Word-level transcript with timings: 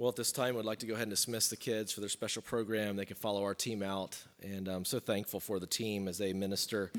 Well, 0.00 0.08
at 0.08 0.14
this 0.14 0.30
time, 0.30 0.56
I'd 0.56 0.64
like 0.64 0.78
to 0.78 0.86
go 0.86 0.94
ahead 0.94 1.08
and 1.08 1.10
dismiss 1.10 1.48
the 1.48 1.56
kids 1.56 1.90
for 1.90 1.98
their 1.98 2.08
special 2.08 2.40
program. 2.40 2.94
They 2.94 3.04
can 3.04 3.16
follow 3.16 3.42
our 3.42 3.52
team 3.52 3.82
out, 3.82 4.16
and 4.40 4.68
I'm 4.68 4.84
so 4.84 5.00
thankful 5.00 5.40
for 5.40 5.58
the 5.58 5.66
team 5.66 6.06
as 6.06 6.18
they 6.18 6.32
minister. 6.32 6.92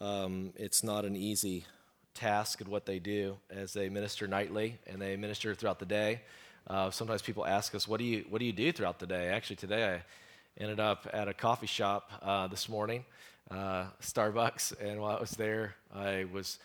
Um, 0.00 0.54
it's 0.56 0.82
not 0.82 1.04
an 1.04 1.14
easy 1.14 1.66
task 2.14 2.62
at 2.62 2.68
what 2.68 2.86
they 2.86 2.98
do 2.98 3.36
as 3.50 3.74
they 3.74 3.90
minister 3.90 4.26
nightly 4.26 4.78
and 4.86 4.98
they 4.98 5.14
minister 5.14 5.54
throughout 5.54 5.78
the 5.78 5.84
day. 5.84 6.22
Uh, 6.66 6.90
sometimes 6.90 7.20
people 7.20 7.44
ask 7.44 7.74
us, 7.74 7.86
"What 7.86 7.98
do 7.98 8.04
you 8.04 8.24
What 8.30 8.38
do 8.38 8.46
you 8.46 8.54
do 8.54 8.72
throughout 8.72 8.98
the 8.98 9.06
day?" 9.06 9.28
Actually, 9.28 9.56
today 9.56 9.96
I 9.96 10.02
ended 10.58 10.80
up 10.80 11.06
at 11.12 11.28
a 11.28 11.34
coffee 11.34 11.66
shop 11.66 12.12
uh, 12.22 12.46
this 12.46 12.66
morning, 12.66 13.04
uh, 13.50 13.88
Starbucks, 14.00 14.72
and 14.80 15.02
while 15.02 15.18
I 15.18 15.20
was 15.20 15.32
there, 15.32 15.74
I 15.94 16.24
was 16.32 16.58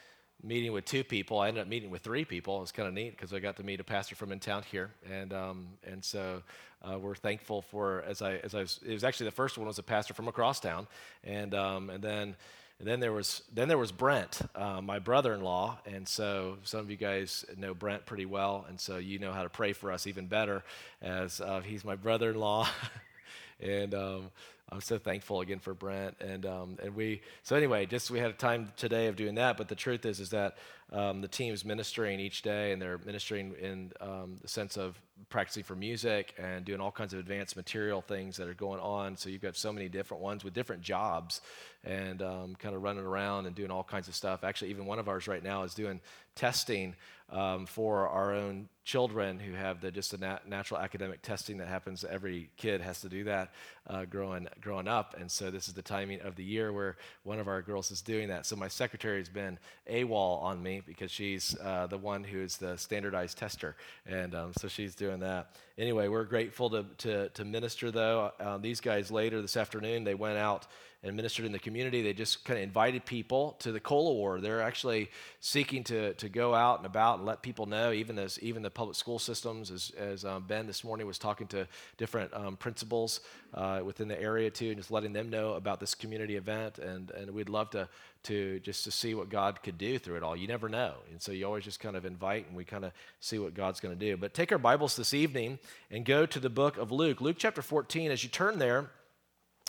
meeting 0.44 0.72
with 0.72 0.86
two 0.86 1.04
people. 1.04 1.40
I 1.40 1.48
ended 1.48 1.62
up 1.62 1.68
meeting 1.68 1.90
with 1.90 2.02
three 2.02 2.26
people. 2.26 2.58
It 2.58 2.62
was 2.62 2.72
kind 2.72 2.88
of 2.88 2.94
neat 2.94 3.12
because 3.12 3.34
I 3.34 3.40
got 3.40 3.58
to 3.58 3.64
meet 3.64 3.80
a 3.80 3.84
pastor 3.84 4.16
from 4.16 4.32
in 4.32 4.40
town 4.40 4.64
here, 4.64 4.92
and 5.12 5.34
um, 5.34 5.68
and 5.84 6.04
so 6.04 6.44
uh, 6.84 6.98
we're 6.98 7.16
thankful 7.16 7.62
for 7.62 8.04
as 8.08 8.22
I 8.22 8.36
as 8.38 8.54
I 8.54 8.62
was, 8.62 8.80
it 8.86 8.94
was 8.94 9.04
actually 9.04 9.26
the 9.26 9.36
first 9.36 9.58
one 9.58 9.68
was 9.68 9.80
a 9.80 9.84
pastor 9.84 10.14
from 10.14 10.28
across 10.28 10.60
town, 10.60 10.88
and 11.24 11.54
um, 11.54 11.90
and 11.90 12.04
then. 12.04 12.36
And 12.80 12.88
then 12.88 13.00
there 13.00 13.12
was 13.12 13.42
then 13.52 13.70
there 13.70 13.78
was 13.80 13.92
Brent, 13.92 14.40
uh, 14.54 14.82
my 14.82 15.00
brother-in-law, 15.00 15.80
and 15.88 16.08
so 16.08 16.60
some 16.62 16.82
of 16.82 16.92
you 16.92 16.96
guys 16.96 17.44
know 17.58 17.74
Brent 17.74 18.06
pretty 18.06 18.28
well, 18.28 18.68
and 18.70 18.80
so 18.80 18.98
you 18.98 19.18
know 19.18 19.32
how 19.32 19.42
to 19.42 19.50
pray 19.50 19.74
for 19.74 19.92
us 19.92 20.06
even 20.06 20.28
better, 20.28 20.64
as 21.02 21.42
uh, 21.42 21.62
he's 21.62 21.84
my 21.84 21.96
brother-in-law, 21.96 22.70
and 23.62 23.96
um, 23.96 24.30
I'm 24.70 24.82
so 24.82 24.98
thankful 24.98 25.42
again 25.42 25.60
for 25.60 25.74
Brent 25.74 26.16
and 26.20 26.46
um, 26.46 26.78
and 26.84 26.94
we 26.94 27.22
so 27.44 27.56
anyway 27.56 27.86
just 27.86 28.12
we 28.12 28.20
had 28.20 28.32
a 28.32 28.34
time 28.34 28.72
today 28.76 29.08
of 29.08 29.16
doing 29.16 29.36
that 29.36 29.58
but 29.58 29.70
the 29.70 29.76
truth 29.76 30.06
is 30.06 30.20
is 30.20 30.30
that 30.32 30.58
um, 30.92 31.22
the 31.22 31.28
team 31.28 31.54
is 31.54 31.66
ministering 31.66 32.20
each 32.20 32.42
day 32.42 32.72
and 32.72 32.82
they're 32.82 33.00
ministering 33.06 33.54
in 33.62 33.92
um, 34.00 34.38
the 34.42 34.48
sense 34.48 34.78
of 34.78 35.00
practicing 35.30 35.64
for 35.64 35.76
music 35.76 36.34
and 36.38 36.64
doing 36.64 36.80
all 36.80 36.92
kinds 36.92 37.14
of 37.14 37.20
advanced 37.20 37.56
material 37.56 38.02
things 38.02 38.38
that 38.38 38.48
are 38.48 38.54
going 38.54 38.80
on. 38.80 39.18
So 39.18 39.30
you've 39.30 39.42
got 39.42 39.58
so 39.58 39.74
many 39.74 39.90
different 39.90 40.24
ones 40.24 40.44
with 40.44 40.54
different 40.54 40.82
jobs 40.82 41.42
and 41.84 42.22
um, 42.22 42.56
kind 42.56 42.76
of 42.76 42.84
running 42.84 43.06
around 43.06 43.48
and 43.48 43.56
doing 43.56 43.72
all 43.72 43.84
kinds 43.84 44.08
of 44.08 44.16
stuff. 44.16 44.44
Actually 44.44 44.70
even 44.70 44.86
one 44.86 45.00
of 45.00 45.10
ours 45.10 45.28
right 45.28 45.44
now 45.44 45.64
is 45.64 45.74
doing 45.74 46.00
testing 46.36 46.96
um, 47.30 47.66
for 47.66 48.08
our 48.08 48.34
own 48.34 48.70
children 48.88 49.38
who 49.38 49.52
have 49.52 49.82
the 49.82 49.92
just 49.92 50.12
the 50.12 50.18
nat- 50.18 50.48
natural 50.48 50.80
academic 50.80 51.22
testing 51.22 51.58
that 51.58 51.68
happens. 51.68 52.06
Every 52.06 52.50
kid 52.56 52.80
has 52.80 53.02
to 53.02 53.10
do 53.10 53.26
that 53.26 53.52
uh, 53.86 54.06
growing 54.06 54.48
growing 54.62 54.88
up, 54.88 55.16
and 55.20 55.30
so 55.30 55.52
this 55.52 55.68
is 55.68 55.74
the 55.74 55.82
timing 55.82 56.22
of 56.22 56.38
the 56.38 56.44
year 56.44 56.72
where 56.72 56.96
one 57.24 57.40
of 57.40 57.50
our 57.50 57.62
girls 57.62 57.92
is 57.92 58.02
doing 58.02 58.30
that. 58.30 58.46
So 58.46 58.56
my 58.56 58.70
secretary 58.70 59.18
has 59.18 59.28
been 59.28 59.60
AWOL 59.92 60.42
on 60.42 60.64
me 60.64 60.82
because 60.86 61.12
she's 61.12 61.56
uh, 61.62 61.88
the 61.88 61.98
one 61.98 62.24
who 62.24 62.40
is 62.40 62.56
the 62.58 62.78
standardized 62.78 63.38
tester, 63.38 63.76
and 64.06 64.34
um, 64.34 64.54
so 64.58 64.70
she's 64.70 64.96
doing 64.96 65.20
that. 65.20 65.52
Anyway, 65.78 66.08
we're 66.08 66.24
grateful 66.24 66.70
to 66.70 66.86
to, 67.00 67.30
to 67.30 67.44
minister 67.44 67.92
though. 67.92 68.32
Um, 68.40 68.62
these 68.62 68.80
guys 68.80 69.12
later 69.12 69.42
this 69.42 69.58
afternoon 69.58 70.06
they 70.06 70.16
went 70.16 70.38
out 70.38 70.66
and 71.08 71.16
ministered 71.16 71.46
in 71.46 71.52
the 71.52 71.60
community. 71.60 72.02
They 72.02 72.14
just 72.14 72.44
kind 72.46 72.58
of 72.58 72.64
invited 72.64 73.06
people 73.06 73.56
to 73.60 73.72
the 73.72 73.80
Cola 73.80 74.14
War. 74.14 74.40
They're 74.40 74.62
actually 74.62 75.10
seeking 75.40 75.84
to, 75.86 76.14
to 76.16 76.30
go 76.30 76.54
out 76.54 76.80
and 76.80 76.86
about 76.86 77.18
and 77.18 77.26
let 77.26 77.42
people 77.42 77.66
know, 77.66 77.92
even 77.92 78.20
as 78.20 78.40
even 78.40 78.62
the 78.62 78.70
public 78.70 78.96
school 78.96 79.20
systems, 79.20 79.72
as, 79.72 79.92
as 79.98 80.26
um, 80.26 80.44
Ben 80.48 80.68
this 80.68 80.84
morning 80.84 81.08
was 81.08 81.18
talking 81.18 81.48
to 81.48 81.68
different 81.98 82.34
um, 82.34 82.58
principals 82.58 83.22
uh, 83.54 83.82
within 83.84 84.08
the 84.08 84.22
area 84.22 84.50
too, 84.50 84.68
and 84.68 84.78
just 84.78 84.92
letting 84.92 85.14
them 85.14 85.30
know 85.30 85.54
about 85.54 85.80
this 85.80 85.96
community 85.96 86.36
event. 86.36 86.80
And, 86.80 87.10
and 87.12 87.32
we'd 87.32 87.50
love 87.50 87.70
to, 87.72 87.88
to 88.24 88.60
just 88.60 88.84
to 88.84 88.92
see 88.92 89.14
what 89.14 89.30
God 89.30 89.64
could 89.64 89.78
do 89.78 89.98
through 89.98 90.18
it 90.18 90.24
all. 90.24 90.36
You 90.36 90.48
never 90.48 90.70
know. 90.70 90.96
And 91.12 91.22
so 91.22 91.32
you 91.32 91.46
always 91.46 91.64
just 91.64 91.80
kind 91.80 91.96
of 91.96 92.06
invite 92.06 92.48
and 92.48 92.56
we 92.56 92.66
kind 92.66 92.86
of 92.86 92.92
see 93.20 93.40
what 93.40 93.54
God's 93.54 93.80
going 93.80 93.98
to 93.98 94.00
do. 94.00 94.18
But 94.18 94.34
take 94.34 94.52
our 94.52 94.58
Bibles 94.58 94.96
this 94.96 95.14
evening 95.14 95.60
and 95.90 96.06
go 96.06 96.26
to 96.26 96.40
the 96.40 96.50
book 96.50 96.78
of 96.78 96.92
Luke. 96.92 97.22
Luke 97.22 97.38
chapter 97.40 97.62
14, 97.62 98.12
as 98.12 98.24
you 98.24 98.30
turn 98.30 98.60
there, 98.60 98.90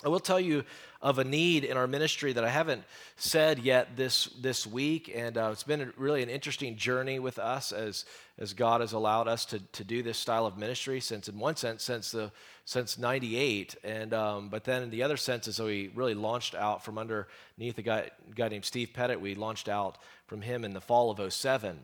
I 0.01 0.07
will 0.07 0.21
tell 0.21 0.39
you 0.39 0.63
of 1.01 1.19
a 1.19 1.25
need 1.25 1.65
in 1.65 1.75
our 1.75 1.87
ministry 1.87 2.31
that 2.31 2.45
I 2.45 2.49
haven't 2.49 2.83
said 3.17 3.59
yet 3.59 3.97
this, 3.97 4.25
this 4.39 4.65
week, 4.65 5.11
and 5.13 5.37
uh, 5.37 5.49
it's 5.51 5.63
been 5.63 5.91
really 5.97 6.23
an 6.23 6.29
interesting 6.29 6.77
journey 6.77 7.19
with 7.19 7.37
us 7.37 7.73
as, 7.73 8.05
as 8.37 8.53
God 8.53 8.79
has 8.79 8.93
allowed 8.93 9.27
us 9.27 9.43
to, 9.47 9.59
to 9.59 9.83
do 9.83 10.01
this 10.01 10.17
style 10.17 10.45
of 10.45 10.57
ministry 10.57 11.01
since, 11.01 11.27
in 11.27 11.37
one 11.37 11.57
sense, 11.57 11.83
since 11.83 12.11
the 12.11 12.31
since 12.63 12.99
'98, 12.99 13.75
and 13.83 14.13
um, 14.13 14.49
but 14.49 14.63
then 14.63 14.83
in 14.83 14.89
the 14.91 15.01
other 15.01 15.17
sense 15.17 15.47
is 15.47 15.59
we 15.59 15.89
really 15.95 16.13
launched 16.13 16.53
out 16.53 16.85
from 16.85 16.99
underneath 16.99 17.77
a 17.77 17.81
guy, 17.81 18.11
a 18.31 18.35
guy 18.35 18.47
named 18.47 18.63
Steve 18.63 18.91
Pettit. 18.93 19.19
We 19.19 19.33
launched 19.33 19.67
out 19.67 19.97
from 20.27 20.41
him 20.41 20.63
in 20.63 20.73
the 20.73 20.81
fall 20.81 21.09
of 21.09 21.33
07 21.33 21.79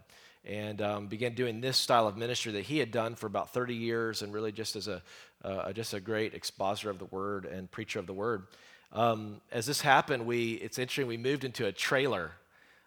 and 0.46 0.82
um, 0.82 1.08
began 1.08 1.34
doing 1.34 1.60
this 1.60 1.78
style 1.78 2.08
of 2.08 2.18
ministry 2.18 2.52
that 2.52 2.66
he 2.66 2.78
had 2.78 2.92
done 2.92 3.16
for 3.16 3.26
about 3.26 3.52
30 3.52 3.74
years 3.74 4.22
and 4.22 4.32
really 4.32 4.52
just 4.52 4.76
as 4.76 4.88
a 4.88 5.02
uh, 5.46 5.74
just 5.74 5.94
a 5.94 6.00
great 6.00 6.34
expositor 6.34 6.90
of 6.90 7.00
the 7.00 7.06
word 7.06 7.46
and 7.46 7.70
preacher 7.70 8.00
of 8.00 8.08
the 8.08 8.14
word. 8.14 8.48
Um, 8.92 9.42
as 9.52 9.66
this 9.66 9.82
happened 9.82 10.26
we 10.26 10.54
it's 10.54 10.80
interesting 10.80 11.08
we 11.08 11.18
moved 11.18 11.44
into 11.44 11.66
a 11.66 11.72
trailer. 11.72 12.32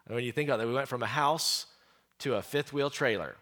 And 0.05 0.15
when 0.15 0.23
you 0.23 0.31
think 0.31 0.49
about 0.49 0.57
that 0.57 0.67
we 0.67 0.73
went 0.73 0.87
from 0.87 1.03
a 1.03 1.07
house 1.07 1.67
to 2.19 2.35
a 2.35 2.41
fifth 2.41 2.73
wheel 2.73 2.89
trailer 2.89 3.35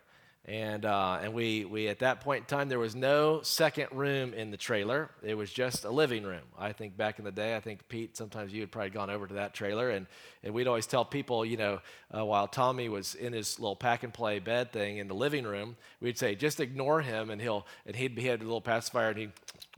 and, 0.47 0.85
uh, 0.85 1.19
and 1.21 1.33
we, 1.33 1.65
we, 1.65 1.89
at 1.89 1.99
that 1.99 2.21
point 2.21 2.43
in 2.43 2.45
time, 2.45 2.69
there 2.69 2.79
was 2.79 2.95
no 2.95 3.41
second 3.41 3.89
room 3.91 4.33
in 4.33 4.49
the 4.49 4.55
trailer. 4.55 5.11
It 5.21 5.35
was 5.35 5.51
just 5.51 5.83
a 5.83 5.89
living 5.91 6.23
room. 6.23 6.43
I 6.57 6.71
think 6.71 6.95
back 6.95 7.19
in 7.19 7.25
the 7.25 7.33
day, 7.33 7.57
I 7.57 7.59
think 7.59 7.89
Pete, 7.89 8.15
sometimes 8.15 8.53
you 8.53 8.61
had 8.61 8.71
probably 8.71 8.91
gone 8.91 9.09
over 9.09 9.27
to 9.27 9.33
that 9.33 9.53
trailer. 9.53 9.89
And, 9.89 10.07
and 10.43 10.53
we'd 10.53 10.67
always 10.67 10.87
tell 10.87 11.03
people, 11.03 11.43
you 11.43 11.57
know, 11.57 11.81
uh, 12.17 12.23
while 12.23 12.47
Tommy 12.47 12.87
was 12.87 13.13
in 13.13 13.33
his 13.33 13.59
little 13.59 13.75
pack 13.75 14.03
and 14.03 14.13
play 14.13 14.39
bed 14.39 14.71
thing 14.71 14.99
in 14.99 15.09
the 15.09 15.13
living 15.13 15.43
room, 15.43 15.75
we'd 15.99 16.17
say, 16.17 16.33
just 16.33 16.61
ignore 16.61 17.01
him. 17.01 17.29
And 17.29 17.41
he'll, 17.41 17.67
and 17.85 17.93
he'd, 17.93 18.17
he 18.17 18.27
had 18.27 18.39
a 18.39 18.45
little 18.45 18.61
pacifier 18.61 19.09
and 19.09 19.17
he, 19.17 19.29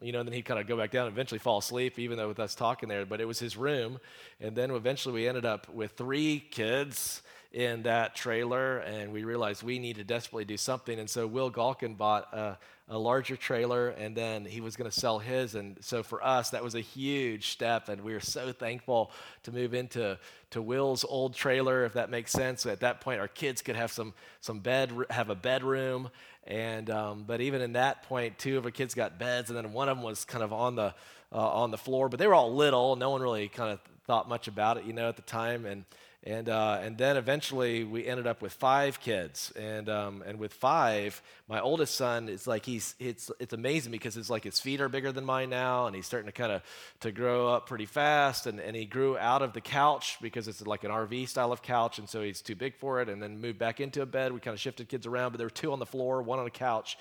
you 0.01 0.11
know, 0.11 0.19
and 0.19 0.29
then 0.29 0.33
he'd 0.33 0.45
kind 0.45 0.59
of 0.59 0.67
go 0.67 0.77
back 0.77 0.91
down 0.91 1.07
and 1.07 1.13
eventually 1.15 1.39
fall 1.39 1.57
asleep, 1.57 1.97
even 1.97 2.15
though 2.15 2.27
with 2.27 2.39
us 2.39 2.53
talking 2.53 2.89
there. 2.89 3.07
But 3.07 3.21
it 3.21 3.25
was 3.25 3.39
his 3.39 3.57
room. 3.57 3.99
And 4.39 4.55
then 4.55 4.69
eventually 4.69 5.15
we 5.15 5.27
ended 5.27 5.45
up 5.45 5.67
with 5.69 5.93
three 5.93 6.39
kids 6.51 7.23
in 7.51 7.83
that 7.83 8.15
trailer, 8.15 8.77
and 8.79 9.11
we 9.11 9.23
realized 9.23 9.63
we 9.63 9.79
need 9.79 9.95
to 9.95 10.03
desperately 10.03 10.45
do 10.45 10.57
something. 10.57 10.99
And 10.99 11.09
so 11.09 11.25
Will 11.25 11.51
Galkin 11.51 11.97
bought 11.97 12.31
a, 12.31 12.57
a 12.87 12.97
larger 12.97 13.35
trailer, 13.35 13.89
and 13.89 14.15
then 14.15 14.45
he 14.45 14.61
was 14.61 14.75
going 14.75 14.89
to 14.89 14.99
sell 14.99 15.17
his. 15.17 15.55
And 15.55 15.77
so 15.81 16.03
for 16.03 16.23
us, 16.23 16.51
that 16.51 16.63
was 16.63 16.75
a 16.75 16.79
huge 16.79 17.49
step, 17.49 17.89
and 17.89 18.01
we 18.01 18.13
were 18.13 18.19
so 18.19 18.51
thankful 18.51 19.11
to 19.43 19.51
move 19.51 19.73
into 19.73 20.19
to 20.51 20.61
Will's 20.61 21.03
old 21.03 21.33
trailer, 21.33 21.85
if 21.85 21.93
that 21.93 22.11
makes 22.11 22.31
sense. 22.31 22.67
At 22.67 22.81
that 22.81 23.01
point, 23.01 23.19
our 23.19 23.27
kids 23.27 23.63
could 23.63 23.75
have 23.75 23.91
some 23.91 24.13
some 24.41 24.59
bed, 24.59 24.91
have 25.09 25.31
a 25.31 25.35
bedroom, 25.35 26.11
and 26.45 26.89
um, 26.91 27.23
but 27.25 27.41
even 27.41 27.61
in 27.61 27.73
that 27.73 28.03
point, 28.03 28.37
two 28.37 28.59
of 28.59 28.65
our 28.65 28.71
kids 28.71 28.93
got 28.93 29.17
beds, 29.17 29.49
and 29.49 29.57
then 29.57 29.73
one 29.73 29.89
of 29.89 29.97
them 29.97 30.03
was 30.03 30.23
kind 30.23 30.43
of 30.43 30.53
on 30.53 30.75
the 30.75 30.93
uh, 31.31 31.37
on 31.37 31.71
the 31.71 31.77
floor. 31.79 32.09
But 32.09 32.19
they 32.19 32.27
were 32.27 32.35
all 32.35 32.53
little. 32.53 32.95
No 32.95 33.09
one 33.09 33.21
really 33.21 33.47
kind 33.47 33.71
of 33.71 33.79
thought 34.05 34.29
much 34.29 34.47
about 34.47 34.77
it, 34.77 34.85
you 34.85 34.93
know, 34.93 35.09
at 35.09 35.15
the 35.15 35.23
time, 35.23 35.65
and 35.65 35.85
and, 36.23 36.49
uh, 36.49 36.79
and 36.81 36.97
then 36.97 37.15
eventually 37.15 37.85
we 37.85 38.05
ended 38.05 38.27
up 38.27 38.41
with 38.41 38.51
five 38.51 38.99
kids. 38.99 39.53
And, 39.55 39.87
um, 39.87 40.21
and 40.25 40.37
with 40.37 40.53
five, 40.53 41.21
my 41.47 41.61
oldest 41.61 41.95
son 41.95 42.27
is 42.27 42.45
like, 42.45 42.65
he's, 42.65 42.93
it's, 42.99 43.31
it's 43.39 43.53
amazing 43.53 43.93
because 43.93 44.17
it's 44.17 44.29
like 44.29 44.43
his 44.43 44.59
feet 44.59 44.81
are 44.81 44.89
bigger 44.89 45.13
than 45.13 45.23
mine 45.23 45.49
now. 45.49 45.87
And 45.87 45.95
he's 45.95 46.05
starting 46.05 46.25
to 46.25 46.33
kind 46.33 46.51
of 46.51 46.61
to 47.01 47.13
grow 47.13 47.47
up 47.47 47.67
pretty 47.67 47.85
fast. 47.85 48.47
And, 48.47 48.59
and 48.59 48.75
he 48.75 48.83
grew 48.83 49.17
out 49.17 49.41
of 49.41 49.53
the 49.53 49.61
couch 49.61 50.17
because 50.21 50.49
it's 50.49 50.65
like 50.67 50.83
an 50.83 50.91
RV 50.91 51.29
style 51.29 51.53
of 51.53 51.61
couch. 51.61 51.99
And 51.99 52.09
so 52.09 52.21
he's 52.21 52.41
too 52.41 52.55
big 52.55 52.75
for 52.75 53.01
it. 53.01 53.07
And 53.07 53.23
then 53.23 53.39
moved 53.39 53.57
back 53.57 53.79
into 53.79 54.01
a 54.01 54.05
bed. 54.05 54.33
We 54.33 54.41
kind 54.41 54.53
of 54.53 54.59
shifted 54.59 54.89
kids 54.89 55.07
around, 55.07 55.31
but 55.31 55.37
there 55.37 55.47
were 55.47 55.51
two 55.51 55.71
on 55.71 55.79
the 55.79 55.85
floor, 55.85 56.21
one 56.21 56.39
on 56.39 56.47
a 56.47 56.51
couch. 56.51 56.97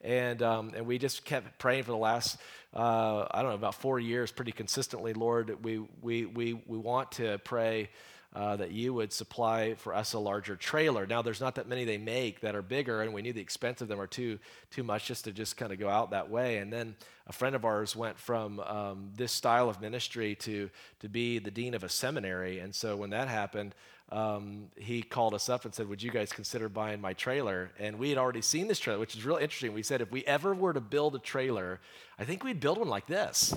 And, 0.00 0.42
um, 0.42 0.72
and 0.74 0.86
we 0.86 0.96
just 0.96 1.26
kept 1.26 1.58
praying 1.58 1.84
for 1.84 1.92
the 1.92 1.98
last, 1.98 2.38
uh, 2.74 3.26
I 3.30 3.42
don't 3.42 3.50
know, 3.50 3.54
about 3.54 3.74
four 3.74 4.00
years 4.00 4.32
pretty 4.32 4.52
consistently. 4.52 5.12
Lord, 5.12 5.62
we, 5.62 5.78
we, 6.00 6.24
we, 6.24 6.54
we 6.54 6.78
want 6.78 7.12
to 7.12 7.38
pray 7.44 7.90
uh, 8.34 8.56
that 8.56 8.70
you 8.70 8.94
would 8.94 9.12
supply 9.12 9.74
for 9.74 9.94
us 9.94 10.14
a 10.14 10.18
larger 10.18 10.56
trailer. 10.56 11.06
Now, 11.06 11.20
there's 11.20 11.40
not 11.40 11.56
that 11.56 11.68
many 11.68 11.84
they 11.84 11.98
make 11.98 12.40
that 12.40 12.54
are 12.54 12.62
bigger, 12.62 13.02
and 13.02 13.12
we 13.12 13.20
knew 13.20 13.32
the 13.32 13.40
expense 13.40 13.82
of 13.82 13.88
them 13.88 14.00
are 14.00 14.06
too 14.06 14.38
too 14.70 14.82
much 14.82 15.06
just 15.06 15.24
to 15.24 15.32
just 15.32 15.56
kind 15.56 15.72
of 15.72 15.78
go 15.78 15.88
out 15.88 16.10
that 16.12 16.30
way. 16.30 16.58
And 16.58 16.72
then 16.72 16.96
a 17.26 17.32
friend 17.32 17.54
of 17.54 17.64
ours 17.64 17.94
went 17.94 18.18
from 18.18 18.60
um, 18.60 19.10
this 19.14 19.32
style 19.32 19.68
of 19.68 19.80
ministry 19.80 20.34
to 20.36 20.70
to 21.00 21.08
be 21.08 21.38
the 21.38 21.50
dean 21.50 21.74
of 21.74 21.84
a 21.84 21.88
seminary, 21.88 22.58
and 22.58 22.74
so 22.74 22.96
when 22.96 23.10
that 23.10 23.28
happened. 23.28 23.74
Um, 24.10 24.68
he 24.76 25.00
called 25.00 25.32
us 25.32 25.48
up 25.48 25.64
and 25.64 25.74
said, 25.74 25.88
Would 25.88 26.02
you 26.02 26.10
guys 26.10 26.34
consider 26.34 26.68
buying 26.68 27.00
my 27.00 27.14
trailer? 27.14 27.70
And 27.78 27.98
we 27.98 28.10
had 28.10 28.18
already 28.18 28.42
seen 28.42 28.68
this 28.68 28.78
trailer, 28.78 29.00
which 29.00 29.16
is 29.16 29.24
really 29.24 29.42
interesting. 29.42 29.72
We 29.72 29.82
said, 29.82 30.02
If 30.02 30.10
we 30.10 30.22
ever 30.26 30.54
were 30.54 30.74
to 30.74 30.82
build 30.82 31.14
a 31.14 31.18
trailer, 31.18 31.80
I 32.18 32.24
think 32.24 32.44
we'd 32.44 32.60
build 32.60 32.76
one 32.76 32.90
like 32.90 33.06
this 33.06 33.54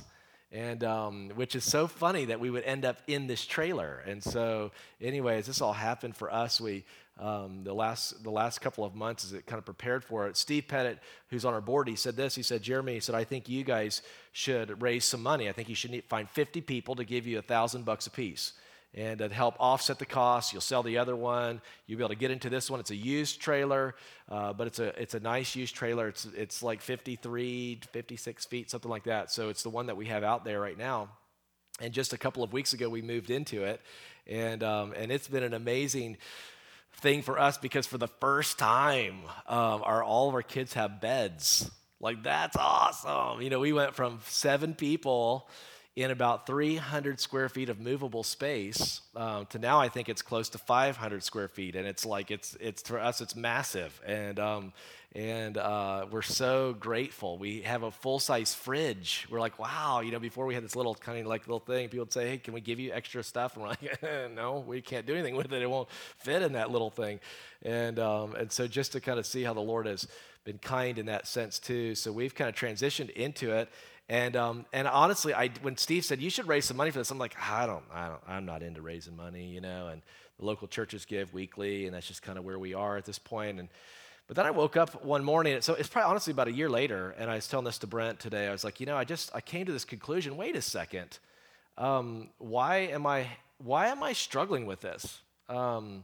and 0.51 0.83
um, 0.83 1.31
which 1.35 1.55
is 1.55 1.63
so 1.63 1.87
funny 1.87 2.25
that 2.25 2.39
we 2.39 2.49
would 2.49 2.63
end 2.63 2.85
up 2.85 2.97
in 3.07 3.27
this 3.27 3.45
trailer. 3.45 4.03
And 4.07 4.23
so, 4.23 4.71
anyways, 5.01 5.47
this 5.47 5.61
all 5.61 5.73
happened 5.73 6.15
for 6.15 6.31
us. 6.31 6.61
We 6.61 6.85
um, 7.17 7.63
the 7.63 7.73
last 7.73 8.23
the 8.23 8.29
last 8.29 8.59
couple 8.59 8.83
of 8.83 8.93
months 8.93 9.23
as 9.23 9.33
it 9.33 9.45
kind 9.45 9.57
of 9.57 9.65
prepared 9.65 10.03
for 10.03 10.27
it. 10.27 10.35
Steve 10.35 10.67
Pettit, 10.67 10.99
who's 11.29 11.45
on 11.45 11.53
our 11.53 11.61
board, 11.61 11.87
he 11.87 11.95
said 11.95 12.15
this. 12.15 12.35
He 12.35 12.43
said, 12.43 12.61
Jeremy, 12.61 12.95
he 12.95 12.99
said, 12.99 13.15
I 13.15 13.23
think 13.23 13.47
you 13.47 13.63
guys 13.63 14.01
should 14.33 14.81
raise 14.81 15.05
some 15.05 15.23
money. 15.23 15.47
I 15.47 15.53
think 15.53 15.69
you 15.69 15.75
should 15.75 15.91
need, 15.91 16.03
find 16.05 16.29
50 16.29 16.61
people 16.61 16.95
to 16.95 17.05
give 17.05 17.25
you 17.25 17.39
a 17.39 17.41
thousand 17.41 17.85
bucks 17.85 18.07
a 18.07 18.11
piece. 18.11 18.53
And 18.95 19.19
to 19.19 19.27
help 19.27 19.55
offset 19.59 19.99
the 19.99 20.05
cost, 20.05 20.53
you'll 20.53 20.61
sell 20.61 20.81
the 20.81 20.97
other 20.97 21.17
one. 21.17 21.61
You'll 21.85 21.97
be 21.97 22.03
able 22.03 22.09
to 22.09 22.19
get 22.19 22.31
into 22.31 22.49
this 22.49 22.69
one. 22.69 22.79
It's 22.79 22.91
a 22.91 22.95
used 22.95 23.41
trailer, 23.41 23.93
uh, 24.29 24.53
but 24.53 24.67
it's 24.67 24.79
a, 24.79 24.99
it's 24.99 25.13
a 25.13 25.19
nice 25.19 25.53
used 25.53 25.75
trailer. 25.75 26.07
It's, 26.07 26.25
it's 26.33 26.63
like 26.63 26.81
53, 26.81 27.81
56 27.91 28.45
feet, 28.45 28.71
something 28.71 28.89
like 28.89 29.03
that. 29.03 29.31
So 29.31 29.49
it's 29.49 29.63
the 29.63 29.69
one 29.69 29.87
that 29.87 29.97
we 29.97 30.05
have 30.05 30.23
out 30.23 30.45
there 30.45 30.61
right 30.61 30.77
now. 30.77 31.09
And 31.81 31.93
just 31.93 32.13
a 32.13 32.17
couple 32.17 32.41
of 32.41 32.53
weeks 32.53 32.71
ago, 32.71 32.87
we 32.87 33.01
moved 33.01 33.31
into 33.31 33.65
it. 33.65 33.81
And, 34.27 34.63
um, 34.63 34.93
and 34.95 35.11
it's 35.11 35.27
been 35.27 35.43
an 35.43 35.53
amazing 35.53 36.15
thing 36.93 37.21
for 37.21 37.37
us 37.37 37.57
because 37.57 37.85
for 37.85 37.97
the 37.97 38.07
first 38.07 38.57
time, 38.57 39.23
um, 39.45 39.81
our, 39.83 40.01
all 40.01 40.29
of 40.29 40.35
our 40.35 40.41
kids 40.41 40.73
have 40.73 41.01
beds. 41.01 41.69
Like, 41.99 42.23
that's 42.23 42.55
awesome. 42.55 43.41
You 43.41 43.49
know, 43.49 43.59
we 43.59 43.73
went 43.73 43.93
from 43.93 44.19
seven 44.25 44.73
people 44.73 45.49
in 45.95 46.11
about 46.11 46.45
300 46.45 47.21
square 47.21 47.47
feet 47.47 47.69
of 47.69 47.79
movable 47.79 48.23
space 48.23 48.99
um, 49.15 49.45
to 49.45 49.59
now 49.59 49.79
I 49.79 49.87
think 49.87 50.09
it's 50.09 50.21
close 50.21 50.49
to 50.49 50.57
500 50.57 51.23
square 51.23 51.47
feet, 51.47 51.75
and 51.75 51.87
it's 51.87 52.05
like 52.05 52.31
it's 52.31 52.57
it's 52.59 52.81
for 52.81 52.99
us 52.99 53.21
it's 53.21 53.35
massive, 53.35 53.99
and 54.05 54.37
um, 54.37 54.73
and 55.15 55.57
uh, 55.57 56.05
we're 56.11 56.21
so 56.21 56.75
grateful. 56.77 57.37
We 57.37 57.61
have 57.61 57.83
a 57.83 57.91
full 57.91 58.19
size 58.19 58.53
fridge. 58.53 59.25
We're 59.29 59.39
like, 59.39 59.57
wow, 59.57 60.01
you 60.01 60.11
know, 60.11 60.19
before 60.19 60.45
we 60.45 60.53
had 60.53 60.65
this 60.65 60.75
little 60.75 60.95
kind 60.95 61.19
of 61.19 61.27
like 61.27 61.47
little 61.47 61.61
thing, 61.61 61.87
people 61.87 62.03
would 62.03 62.11
say, 62.11 62.27
hey, 62.27 62.37
can 62.39 62.53
we 62.53 62.59
give 62.59 62.77
you 62.77 62.91
extra 62.91 63.23
stuff? 63.23 63.55
And 63.55 63.63
we're 63.63 63.69
like, 63.69 64.03
no, 64.35 64.65
we 64.67 64.81
can't 64.81 65.05
do 65.05 65.13
anything 65.13 65.37
with 65.37 65.53
it. 65.53 65.61
It 65.61 65.69
won't 65.69 65.89
fit 66.17 66.41
in 66.41 66.53
that 66.53 66.71
little 66.71 66.89
thing, 66.89 67.21
and 67.63 67.99
um, 67.99 68.35
and 68.35 68.51
so 68.51 68.67
just 68.67 68.91
to 68.91 68.99
kind 68.99 69.17
of 69.17 69.25
see 69.25 69.43
how 69.43 69.53
the 69.53 69.61
Lord 69.61 69.85
has 69.85 70.05
been 70.43 70.57
kind 70.59 70.99
in 70.99 71.07
that 71.07 71.25
sense 71.25 71.57
too. 71.57 71.95
So 71.95 72.11
we've 72.11 72.35
kind 72.35 72.49
of 72.49 72.55
transitioned 72.55 73.09
into 73.11 73.51
it. 73.51 73.69
And 74.07 74.35
um, 74.35 74.65
and 74.71 74.87
honestly, 74.87 75.33
I 75.33 75.49
when 75.61 75.77
Steve 75.77 76.05
said 76.05 76.21
you 76.21 76.29
should 76.29 76.47
raise 76.47 76.65
some 76.65 76.77
money 76.77 76.91
for 76.91 76.99
this, 76.99 77.09
I'm 77.09 77.17
like, 77.17 77.35
I 77.41 77.65
don't, 77.65 77.83
I 77.91 78.07
don't, 78.07 78.21
I'm 78.27 78.45
not 78.45 78.61
into 78.61 78.81
raising 78.81 79.15
money, 79.15 79.47
you 79.47 79.61
know. 79.61 79.87
And 79.87 80.03
the 80.37 80.45
local 80.45 80.67
churches 80.67 81.05
give 81.05 81.33
weekly, 81.33 81.87
and 81.87 81.95
that's 81.95 82.07
just 82.07 82.21
kind 82.21 82.37
of 82.37 82.45
where 82.45 82.59
we 82.59 82.75
are 82.75 82.97
at 82.97 83.05
this 83.05 83.17
point. 83.17 83.59
And 83.59 83.67
but 84.27 84.35
then 84.35 84.45
I 84.45 84.51
woke 84.51 84.77
up 84.77 85.03
one 85.03 85.23
morning, 85.23 85.59
so 85.61 85.73
it's 85.73 85.89
probably 85.89 86.09
honestly 86.09 86.31
about 86.31 86.47
a 86.47 86.51
year 86.51 86.69
later, 86.69 87.15
and 87.17 87.31
I 87.31 87.35
was 87.35 87.47
telling 87.47 87.65
this 87.65 87.79
to 87.79 87.87
Brent 87.87 88.19
today. 88.19 88.47
I 88.47 88.51
was 88.51 88.63
like, 88.63 88.79
you 88.79 88.85
know, 88.85 88.95
I 88.95 89.05
just 89.05 89.33
I 89.33 89.41
came 89.41 89.65
to 89.65 89.71
this 89.71 89.85
conclusion. 89.85 90.37
Wait 90.37 90.55
a 90.55 90.61
second, 90.61 91.17
um, 91.77 92.29
why 92.37 92.77
am 92.77 93.07
I 93.07 93.27
why 93.57 93.87
am 93.87 94.03
I 94.03 94.13
struggling 94.13 94.67
with 94.67 94.81
this? 94.81 95.21
Um, 95.49 96.03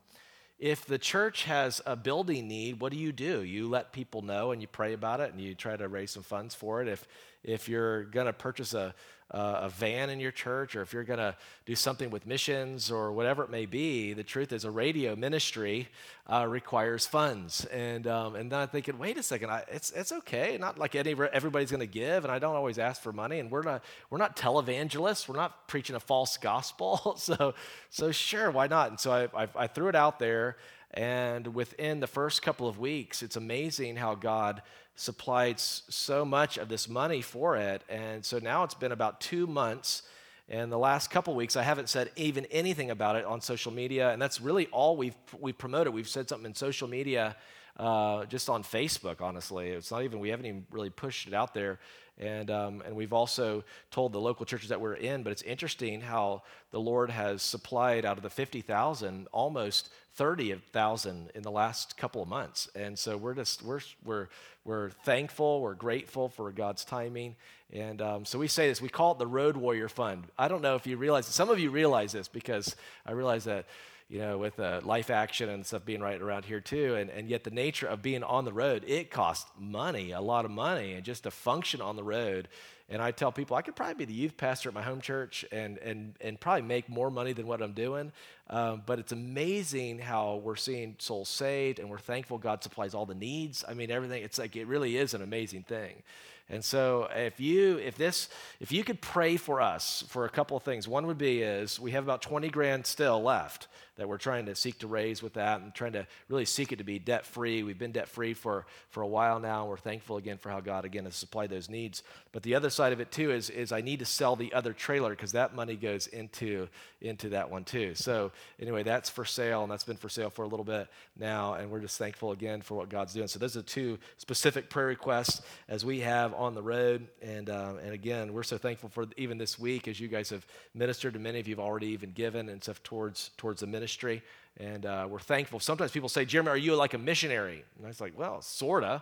if 0.57 0.85
the 0.85 0.99
church 0.99 1.45
has 1.45 1.81
a 1.87 1.95
building 1.95 2.47
need, 2.47 2.79
what 2.79 2.91
do 2.91 2.97
you 2.97 3.11
do? 3.11 3.41
You 3.41 3.67
let 3.67 3.91
people 3.91 4.21
know 4.21 4.51
and 4.51 4.61
you 4.61 4.67
pray 4.67 4.93
about 4.93 5.19
it 5.19 5.31
and 5.31 5.41
you 5.41 5.55
try 5.55 5.75
to 5.75 5.87
raise 5.87 6.11
some 6.11 6.21
funds 6.21 6.53
for 6.53 6.83
it. 6.83 6.87
If 6.87 7.07
if 7.43 7.67
you're 7.67 8.03
going 8.03 8.27
to 8.27 8.33
purchase 8.33 8.73
a, 8.73 8.93
a 9.31 9.69
van 9.69 10.09
in 10.09 10.19
your 10.19 10.31
church 10.31 10.75
or 10.75 10.81
if 10.81 10.91
you're 10.93 11.03
going 11.03 11.19
to 11.19 11.35
do 11.65 11.75
something 11.75 12.09
with 12.09 12.27
missions 12.27 12.91
or 12.91 13.11
whatever 13.11 13.43
it 13.43 13.49
may 13.49 13.65
be, 13.65 14.13
the 14.13 14.23
truth 14.23 14.51
is 14.51 14.65
a 14.65 14.71
radio 14.71 15.15
ministry 15.15 15.87
uh, 16.27 16.45
requires 16.47 17.05
funds. 17.05 17.65
And, 17.65 18.07
um, 18.07 18.35
and 18.35 18.51
then 18.51 18.59
I'm 18.59 18.67
thinking, 18.67 18.97
wait 18.97 19.17
a 19.17 19.23
second, 19.23 19.49
I, 19.49 19.63
it's, 19.69 19.91
it's 19.91 20.11
okay. 20.11 20.57
Not 20.59 20.77
like 20.77 20.95
any, 20.95 21.15
everybody's 21.31 21.71
going 21.71 21.79
to 21.79 21.87
give, 21.87 22.25
and 22.25 22.31
I 22.31 22.39
don't 22.39 22.55
always 22.55 22.77
ask 22.77 23.01
for 23.01 23.13
money. 23.13 23.39
And 23.39 23.49
we're 23.49 23.63
not, 23.63 23.83
we're 24.09 24.17
not 24.17 24.35
televangelists. 24.35 25.27
We're 25.27 25.37
not 25.37 25.67
preaching 25.67 25.95
a 25.95 25.99
false 26.01 26.37
gospel. 26.37 27.15
so, 27.17 27.53
so 27.89 28.11
sure, 28.11 28.51
why 28.51 28.67
not? 28.67 28.89
And 28.89 28.99
so 28.99 29.11
I, 29.11 29.43
I, 29.43 29.47
I 29.55 29.67
threw 29.67 29.87
it 29.87 29.95
out 29.95 30.19
there. 30.19 30.57
And 30.93 31.53
within 31.55 32.01
the 32.01 32.07
first 32.07 32.41
couple 32.41 32.67
of 32.67 32.77
weeks, 32.77 33.23
it's 33.23 33.37
amazing 33.37 33.95
how 33.95 34.15
God 34.15 34.61
supplied 34.95 35.59
so 35.59 36.25
much 36.25 36.57
of 36.57 36.67
this 36.67 36.89
money 36.89 37.21
for 37.21 37.55
it. 37.55 37.83
And 37.89 38.25
so 38.25 38.39
now 38.39 38.63
it's 38.63 38.75
been 38.75 38.91
about 38.91 39.21
two 39.21 39.47
months. 39.47 40.03
And 40.49 40.69
the 40.69 40.77
last 40.77 41.09
couple 41.09 41.33
weeks, 41.33 41.55
I 41.55 41.63
haven't 41.63 41.87
said 41.87 42.11
even 42.17 42.45
anything 42.51 42.91
about 42.91 43.15
it 43.15 43.23
on 43.23 43.39
social 43.39 43.71
media. 43.71 44.11
And 44.11 44.21
that's 44.21 44.41
really 44.41 44.67
all 44.67 44.97
we've, 44.97 45.15
we've 45.39 45.57
promoted. 45.57 45.93
We've 45.93 46.09
said 46.09 46.27
something 46.27 46.47
in 46.47 46.55
social 46.55 46.89
media, 46.89 47.37
uh, 47.77 48.25
just 48.25 48.49
on 48.49 48.63
Facebook, 48.63 49.21
honestly. 49.21 49.69
It's 49.69 49.91
not 49.91 50.03
even, 50.03 50.19
we 50.19 50.27
haven't 50.27 50.45
even 50.45 50.65
really 50.71 50.89
pushed 50.89 51.25
it 51.25 51.33
out 51.33 51.53
there. 51.53 51.79
And, 52.17 52.51
um, 52.51 52.83
and 52.85 52.95
we've 52.95 53.13
also 53.13 53.63
told 53.89 54.13
the 54.13 54.21
local 54.21 54.45
churches 54.45 54.69
that 54.69 54.79
we're 54.79 54.93
in, 54.93 55.23
but 55.23 55.31
it's 55.31 55.41
interesting 55.41 56.01
how 56.01 56.43
the 56.71 56.79
Lord 56.79 57.09
has 57.09 57.41
supplied 57.41 58.05
out 58.05 58.17
of 58.17 58.23
the 58.23 58.29
50,000 58.29 59.27
almost 59.31 59.89
30,000 60.15 61.31
in 61.33 61.41
the 61.41 61.51
last 61.51 61.97
couple 61.97 62.21
of 62.21 62.27
months. 62.27 62.69
And 62.75 62.99
so 62.99 63.17
we're 63.17 63.33
just, 63.33 63.63
we're, 63.63 63.79
we're, 64.03 64.27
we're 64.65 64.89
thankful, 65.03 65.61
we're 65.61 65.73
grateful 65.73 66.29
for 66.29 66.51
God's 66.51 66.85
timing. 66.85 67.35
And 67.73 68.01
um, 68.01 68.25
so 68.25 68.37
we 68.37 68.47
say 68.47 68.67
this, 68.67 68.81
we 68.81 68.89
call 68.89 69.13
it 69.13 69.19
the 69.19 69.27
Road 69.27 69.55
Warrior 69.55 69.87
Fund. 69.87 70.25
I 70.37 70.47
don't 70.47 70.61
know 70.61 70.75
if 70.75 70.85
you 70.85 70.97
realize, 70.97 71.25
some 71.27 71.49
of 71.49 71.59
you 71.59 71.71
realize 71.71 72.11
this 72.11 72.27
because 72.27 72.75
I 73.05 73.13
realize 73.13 73.45
that 73.45 73.65
you 74.11 74.19
know, 74.19 74.37
with 74.37 74.59
uh, 74.59 74.81
life 74.83 75.09
action 75.09 75.47
and 75.47 75.65
stuff 75.65 75.85
being 75.85 76.01
right 76.01 76.21
around 76.21 76.43
here 76.43 76.59
too. 76.59 76.95
And, 76.95 77.09
and 77.09 77.29
yet, 77.29 77.45
the 77.45 77.51
nature 77.51 77.87
of 77.87 78.01
being 78.01 78.23
on 78.23 78.43
the 78.43 78.51
road, 78.51 78.83
it 78.85 79.09
costs 79.09 79.49
money, 79.57 80.11
a 80.11 80.19
lot 80.19 80.43
of 80.43 80.51
money, 80.51 80.93
and 80.93 81.05
just 81.05 81.23
to 81.23 81.31
function 81.31 81.79
on 81.79 81.95
the 81.95 82.03
road. 82.03 82.49
And 82.89 83.01
I 83.01 83.11
tell 83.11 83.31
people 83.31 83.55
I 83.55 83.61
could 83.61 83.77
probably 83.77 83.93
be 83.93 84.03
the 84.03 84.13
youth 84.13 84.35
pastor 84.35 84.67
at 84.67 84.75
my 84.75 84.81
home 84.81 84.99
church 84.99 85.45
and, 85.49 85.77
and, 85.77 86.15
and 86.19 86.37
probably 86.37 86.63
make 86.63 86.89
more 86.89 87.09
money 87.09 87.31
than 87.31 87.47
what 87.47 87.61
I'm 87.61 87.71
doing. 87.71 88.11
Um, 88.49 88.83
but 88.85 88.99
it's 88.99 89.13
amazing 89.13 89.99
how 89.99 90.41
we're 90.43 90.57
seeing 90.57 90.95
souls 90.99 91.29
saved, 91.29 91.79
and 91.79 91.89
we're 91.89 91.97
thankful 91.97 92.37
God 92.37 92.61
supplies 92.61 92.93
all 92.93 93.05
the 93.05 93.15
needs. 93.15 93.63
I 93.65 93.73
mean, 93.73 93.91
everything, 93.91 94.23
it's 94.23 94.37
like 94.37 94.57
it 94.57 94.67
really 94.67 94.97
is 94.97 95.13
an 95.13 95.21
amazing 95.21 95.63
thing. 95.63 96.03
And 96.51 96.63
so 96.63 97.07
if 97.15 97.39
you 97.39 97.77
if 97.77 97.95
this 97.95 98.29
if 98.59 98.71
you 98.71 98.83
could 98.83 99.01
pray 99.01 99.37
for 99.37 99.61
us 99.61 100.03
for 100.09 100.25
a 100.25 100.29
couple 100.29 100.57
of 100.57 100.63
things. 100.63 100.87
One 100.87 101.07
would 101.07 101.17
be 101.17 101.41
is 101.41 101.79
we 101.79 101.91
have 101.91 102.03
about 102.03 102.21
20 102.21 102.49
grand 102.49 102.85
still 102.85 103.23
left 103.23 103.67
that 104.01 104.07
we're 104.07 104.17
trying 104.17 104.47
to 104.47 104.55
seek 104.55 104.79
to 104.79 104.87
raise 104.87 105.21
with 105.21 105.33
that 105.33 105.61
and 105.61 105.75
trying 105.75 105.91
to 105.91 106.07
really 106.27 106.43
seek 106.43 106.71
it 106.71 106.77
to 106.77 106.83
be 106.83 106.97
debt 106.97 107.23
free. 107.23 107.61
We've 107.61 107.77
been 107.77 107.91
debt 107.91 108.07
free 108.07 108.33
for, 108.33 108.65
for 108.89 109.03
a 109.03 109.07
while 109.07 109.39
now. 109.39 109.67
We're 109.67 109.77
thankful 109.77 110.17
again 110.17 110.39
for 110.39 110.49
how 110.49 110.59
God 110.59 110.85
again 110.85 111.05
has 111.05 111.15
supplied 111.15 111.51
those 111.51 111.69
needs. 111.69 112.01
But 112.31 112.41
the 112.41 112.55
other 112.55 112.71
side 112.71 112.93
of 112.93 112.99
it 112.99 113.11
too 113.11 113.31
is, 113.31 113.51
is 113.51 113.71
I 113.71 113.81
need 113.81 113.99
to 113.99 114.05
sell 114.05 114.35
the 114.35 114.53
other 114.53 114.73
trailer 114.73 115.11
because 115.11 115.33
that 115.33 115.53
money 115.53 115.75
goes 115.75 116.07
into, 116.07 116.67
into 117.01 117.29
that 117.29 117.51
one 117.51 117.63
too. 117.63 117.93
So 117.93 118.31
anyway, 118.59 118.81
that's 118.81 119.07
for 119.07 119.23
sale 119.23 119.61
and 119.61 119.71
that's 119.71 119.83
been 119.83 119.97
for 119.97 120.09
sale 120.09 120.31
for 120.31 120.43
a 120.43 120.47
little 120.47 120.65
bit 120.65 120.87
now. 121.15 121.53
And 121.53 121.69
we're 121.69 121.81
just 121.81 121.99
thankful 121.99 122.31
again 122.31 122.61
for 122.61 122.75
what 122.75 122.89
God's 122.89 123.13
doing. 123.13 123.27
So 123.27 123.37
those 123.37 123.55
are 123.55 123.61
two 123.61 123.99
specific 124.17 124.69
prayer 124.69 124.87
requests 124.87 125.43
as 125.67 125.85
we 125.85 125.99
have 125.99 126.33
on 126.41 126.55
the 126.55 126.61
road. 126.61 127.07
And, 127.21 127.49
um, 127.49 127.77
and 127.77 127.93
again, 127.93 128.33
we're 128.33 128.43
so 128.43 128.57
thankful 128.57 128.89
for 128.89 129.05
even 129.17 129.37
this 129.37 129.57
week 129.59 129.87
as 129.87 129.99
you 129.99 130.07
guys 130.07 130.29
have 130.29 130.45
ministered 130.73 131.13
to 131.13 131.19
many 131.19 131.39
of 131.39 131.47
you 131.47 131.55
have 131.55 131.63
already 131.63 131.87
even 131.87 132.11
given 132.11 132.49
and 132.49 132.61
stuff 132.61 132.81
towards, 132.83 133.31
towards 133.37 133.61
the 133.61 133.67
ministry 133.67 134.21
and 134.57 134.85
uh, 134.85 135.07
we're 135.09 135.19
thankful. 135.19 135.59
Sometimes 135.59 135.91
people 135.91 136.09
say, 136.09 136.25
Jeremy, 136.25 136.49
are 136.49 136.57
you 136.57 136.75
like 136.75 136.93
a 136.93 136.97
missionary? 136.97 137.63
And 137.77 137.85
I 137.85 137.87
was 137.87 138.01
like, 138.01 138.17
well, 138.17 138.41
sort 138.41 138.83
of. 138.83 139.01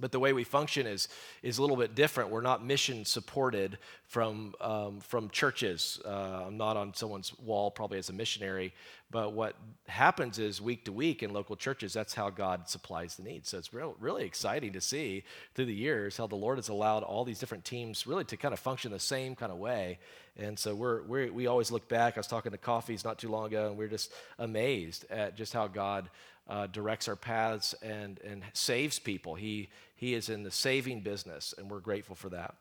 But 0.00 0.12
the 0.12 0.20
way 0.20 0.32
we 0.32 0.44
function 0.44 0.86
is, 0.86 1.08
is 1.42 1.58
a 1.58 1.60
little 1.62 1.76
bit 1.76 1.94
different. 1.94 2.30
We're 2.30 2.40
not 2.40 2.64
mission 2.64 3.04
supported 3.04 3.78
from, 4.06 4.54
um, 4.60 5.00
from 5.00 5.28
churches. 5.30 6.00
Uh, 6.04 6.44
I'm 6.46 6.56
not 6.56 6.76
on 6.76 6.94
someone's 6.94 7.38
wall 7.38 7.70
probably 7.70 7.98
as 7.98 8.08
a 8.08 8.12
missionary. 8.12 8.72
But 9.10 9.32
what 9.32 9.54
happens 9.86 10.38
is 10.38 10.60
week 10.60 10.84
to 10.84 10.92
week 10.92 11.22
in 11.22 11.32
local 11.32 11.56
churches, 11.56 11.92
that's 11.94 12.14
how 12.14 12.28
God 12.28 12.68
supplies 12.68 13.16
the 13.16 13.22
needs. 13.22 13.48
So 13.48 13.58
it's 13.58 13.72
real, 13.72 13.96
really 14.00 14.24
exciting 14.24 14.72
to 14.74 14.80
see 14.80 15.24
through 15.54 15.66
the 15.66 15.74
years 15.74 16.16
how 16.16 16.26
the 16.26 16.36
Lord 16.36 16.58
has 16.58 16.68
allowed 16.68 17.02
all 17.02 17.24
these 17.24 17.38
different 17.38 17.64
teams 17.64 18.06
really 18.06 18.24
to 18.24 18.36
kind 18.36 18.52
of 18.52 18.60
function 18.60 18.92
the 18.92 18.98
same 18.98 19.34
kind 19.34 19.50
of 19.50 19.58
way. 19.58 19.98
And 20.36 20.58
so 20.58 20.74
we're, 20.74 21.02
we're, 21.02 21.32
we 21.32 21.46
always 21.46 21.70
look 21.70 21.88
back. 21.88 22.16
I 22.16 22.20
was 22.20 22.26
talking 22.26 22.52
to 22.52 22.58
Coffees 22.58 23.02
not 23.02 23.18
too 23.18 23.28
long 23.28 23.46
ago, 23.46 23.68
and 23.68 23.76
we 23.78 23.86
we're 23.86 23.90
just 23.90 24.12
amazed 24.38 25.06
at 25.10 25.36
just 25.36 25.52
how 25.52 25.66
God 25.66 26.10
uh, 26.48 26.66
directs 26.66 27.08
our 27.08 27.16
paths 27.16 27.74
and, 27.82 28.20
and 28.20 28.42
saves 28.52 28.98
people. 28.98 29.34
He, 29.34 29.68
he 29.98 30.14
is 30.14 30.28
in 30.28 30.44
the 30.44 30.50
saving 30.52 31.00
business, 31.00 31.52
and 31.58 31.68
we're 31.68 31.80
grateful 31.80 32.14
for 32.14 32.28
that. 32.28 32.54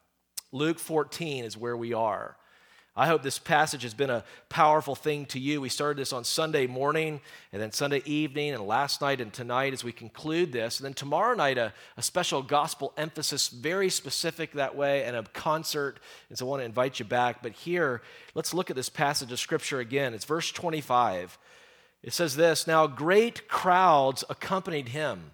Luke 0.51 0.79
14 0.79 1.45
is 1.45 1.55
where 1.55 1.77
we 1.77 1.93
are. 1.93 2.35
I 2.95 3.05
hope 3.05 3.21
this 3.21 3.37
passage 3.37 3.83
has 3.83 3.93
been 3.93 4.09
a 4.09 4.23
powerful 4.49 4.95
thing 4.95 5.27
to 5.27 5.39
you. 5.39 5.61
We 5.61 5.69
started 5.69 5.99
this 5.99 6.13
on 6.13 6.23
Sunday 6.23 6.65
morning, 6.65 7.21
and 7.53 7.61
then 7.61 7.71
Sunday 7.71 8.01
evening, 8.05 8.55
and 8.55 8.65
last 8.65 9.01
night, 9.01 9.21
and 9.21 9.31
tonight 9.31 9.71
as 9.71 9.83
we 9.83 9.91
conclude 9.91 10.51
this. 10.51 10.79
And 10.79 10.85
then 10.85 10.95
tomorrow 10.95 11.35
night, 11.35 11.59
a, 11.59 11.73
a 11.95 12.01
special 12.01 12.41
gospel 12.41 12.93
emphasis, 12.97 13.49
very 13.49 13.91
specific 13.91 14.53
that 14.53 14.75
way, 14.75 15.03
and 15.03 15.15
a 15.15 15.21
concert. 15.21 15.99
And 16.29 16.39
so 16.39 16.47
I 16.47 16.49
want 16.49 16.61
to 16.61 16.65
invite 16.65 16.97
you 16.97 17.05
back. 17.05 17.43
But 17.43 17.51
here, 17.51 18.01
let's 18.33 18.51
look 18.51 18.71
at 18.71 18.75
this 18.75 18.89
passage 18.89 19.31
of 19.31 19.37
Scripture 19.37 19.79
again. 19.79 20.15
It's 20.15 20.25
verse 20.25 20.51
25. 20.51 21.37
It 22.01 22.13
says 22.13 22.35
this 22.35 22.65
Now 22.65 22.87
great 22.87 23.47
crowds 23.47 24.23
accompanied 24.27 24.89
him. 24.89 25.33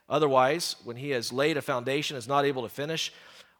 Otherwise, 0.11 0.75
when 0.83 0.97
he 0.97 1.11
has 1.11 1.31
laid 1.31 1.55
a 1.55 1.61
foundation, 1.61 2.17
is 2.17 2.27
not 2.27 2.45
able 2.45 2.63
to 2.63 2.69
finish. 2.69 3.13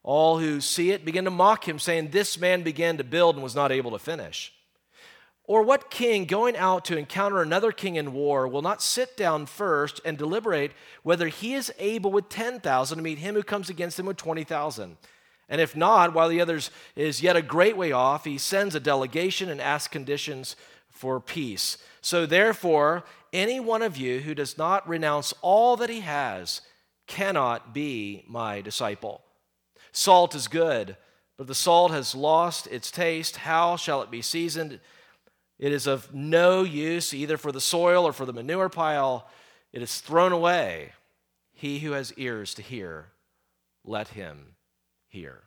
All 0.03 0.37
who 0.37 0.59
see 0.59 0.91
it 0.91 1.05
begin 1.05 1.23
to 1.23 1.31
mock 1.31 1.67
him, 1.67 1.79
saying, 1.79 2.09
This 2.09 2.37
man 2.37 2.61
began 2.61 2.97
to 2.97 3.05
build 3.05 3.35
and 3.35 3.43
was 3.43 3.55
not 3.55 3.71
able 3.71 3.91
to 3.91 3.99
finish. 3.99 4.53
Or 5.45 5.63
what 5.63 5.89
king 5.89 6.25
going 6.25 6.57
out 6.57 6.85
to 6.85 6.97
encounter 6.97 7.41
another 7.41 7.71
king 7.71 7.95
in 7.95 8.13
war 8.13 8.47
will 8.47 8.61
not 8.61 8.81
sit 8.81 9.15
down 9.17 9.45
first 9.45 10.01
and 10.05 10.17
deliberate 10.17 10.71
whether 11.03 11.29
he 11.29 11.53
is 11.53 11.73
able 11.79 12.11
with 12.11 12.29
10,000 12.29 12.97
to 12.97 13.03
meet 13.03 13.17
him 13.17 13.35
who 13.35 13.43
comes 13.43 13.69
against 13.69 13.99
him 13.99 14.05
with 14.05 14.17
20,000? 14.17 14.97
And 15.49 15.61
if 15.61 15.75
not, 15.75 16.13
while 16.13 16.29
the 16.29 16.41
others 16.41 16.69
is 16.95 17.21
yet 17.21 17.35
a 17.35 17.41
great 17.41 17.75
way 17.75 17.91
off, 17.91 18.25
he 18.25 18.37
sends 18.37 18.75
a 18.75 18.79
delegation 18.79 19.49
and 19.49 19.59
asks 19.59 19.91
conditions 19.91 20.55
for 20.89 21.19
peace. 21.19 21.77
So 22.01 22.25
therefore, 22.25 23.03
any 23.33 23.59
one 23.59 23.81
of 23.81 23.97
you 23.97 24.19
who 24.19 24.35
does 24.35 24.57
not 24.57 24.87
renounce 24.87 25.33
all 25.41 25.77
that 25.77 25.89
he 25.89 26.01
has 26.01 26.61
cannot 27.07 27.73
be 27.73 28.23
my 28.27 28.61
disciple. 28.61 29.21
Salt 29.91 30.35
is 30.35 30.47
good, 30.47 30.95
but 31.37 31.47
the 31.47 31.55
salt 31.55 31.91
has 31.91 32.15
lost 32.15 32.67
its 32.67 32.91
taste. 32.91 33.37
How 33.37 33.75
shall 33.75 34.01
it 34.01 34.11
be 34.11 34.21
seasoned? 34.21 34.79
It 35.59 35.71
is 35.71 35.87
of 35.87 36.13
no 36.13 36.63
use 36.63 37.13
either 37.13 37.37
for 37.37 37.51
the 37.51 37.61
soil 37.61 38.05
or 38.05 38.13
for 38.13 38.25
the 38.25 38.33
manure 38.33 38.69
pile. 38.69 39.27
It 39.71 39.81
is 39.81 39.99
thrown 39.99 40.31
away. 40.31 40.93
He 41.53 41.79
who 41.79 41.91
has 41.91 42.13
ears 42.17 42.53
to 42.55 42.61
hear, 42.61 43.07
let 43.85 44.09
him 44.09 44.55
hear. 45.07 45.43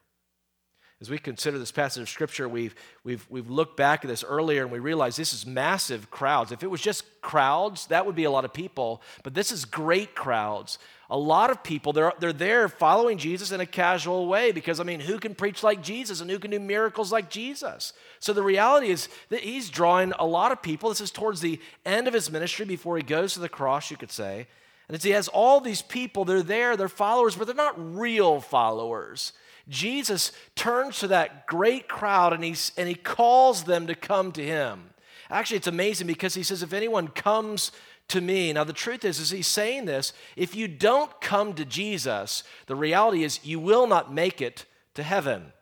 As 1.00 1.10
we 1.10 1.18
consider 1.18 1.58
this 1.58 1.72
passage 1.72 2.02
of 2.02 2.08
Scripture, 2.08 2.48
we've, 2.48 2.74
we've, 3.02 3.26
we've 3.28 3.50
looked 3.50 3.76
back 3.76 4.04
at 4.04 4.08
this 4.08 4.24
earlier 4.24 4.62
and 4.62 4.70
we 4.70 4.78
realize 4.78 5.16
this 5.16 5.34
is 5.34 5.44
massive 5.44 6.10
crowds. 6.10 6.52
If 6.52 6.62
it 6.62 6.70
was 6.70 6.80
just 6.80 7.20
crowds, 7.20 7.88
that 7.88 8.06
would 8.06 8.14
be 8.14 8.24
a 8.24 8.30
lot 8.30 8.44
of 8.44 8.54
people, 8.54 9.02
but 9.22 9.34
this 9.34 9.50
is 9.50 9.64
great 9.64 10.14
crowds. 10.14 10.78
A 11.10 11.18
lot 11.18 11.50
of 11.50 11.62
people, 11.62 11.92
they're, 11.92 12.12
they're 12.20 12.32
there 12.32 12.68
following 12.68 13.18
Jesus 13.18 13.50
in 13.50 13.60
a 13.60 13.66
casual 13.66 14.28
way 14.28 14.52
because, 14.52 14.80
I 14.80 14.84
mean, 14.84 15.00
who 15.00 15.18
can 15.18 15.34
preach 15.34 15.62
like 15.62 15.82
Jesus 15.82 16.20
and 16.20 16.30
who 16.30 16.38
can 16.38 16.52
do 16.52 16.60
miracles 16.60 17.12
like 17.12 17.28
Jesus? 17.28 17.92
So 18.20 18.32
the 18.32 18.42
reality 18.42 18.88
is 18.88 19.08
that 19.28 19.40
he's 19.40 19.68
drawing 19.68 20.12
a 20.18 20.24
lot 20.24 20.52
of 20.52 20.62
people. 20.62 20.88
This 20.88 21.00
is 21.00 21.10
towards 21.10 21.40
the 21.40 21.60
end 21.84 22.08
of 22.08 22.14
his 22.14 22.30
ministry 22.30 22.64
before 22.64 22.96
he 22.96 23.02
goes 23.02 23.34
to 23.34 23.40
the 23.40 23.48
cross, 23.48 23.90
you 23.90 23.96
could 23.96 24.12
say. 24.12 24.46
And 24.88 24.94
as 24.94 25.02
he 25.02 25.10
has 25.10 25.28
all 25.28 25.60
these 25.60 25.82
people, 25.82 26.24
they're 26.24 26.42
there, 26.42 26.76
they're 26.76 26.88
followers, 26.88 27.36
but 27.36 27.46
they're 27.46 27.54
not 27.56 27.74
real 27.98 28.40
followers. 28.40 29.32
Jesus 29.68 30.33
turns 30.54 30.99
to 31.00 31.09
that 31.09 31.47
great 31.47 31.88
crowd 31.88 32.33
and, 32.33 32.44
he's, 32.44 32.73
and 32.76 32.88
he 32.88 32.94
calls 32.94 33.64
them 33.64 33.87
to 33.87 33.94
come 33.94 34.33
to 34.33 34.44
him. 34.44 34.90
Actually, 35.30 35.56
it's 35.56 35.66
amazing 35.66 36.06
because 36.06 36.35
he 36.35 36.42
says, 36.42 36.62
if 36.62 36.73
anyone 36.73 37.09
comes 37.09 37.73
to 38.09 38.21
me. 38.21 38.52
Now, 38.52 38.64
the 38.64 38.73
truth 38.73 39.04
is, 39.04 39.18
is 39.18 39.30
he's 39.30 39.47
saying 39.47 39.87
this, 39.87 40.12
if 40.37 40.54
you 40.54 40.68
don't 40.68 41.21
come 41.21 41.54
to 41.54 41.64
Jesus, 41.64 42.44
the 42.66 42.76
reality 42.76 43.25
is 43.25 43.44
you 43.44 43.59
will 43.59 43.87
not 43.87 44.12
make 44.12 44.40
it 44.40 44.66
to 44.94 45.02
heaven. 45.02 45.52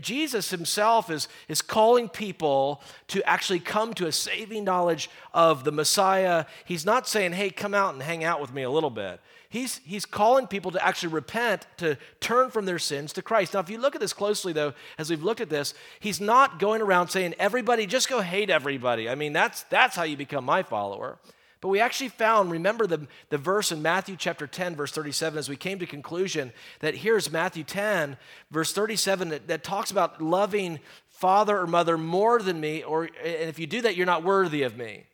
Jesus 0.00 0.50
himself 0.50 1.10
is, 1.10 1.28
is 1.46 1.62
calling 1.62 2.08
people 2.08 2.82
to 3.08 3.22
actually 3.28 3.60
come 3.60 3.94
to 3.94 4.06
a 4.06 4.12
saving 4.12 4.64
knowledge 4.64 5.08
of 5.32 5.62
the 5.62 5.70
Messiah. 5.70 6.46
He's 6.64 6.84
not 6.84 7.06
saying, 7.06 7.32
hey, 7.32 7.50
come 7.50 7.72
out 7.72 7.94
and 7.94 8.02
hang 8.02 8.24
out 8.24 8.40
with 8.40 8.52
me 8.52 8.62
a 8.62 8.70
little 8.70 8.90
bit. 8.90 9.20
He's, 9.50 9.80
he's 9.84 10.06
calling 10.06 10.46
people 10.46 10.70
to 10.70 10.84
actually 10.84 11.12
repent, 11.12 11.66
to 11.78 11.98
turn 12.20 12.50
from 12.50 12.66
their 12.66 12.78
sins 12.78 13.12
to 13.14 13.22
Christ. 13.22 13.52
Now, 13.52 13.60
if 13.60 13.68
you 13.68 13.78
look 13.78 13.96
at 13.96 14.00
this 14.00 14.12
closely, 14.12 14.52
though, 14.52 14.74
as 14.96 15.10
we've 15.10 15.24
looked 15.24 15.40
at 15.40 15.50
this, 15.50 15.74
he's 15.98 16.20
not 16.20 16.60
going 16.60 16.80
around 16.80 17.08
saying, 17.08 17.34
everybody, 17.36 17.84
just 17.84 18.08
go 18.08 18.20
hate 18.20 18.48
everybody. 18.48 19.08
I 19.08 19.16
mean, 19.16 19.32
that's, 19.32 19.64
that's 19.64 19.96
how 19.96 20.04
you 20.04 20.16
become 20.16 20.44
my 20.44 20.62
follower. 20.62 21.18
But 21.60 21.68
we 21.68 21.80
actually 21.80 22.10
found, 22.10 22.52
remember 22.52 22.86
the, 22.86 23.08
the 23.28 23.38
verse 23.38 23.72
in 23.72 23.82
Matthew 23.82 24.14
chapter 24.16 24.46
10, 24.46 24.76
verse 24.76 24.92
37, 24.92 25.36
as 25.36 25.48
we 25.48 25.56
came 25.56 25.80
to 25.80 25.86
conclusion 25.86 26.52
that 26.78 26.94
here's 26.94 27.32
Matthew 27.32 27.64
10, 27.64 28.16
verse 28.52 28.72
37, 28.72 29.30
that, 29.30 29.48
that 29.48 29.64
talks 29.64 29.90
about 29.90 30.22
loving 30.22 30.78
father 31.08 31.58
or 31.58 31.66
mother 31.66 31.98
more 31.98 32.40
than 32.40 32.60
me, 32.60 32.84
or 32.84 33.04
and 33.04 33.48
if 33.50 33.58
you 33.58 33.66
do 33.66 33.82
that, 33.82 33.96
you're 33.96 34.06
not 34.06 34.22
worthy 34.22 34.62
of 34.62 34.76
me. 34.76 35.04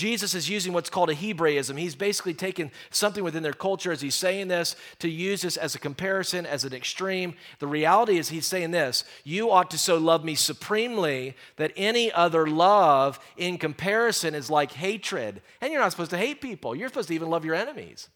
Jesus 0.00 0.34
is 0.34 0.48
using 0.48 0.72
what's 0.72 0.88
called 0.88 1.10
a 1.10 1.14
Hebraism. 1.14 1.76
He's 1.76 1.94
basically 1.94 2.32
taken 2.32 2.70
something 2.88 3.22
within 3.22 3.42
their 3.42 3.52
culture 3.52 3.92
as 3.92 4.00
he's 4.00 4.14
saying 4.14 4.48
this 4.48 4.74
to 5.00 5.10
use 5.10 5.42
this 5.42 5.58
as 5.58 5.74
a 5.74 5.78
comparison, 5.78 6.46
as 6.46 6.64
an 6.64 6.72
extreme. 6.72 7.34
The 7.58 7.66
reality 7.66 8.16
is, 8.16 8.30
he's 8.30 8.46
saying 8.46 8.70
this 8.70 9.04
You 9.24 9.50
ought 9.50 9.70
to 9.72 9.78
so 9.78 9.98
love 9.98 10.24
me 10.24 10.36
supremely 10.36 11.36
that 11.56 11.72
any 11.76 12.10
other 12.10 12.46
love 12.46 13.20
in 13.36 13.58
comparison 13.58 14.34
is 14.34 14.48
like 14.48 14.72
hatred. 14.72 15.42
And 15.60 15.70
you're 15.70 15.82
not 15.82 15.90
supposed 15.90 16.12
to 16.12 16.16
hate 16.16 16.40
people, 16.40 16.74
you're 16.74 16.88
supposed 16.88 17.08
to 17.08 17.14
even 17.14 17.28
love 17.28 17.44
your 17.44 17.54
enemies. 17.54 18.08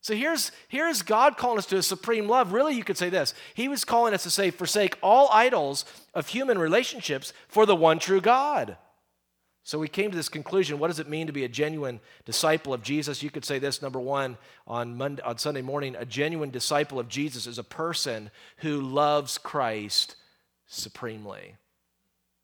So 0.00 0.14
here's, 0.14 0.50
here's 0.68 1.02
God 1.02 1.36
calling 1.36 1.58
us 1.58 1.66
to 1.66 1.76
a 1.76 1.82
supreme 1.82 2.26
love. 2.26 2.54
Really, 2.54 2.74
you 2.74 2.84
could 2.84 2.96
say 2.96 3.10
this 3.10 3.34
He 3.52 3.68
was 3.68 3.84
calling 3.84 4.14
us 4.14 4.22
to 4.22 4.30
say, 4.30 4.50
Forsake 4.50 4.96
all 5.02 5.28
idols 5.30 5.84
of 6.14 6.28
human 6.28 6.58
relationships 6.58 7.34
for 7.48 7.66
the 7.66 7.76
one 7.76 7.98
true 7.98 8.22
God. 8.22 8.78
So 9.68 9.78
we 9.78 9.86
came 9.86 10.10
to 10.10 10.16
this 10.16 10.30
conclusion. 10.30 10.78
What 10.78 10.88
does 10.88 10.98
it 10.98 11.10
mean 11.10 11.26
to 11.26 11.32
be 11.34 11.44
a 11.44 11.48
genuine 11.48 12.00
disciple 12.24 12.72
of 12.72 12.82
Jesus? 12.82 13.22
You 13.22 13.28
could 13.28 13.44
say 13.44 13.58
this 13.58 13.82
number 13.82 14.00
one 14.00 14.38
on, 14.66 14.96
Monday, 14.96 15.20
on 15.20 15.36
Sunday 15.36 15.60
morning 15.60 15.94
a 15.94 16.06
genuine 16.06 16.48
disciple 16.48 16.98
of 16.98 17.10
Jesus 17.10 17.46
is 17.46 17.58
a 17.58 17.62
person 17.62 18.30
who 18.56 18.80
loves 18.80 19.36
Christ 19.36 20.16
supremely. 20.68 21.56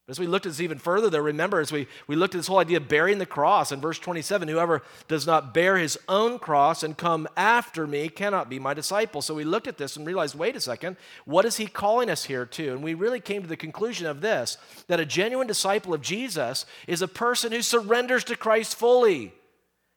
As 0.06 0.20
we 0.20 0.26
looked 0.26 0.44
at 0.44 0.50
this 0.50 0.61
even 0.61 0.78
further, 0.78 1.08
though, 1.08 1.20
remember, 1.20 1.61
as 1.61 1.73
we, 1.73 1.87
we 2.06 2.14
looked 2.14 2.34
at 2.34 2.38
this 2.38 2.46
whole 2.46 2.58
idea 2.58 2.76
of 2.76 2.88
bearing 2.88 3.16
the 3.16 3.25
cross 3.25 3.73
in 3.73 3.80
verse 3.80 3.99
27 3.99 4.49
whoever 4.49 4.82
does 5.08 5.26
not 5.26 5.54
bear 5.54 5.78
his 5.78 5.99
own 6.11 6.38
cross 6.38 6.82
and 6.82 6.99
come 6.99 7.26
after 7.38 7.87
me 7.87 8.11
cannot 8.11 8.50
be 8.50 8.58
my 8.58 8.75
disciple. 8.75 9.23
So 9.23 9.34
we 9.34 9.44
looked 9.44 9.66
at 9.66 9.78
this 9.78 9.96
and 9.96 10.06
realized 10.06 10.34
wait 10.34 10.56
a 10.56 10.61
second, 10.61 10.99
what 11.25 11.46
is 11.46 11.56
he 11.56 11.66
calling 11.66 12.11
us 12.11 12.25
here 12.25 12.44
to? 12.44 12.73
And 12.73 12.82
we 12.82 12.92
really 12.92 13.20
came 13.20 13.40
to 13.40 13.49
the 13.49 13.56
conclusion 13.56 14.06
of 14.06 14.20
this 14.20 14.58
that 14.88 15.00
a 15.00 15.06
genuine 15.06 15.46
disciple 15.46 15.94
of 15.94 16.02
Jesus 16.02 16.66
is 16.87 17.00
a 17.00 17.08
person 17.08 17.52
who 17.52 17.62
surrenders 17.62 18.25
to 18.25 18.37
Christ 18.37 18.76
fully. 18.76 19.32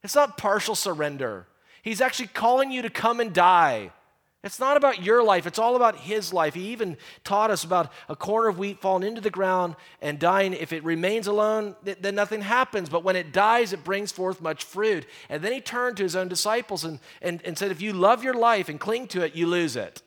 It's 0.04 0.16
not 0.16 0.38
partial 0.38 0.76
surrender, 0.76 1.48
he's 1.82 2.00
actually 2.00 2.28
calling 2.28 2.72
you 2.72 2.82
to 2.82 2.90
come 2.90 3.20
and 3.20 3.34
die. 3.34 3.92
It's 4.48 4.62
not 4.62 4.78
about 4.78 5.04
your 5.04 5.22
life, 5.22 5.46
it's 5.46 5.60
all 5.60 5.76
about 5.76 5.98
his 5.98 6.32
life. 6.32 6.54
He 6.54 6.70
even 6.70 6.96
taught 7.26 7.52
us 7.52 7.66
about 7.66 7.92
a 8.08 8.16
corner 8.16 8.48
of 8.48 8.58
wheat 8.58 8.80
falling 8.80 9.06
into 9.06 9.20
the 9.20 9.30
ground 9.30 9.76
and 10.02 10.18
dying. 10.18 10.54
If 10.54 10.72
it 10.72 10.86
remains 10.86 11.28
alone, 11.28 11.76
then 11.84 12.16
nothing 12.16 12.42
happens. 12.42 12.88
But 12.88 13.04
when 13.04 13.18
it 13.18 13.34
dies, 13.34 13.74
it 13.74 13.84
brings 13.84 14.14
forth 14.14 14.42
much 14.42 14.64
fruit. 14.64 15.06
And 15.28 15.44
then 15.44 15.52
he 15.52 15.60
turned 15.60 15.98
to 15.98 16.04
his 16.04 16.16
own 16.16 16.30
disciples 16.30 16.86
and, 16.86 17.00
and, 17.22 17.42
and 17.44 17.58
said, 17.58 17.72
If 17.72 17.82
you 17.82 17.92
love 17.92 18.24
your 18.24 18.36
life 18.36 18.70
and 18.70 18.80
cling 18.80 19.08
to 19.10 19.22
it, 19.22 19.36
you 19.36 19.48
lose 19.48 19.76
it. 19.76 20.02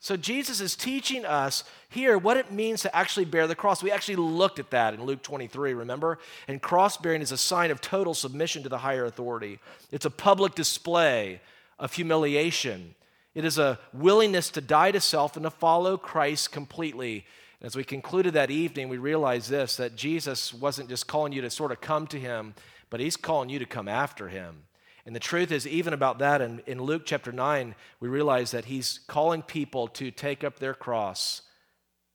So 0.00 0.16
Jesus 0.16 0.60
is 0.62 0.74
teaching 0.74 1.26
us 1.26 1.62
here 1.90 2.16
what 2.16 2.38
it 2.38 2.50
means 2.50 2.80
to 2.82 2.96
actually 2.96 3.26
bear 3.26 3.46
the 3.46 3.54
cross. 3.54 3.82
We 3.82 3.92
actually 3.92 4.16
looked 4.16 4.58
at 4.58 4.70
that 4.70 4.94
in 4.94 5.04
Luke 5.04 5.22
23, 5.22 5.74
remember? 5.74 6.18
And 6.48 6.62
cross 6.62 6.96
bearing 6.96 7.20
is 7.20 7.32
a 7.32 7.36
sign 7.36 7.70
of 7.70 7.82
total 7.82 8.14
submission 8.14 8.62
to 8.62 8.70
the 8.70 8.78
higher 8.78 9.04
authority, 9.04 9.58
it's 9.92 10.06
a 10.06 10.10
public 10.10 10.54
display 10.54 11.42
of 11.78 11.92
humiliation. 11.92 12.94
It 13.36 13.44
is 13.44 13.58
a 13.58 13.78
willingness 13.92 14.48
to 14.52 14.62
die 14.62 14.92
to 14.92 14.98
self 14.98 15.36
and 15.36 15.44
to 15.44 15.50
follow 15.50 15.98
Christ 15.98 16.52
completely. 16.52 17.26
As 17.60 17.76
we 17.76 17.84
concluded 17.84 18.32
that 18.32 18.50
evening, 18.50 18.88
we 18.88 18.96
realized 18.96 19.50
this 19.50 19.76
that 19.76 19.94
Jesus 19.94 20.54
wasn't 20.54 20.88
just 20.88 21.06
calling 21.06 21.34
you 21.34 21.42
to 21.42 21.50
sort 21.50 21.70
of 21.70 21.82
come 21.82 22.06
to 22.06 22.18
him, 22.18 22.54
but 22.88 22.98
he's 22.98 23.18
calling 23.18 23.50
you 23.50 23.58
to 23.58 23.66
come 23.66 23.88
after 23.88 24.28
him. 24.28 24.62
And 25.04 25.14
the 25.14 25.20
truth 25.20 25.52
is, 25.52 25.66
even 25.66 25.92
about 25.92 26.18
that, 26.20 26.40
in, 26.40 26.62
in 26.66 26.80
Luke 26.80 27.02
chapter 27.04 27.30
9, 27.30 27.74
we 28.00 28.08
realize 28.08 28.52
that 28.52 28.64
he's 28.64 29.00
calling 29.06 29.42
people 29.42 29.86
to 29.88 30.10
take 30.10 30.42
up 30.42 30.58
their 30.58 30.72
cross 30.72 31.42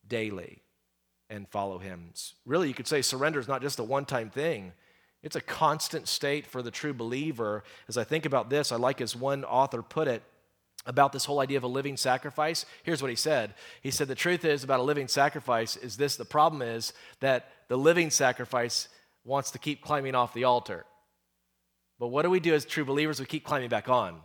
daily 0.08 0.64
and 1.30 1.48
follow 1.48 1.78
him. 1.78 2.14
Really, 2.48 2.68
you 2.68 2.74
could 2.74 2.88
say 2.88 3.04
surrender 3.04 3.40
is 3.40 3.48
not 3.48 3.62
just 3.62 3.78
a 3.78 3.84
one 3.84 4.06
time 4.06 4.32
thing, 4.32 4.72
it's 5.22 5.36
a 5.36 5.42
constant 5.42 6.08
state 6.08 6.48
for 6.48 6.64
the 6.64 6.72
true 6.72 6.96
believer. 6.96 7.64
As 7.88 7.96
I 7.96 8.04
think 8.04 8.26
about 8.26 8.50
this, 8.50 8.72
I 8.72 8.78
like 8.78 9.02
as 9.02 9.16
one 9.16 9.44
author 9.44 9.84
put 9.84 10.08
it 10.08 10.24
about 10.86 11.12
this 11.12 11.26
whole 11.26 11.40
idea 11.40 11.58
of 11.58 11.64
a 11.64 11.68
living 11.68 11.98
sacrifice. 11.98 12.66
Here's 12.84 13.02
what 13.02 13.10
he 13.10 13.16
said. 13.16 13.54
He 13.82 13.92
said, 13.92 14.08
The 14.08 14.16
truth 14.16 14.46
is 14.46 14.64
about 14.64 14.80
a 14.80 14.84
living 14.84 15.08
sacrifice 15.08 15.78
is 15.78 15.98
this 15.98 16.16
the 16.16 16.26
problem 16.26 16.62
is 16.62 16.94
that 17.20 17.50
the 17.68 17.78
living 17.78 18.10
sacrifice 18.10 18.88
wants 19.24 19.52
to 19.52 19.60
keep 19.60 19.82
climbing 19.82 20.16
off 20.16 20.34
the 20.34 20.46
altar. 20.46 20.86
But 22.00 22.08
what 22.08 22.24
do 22.24 22.32
we 22.32 22.40
do 22.40 22.56
as 22.56 22.66
true 22.66 22.86
believers? 22.86 23.20
We 23.20 23.28
keep 23.28 23.44
climbing 23.44 23.70
back 23.70 23.88
on. 23.88 24.22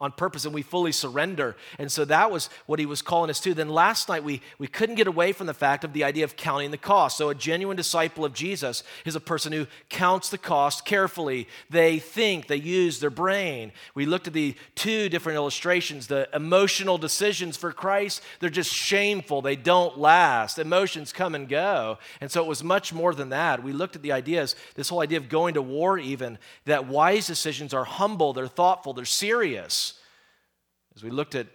On 0.00 0.10
purpose 0.10 0.44
and 0.44 0.52
we 0.52 0.60
fully 0.60 0.90
surrender. 0.90 1.56
And 1.78 1.90
so 1.90 2.04
that 2.06 2.30
was 2.30 2.50
what 2.66 2.80
he 2.80 2.86
was 2.86 3.00
calling 3.00 3.30
us 3.30 3.40
to. 3.40 3.54
Then 3.54 3.68
last 3.68 4.08
night 4.08 4.24
we, 4.24 4.42
we 4.58 4.66
couldn't 4.66 4.96
get 4.96 5.06
away 5.06 5.32
from 5.32 5.46
the 5.46 5.54
fact 5.54 5.84
of 5.84 5.92
the 5.92 6.02
idea 6.02 6.24
of 6.24 6.36
counting 6.36 6.72
the 6.72 6.76
cost. 6.76 7.16
So 7.16 7.28
a 7.28 7.34
genuine 7.34 7.76
disciple 7.76 8.24
of 8.24 8.34
Jesus 8.34 8.82
is 9.06 9.14
a 9.14 9.20
person 9.20 9.52
who 9.52 9.66
counts 9.88 10.30
the 10.30 10.38
cost 10.38 10.84
carefully. 10.84 11.48
They 11.70 12.00
think, 12.00 12.48
they 12.48 12.56
use 12.56 12.98
their 12.98 13.08
brain. 13.08 13.70
We 13.94 14.04
looked 14.04 14.26
at 14.26 14.32
the 14.32 14.56
two 14.74 15.08
different 15.08 15.36
illustrations. 15.36 16.08
The 16.08 16.28
emotional 16.34 16.98
decisions 16.98 17.56
for 17.56 17.72
Christ, 17.72 18.20
they're 18.40 18.50
just 18.50 18.74
shameful. 18.74 19.42
They 19.42 19.56
don't 19.56 19.96
last. 19.96 20.58
Emotions 20.58 21.12
come 21.12 21.36
and 21.36 21.48
go. 21.48 21.98
And 22.20 22.32
so 22.32 22.42
it 22.42 22.48
was 22.48 22.64
much 22.64 22.92
more 22.92 23.14
than 23.14 23.28
that. 23.28 23.62
We 23.62 23.72
looked 23.72 23.94
at 23.94 24.02
the 24.02 24.12
ideas, 24.12 24.56
this 24.74 24.88
whole 24.88 25.00
idea 25.00 25.18
of 25.18 25.28
going 25.28 25.54
to 25.54 25.62
war 25.62 25.98
even, 25.98 26.38
that 26.64 26.88
wise 26.88 27.28
decisions 27.28 27.72
are 27.72 27.84
humble, 27.84 28.32
they're 28.32 28.48
thoughtful, 28.48 28.92
they're 28.92 29.04
serious. 29.04 29.93
As 30.96 31.02
we 31.02 31.10
looked 31.10 31.34
at 31.34 31.46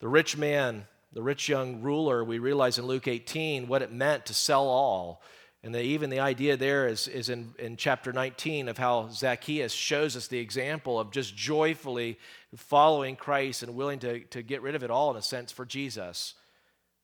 the 0.00 0.08
rich 0.08 0.36
man, 0.36 0.86
the 1.12 1.22
rich 1.22 1.48
young 1.48 1.82
ruler, 1.82 2.24
we 2.24 2.38
realize 2.38 2.78
in 2.78 2.86
Luke 2.86 3.06
18 3.06 3.68
what 3.68 3.82
it 3.82 3.92
meant 3.92 4.26
to 4.26 4.34
sell 4.34 4.66
all. 4.66 5.22
And 5.64 5.76
even 5.76 6.10
the 6.10 6.18
idea 6.18 6.56
there 6.56 6.88
is, 6.88 7.06
is 7.06 7.28
in, 7.28 7.54
in 7.58 7.76
chapter 7.76 8.12
19 8.12 8.68
of 8.68 8.78
how 8.78 9.08
Zacchaeus 9.10 9.72
shows 9.72 10.16
us 10.16 10.26
the 10.26 10.38
example 10.38 10.98
of 10.98 11.12
just 11.12 11.36
joyfully 11.36 12.18
following 12.56 13.14
Christ 13.14 13.62
and 13.62 13.76
willing 13.76 14.00
to, 14.00 14.20
to 14.20 14.42
get 14.42 14.62
rid 14.62 14.74
of 14.74 14.82
it 14.82 14.90
all, 14.90 15.12
in 15.12 15.16
a 15.16 15.22
sense, 15.22 15.52
for 15.52 15.64
Jesus. 15.64 16.34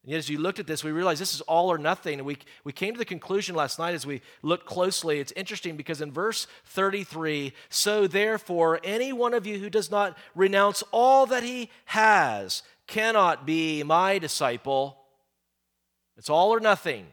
And 0.03 0.11
yet, 0.11 0.17
as 0.17 0.29
you 0.29 0.37
looked 0.37 0.59
at 0.59 0.67
this, 0.67 0.83
we 0.83 0.91
realized 0.91 1.21
this 1.21 1.35
is 1.35 1.41
all 1.41 1.69
or 1.69 1.77
nothing. 1.77 2.19
And 2.19 2.25
we, 2.25 2.37
we 2.63 2.71
came 2.71 2.93
to 2.93 2.97
the 2.97 3.05
conclusion 3.05 3.55
last 3.55 3.79
night 3.79 3.95
as 3.95 4.05
we 4.05 4.21
looked 4.41 4.65
closely. 4.65 5.19
It's 5.19 5.33
interesting 5.33 5.75
because 5.75 5.99
in 5.99 6.11
verse 6.11 6.47
33, 6.65 7.53
so 7.69 8.07
therefore, 8.07 8.79
any 8.83 9.11
one 9.11 9.33
of 9.33 9.45
you 9.45 9.59
who 9.59 9.69
does 9.69 9.91
not 9.91 10.17
renounce 10.35 10.83
all 10.91 11.25
that 11.25 11.43
he 11.43 11.69
has 11.85 12.63
cannot 12.87 13.45
be 13.45 13.83
my 13.83 14.19
disciple. 14.19 14.97
It's 16.17 16.29
all 16.29 16.53
or 16.53 16.59
nothing. 16.59 17.05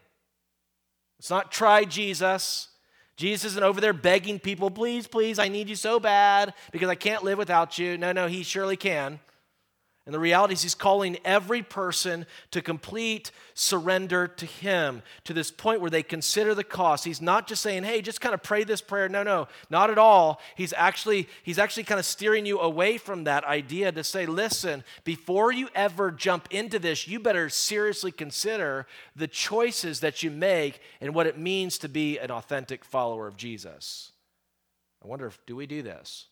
It's 1.18 1.30
not 1.30 1.50
try 1.50 1.84
Jesus. 1.84 2.68
Jesus 3.16 3.52
isn't 3.52 3.62
over 3.62 3.80
there 3.80 3.94
begging 3.94 4.38
people, 4.38 4.70
please, 4.70 5.06
please, 5.06 5.38
I 5.38 5.48
need 5.48 5.68
you 5.68 5.76
so 5.76 5.98
bad 5.98 6.52
because 6.70 6.88
I 6.88 6.94
can't 6.94 7.24
live 7.24 7.38
without 7.38 7.78
you. 7.78 7.96
No, 7.96 8.12
no, 8.12 8.26
he 8.26 8.42
surely 8.42 8.76
can. 8.76 9.20
And 10.06 10.14
the 10.14 10.20
reality 10.20 10.54
is, 10.54 10.62
he's 10.62 10.76
calling 10.76 11.18
every 11.25 11.62
person 11.62 12.26
to 12.52 12.62
complete 12.62 13.32
surrender 13.54 14.28
to 14.28 14.46
him 14.46 15.02
to 15.25 15.32
this 15.32 15.50
point 15.50 15.80
where 15.80 15.90
they 15.90 16.04
consider 16.04 16.54
the 16.54 16.62
cost. 16.62 17.04
He's 17.04 17.20
not 17.20 17.48
just 17.48 17.60
saying, 17.60 17.82
hey, 17.82 18.00
just 18.02 18.20
kind 18.20 18.32
of 18.32 18.40
pray 18.40 18.62
this 18.62 18.80
prayer. 18.80 19.08
No, 19.08 19.25
no, 19.25 19.48
not 19.68 19.90
at 19.90 19.98
all. 19.98 20.40
He's 20.54 20.72
actually, 20.76 21.28
he's 21.42 21.58
actually 21.58 21.82
kind 21.82 21.98
of 21.98 22.04
steering 22.04 22.46
you 22.46 22.60
away 22.60 22.98
from 22.98 23.25
that 23.25 23.42
idea 23.42 23.90
to 23.90 24.04
say, 24.04 24.26
listen, 24.26 24.84
before 25.02 25.50
you 25.50 25.68
ever 25.75 26.12
jump 26.12 26.46
into 26.52 26.78
this, 26.78 27.08
you 27.08 27.18
better 27.18 27.48
seriously 27.48 28.12
consider 28.12 28.86
the 29.16 29.26
choices 29.26 29.98
that 30.00 30.22
you 30.22 30.30
make 30.30 30.80
and 31.00 31.16
what 31.16 31.26
it 31.26 31.36
means 31.36 31.78
to 31.78 31.88
be 31.88 32.16
an 32.18 32.30
authentic 32.30 32.84
follower 32.84 33.26
of 33.26 33.36
Jesus. 33.36 34.12
I 35.02 35.08
wonder 35.08 35.26
if, 35.26 35.44
do 35.46 35.56
we 35.56 35.66
do 35.66 35.82
this? 35.82 36.26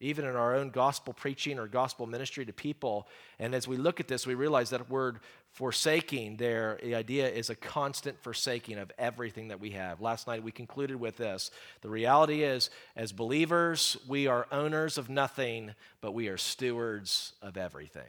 Even 0.00 0.24
in 0.24 0.36
our 0.36 0.54
own 0.54 0.70
gospel 0.70 1.12
preaching 1.12 1.58
or 1.58 1.66
gospel 1.66 2.06
ministry 2.06 2.44
to 2.44 2.52
people. 2.52 3.08
And 3.38 3.54
as 3.54 3.68
we 3.68 3.76
look 3.76 4.00
at 4.00 4.08
this, 4.08 4.26
we 4.26 4.34
realize 4.34 4.70
that 4.70 4.90
word 4.90 5.20
forsaking 5.52 6.36
there, 6.36 6.78
the 6.82 6.94
idea 6.94 7.28
is 7.28 7.48
a 7.48 7.54
constant 7.54 8.18
forsaking 8.20 8.78
of 8.78 8.90
everything 8.98 9.48
that 9.48 9.60
we 9.60 9.70
have. 9.70 10.00
Last 10.00 10.26
night 10.26 10.42
we 10.42 10.50
concluded 10.50 10.98
with 10.98 11.16
this. 11.16 11.50
The 11.80 11.88
reality 11.88 12.42
is, 12.42 12.70
as 12.96 13.12
believers, 13.12 13.96
we 14.08 14.26
are 14.26 14.48
owners 14.50 14.98
of 14.98 15.08
nothing, 15.08 15.74
but 16.00 16.12
we 16.12 16.28
are 16.28 16.36
stewards 16.36 17.34
of 17.40 17.56
everything. 17.56 18.02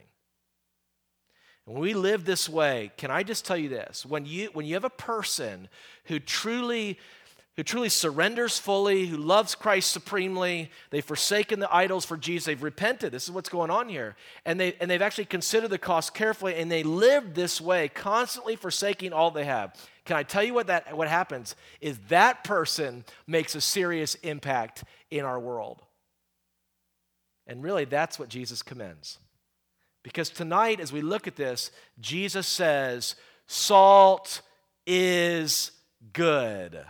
And 1.66 1.74
when 1.74 1.82
we 1.82 1.94
live 1.94 2.24
this 2.24 2.48
way, 2.48 2.92
can 2.96 3.10
I 3.10 3.22
just 3.22 3.44
tell 3.44 3.56
you 3.56 3.68
this? 3.68 4.04
When 4.04 4.26
you, 4.26 4.50
when 4.52 4.66
you 4.66 4.74
have 4.74 4.84
a 4.84 4.90
person 4.90 5.68
who 6.04 6.18
truly 6.18 6.98
who 7.56 7.62
truly 7.62 7.88
surrenders 7.88 8.58
fully, 8.58 9.06
who 9.06 9.16
loves 9.16 9.54
Christ 9.54 9.90
supremely. 9.90 10.70
They've 10.90 11.04
forsaken 11.04 11.58
the 11.58 11.74
idols 11.74 12.04
for 12.04 12.18
Jesus. 12.18 12.46
They've 12.46 12.62
repented. 12.62 13.12
This 13.12 13.24
is 13.24 13.30
what's 13.30 13.48
going 13.48 13.70
on 13.70 13.88
here. 13.88 14.14
And, 14.44 14.60
they, 14.60 14.74
and 14.74 14.90
they've 14.90 15.00
actually 15.00 15.24
considered 15.24 15.70
the 15.70 15.78
cost 15.78 16.12
carefully, 16.12 16.54
and 16.56 16.70
they 16.70 16.82
live 16.82 17.34
this 17.34 17.58
way, 17.58 17.88
constantly 17.88 18.56
forsaking 18.56 19.14
all 19.14 19.30
they 19.30 19.46
have. 19.46 19.74
Can 20.04 20.16
I 20.16 20.22
tell 20.22 20.42
you 20.42 20.52
what, 20.52 20.66
that, 20.66 20.94
what 20.94 21.08
happens? 21.08 21.56
Is 21.80 21.98
that 22.08 22.44
person 22.44 23.04
makes 23.26 23.54
a 23.54 23.60
serious 23.60 24.16
impact 24.16 24.84
in 25.10 25.24
our 25.24 25.40
world. 25.40 25.82
And 27.46 27.62
really, 27.62 27.86
that's 27.86 28.18
what 28.18 28.28
Jesus 28.28 28.62
commends. 28.62 29.18
Because 30.02 30.28
tonight, 30.28 30.78
as 30.78 30.92
we 30.92 31.00
look 31.00 31.26
at 31.26 31.36
this, 31.36 31.70
Jesus 32.00 32.46
says, 32.46 33.16
salt 33.46 34.42
is 34.86 35.72
good. 36.12 36.84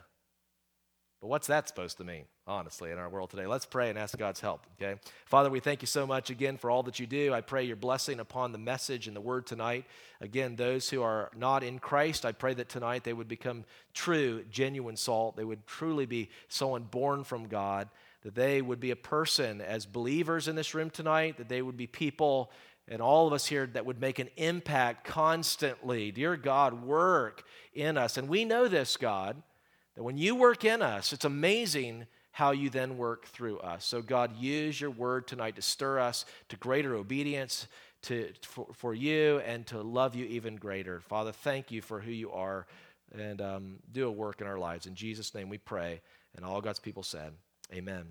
But 1.26 1.30
what's 1.30 1.48
that 1.48 1.66
supposed 1.66 1.96
to 1.96 2.04
mean, 2.04 2.26
honestly, 2.46 2.92
in 2.92 2.98
our 2.98 3.08
world 3.08 3.30
today? 3.30 3.48
Let's 3.48 3.66
pray 3.66 3.90
and 3.90 3.98
ask 3.98 4.16
God's 4.16 4.38
help, 4.38 4.64
okay? 4.80 5.00
Father, 5.24 5.50
we 5.50 5.58
thank 5.58 5.82
you 5.82 5.88
so 5.88 6.06
much 6.06 6.30
again 6.30 6.56
for 6.56 6.70
all 6.70 6.84
that 6.84 7.00
you 7.00 7.06
do. 7.08 7.34
I 7.34 7.40
pray 7.40 7.64
your 7.64 7.74
blessing 7.74 8.20
upon 8.20 8.52
the 8.52 8.58
message 8.58 9.08
and 9.08 9.16
the 9.16 9.20
word 9.20 9.44
tonight. 9.44 9.86
Again, 10.20 10.54
those 10.54 10.88
who 10.88 11.02
are 11.02 11.32
not 11.36 11.64
in 11.64 11.80
Christ, 11.80 12.24
I 12.24 12.30
pray 12.30 12.54
that 12.54 12.68
tonight 12.68 13.02
they 13.02 13.12
would 13.12 13.26
become 13.26 13.64
true, 13.92 14.44
genuine 14.52 14.96
salt. 14.96 15.36
They 15.36 15.42
would 15.42 15.66
truly 15.66 16.06
be 16.06 16.30
someone 16.46 16.84
born 16.84 17.24
from 17.24 17.48
God, 17.48 17.88
that 18.22 18.36
they 18.36 18.62
would 18.62 18.78
be 18.78 18.92
a 18.92 18.96
person 18.96 19.60
as 19.60 19.84
believers 19.84 20.46
in 20.46 20.54
this 20.54 20.74
room 20.74 20.90
tonight, 20.90 21.38
that 21.38 21.48
they 21.48 21.60
would 21.60 21.76
be 21.76 21.88
people 21.88 22.52
and 22.86 23.02
all 23.02 23.26
of 23.26 23.32
us 23.32 23.46
here 23.46 23.66
that 23.66 23.84
would 23.84 24.00
make 24.00 24.20
an 24.20 24.28
impact 24.36 25.04
constantly. 25.04 26.12
Dear 26.12 26.36
God, 26.36 26.84
work 26.84 27.42
in 27.74 27.98
us. 27.98 28.16
And 28.16 28.28
we 28.28 28.44
know 28.44 28.68
this, 28.68 28.96
God. 28.96 29.42
That 29.96 30.02
when 30.02 30.18
you 30.18 30.36
work 30.36 30.64
in 30.64 30.82
us, 30.82 31.12
it's 31.12 31.24
amazing 31.24 32.06
how 32.32 32.50
you 32.50 32.68
then 32.68 32.98
work 32.98 33.26
through 33.26 33.58
us. 33.60 33.84
So, 33.84 34.02
God, 34.02 34.36
use 34.36 34.78
your 34.80 34.90
word 34.90 35.26
tonight 35.26 35.56
to 35.56 35.62
stir 35.62 35.98
us 35.98 36.26
to 36.50 36.56
greater 36.56 36.94
obedience 36.94 37.66
to, 38.02 38.30
for, 38.42 38.66
for 38.74 38.94
you 38.94 39.38
and 39.38 39.66
to 39.68 39.80
love 39.80 40.14
you 40.14 40.26
even 40.26 40.56
greater. 40.56 41.00
Father, 41.00 41.32
thank 41.32 41.70
you 41.70 41.80
for 41.80 41.98
who 42.00 42.10
you 42.10 42.30
are 42.30 42.66
and 43.16 43.40
um, 43.40 43.76
do 43.90 44.06
a 44.06 44.10
work 44.10 44.40
in 44.40 44.46
our 44.46 44.58
lives. 44.58 44.86
In 44.86 44.94
Jesus' 44.94 45.34
name 45.34 45.48
we 45.48 45.58
pray. 45.58 46.00
And 46.36 46.44
all 46.44 46.60
God's 46.60 46.78
people 46.78 47.02
said, 47.02 47.32
Amen. 47.72 48.04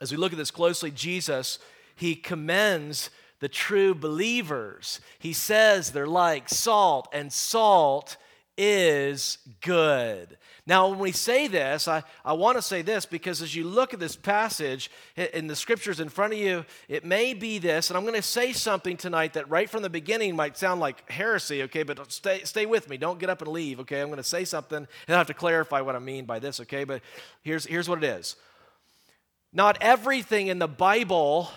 As 0.00 0.10
we 0.10 0.18
look 0.18 0.32
at 0.32 0.38
this 0.38 0.50
closely, 0.50 0.90
Jesus, 0.90 1.58
he 1.94 2.14
commends 2.14 3.10
the 3.40 3.48
true 3.48 3.94
believers. 3.94 5.00
He 5.18 5.32
says 5.32 5.92
they're 5.92 6.06
like 6.06 6.48
salt, 6.48 7.08
and 7.12 7.32
salt 7.32 8.16
is 8.58 9.38
good. 9.60 10.36
Now, 10.66 10.88
when 10.88 10.98
we 10.98 11.12
say 11.12 11.46
this, 11.46 11.86
I, 11.86 12.02
I 12.24 12.32
want 12.32 12.58
to 12.58 12.62
say 12.62 12.82
this 12.82 13.06
because 13.06 13.40
as 13.40 13.54
you 13.54 13.64
look 13.64 13.94
at 13.94 14.00
this 14.00 14.16
passage 14.16 14.90
in 15.16 15.46
the 15.46 15.54
scriptures 15.54 16.00
in 16.00 16.08
front 16.08 16.32
of 16.32 16.40
you, 16.40 16.64
it 16.88 17.04
may 17.04 17.34
be 17.34 17.58
this, 17.58 17.88
and 17.88 17.96
I'm 17.96 18.02
going 18.02 18.16
to 18.16 18.22
say 18.22 18.52
something 18.52 18.96
tonight 18.96 19.34
that 19.34 19.48
right 19.48 19.70
from 19.70 19.82
the 19.82 19.90
beginning 19.90 20.34
might 20.34 20.56
sound 20.56 20.80
like 20.80 21.08
heresy, 21.08 21.62
okay? 21.64 21.84
But 21.84 22.10
stay, 22.10 22.42
stay 22.42 22.66
with 22.66 22.88
me. 22.88 22.96
Don't 22.96 23.20
get 23.20 23.30
up 23.30 23.42
and 23.42 23.52
leave, 23.52 23.78
okay? 23.80 24.00
I'm 24.00 24.08
going 24.08 24.16
to 24.16 24.24
say 24.24 24.44
something, 24.44 24.78
and 24.78 25.14
I 25.14 25.18
have 25.18 25.28
to 25.28 25.34
clarify 25.34 25.82
what 25.82 25.94
I 25.94 26.00
mean 26.00 26.24
by 26.24 26.40
this, 26.40 26.58
okay? 26.60 26.82
But 26.82 27.02
here's, 27.42 27.64
here's 27.64 27.88
what 27.88 28.02
it 28.02 28.04
is 28.04 28.34
Not 29.52 29.78
everything 29.80 30.48
in 30.48 30.58
the 30.58 30.68
Bible 30.68 31.48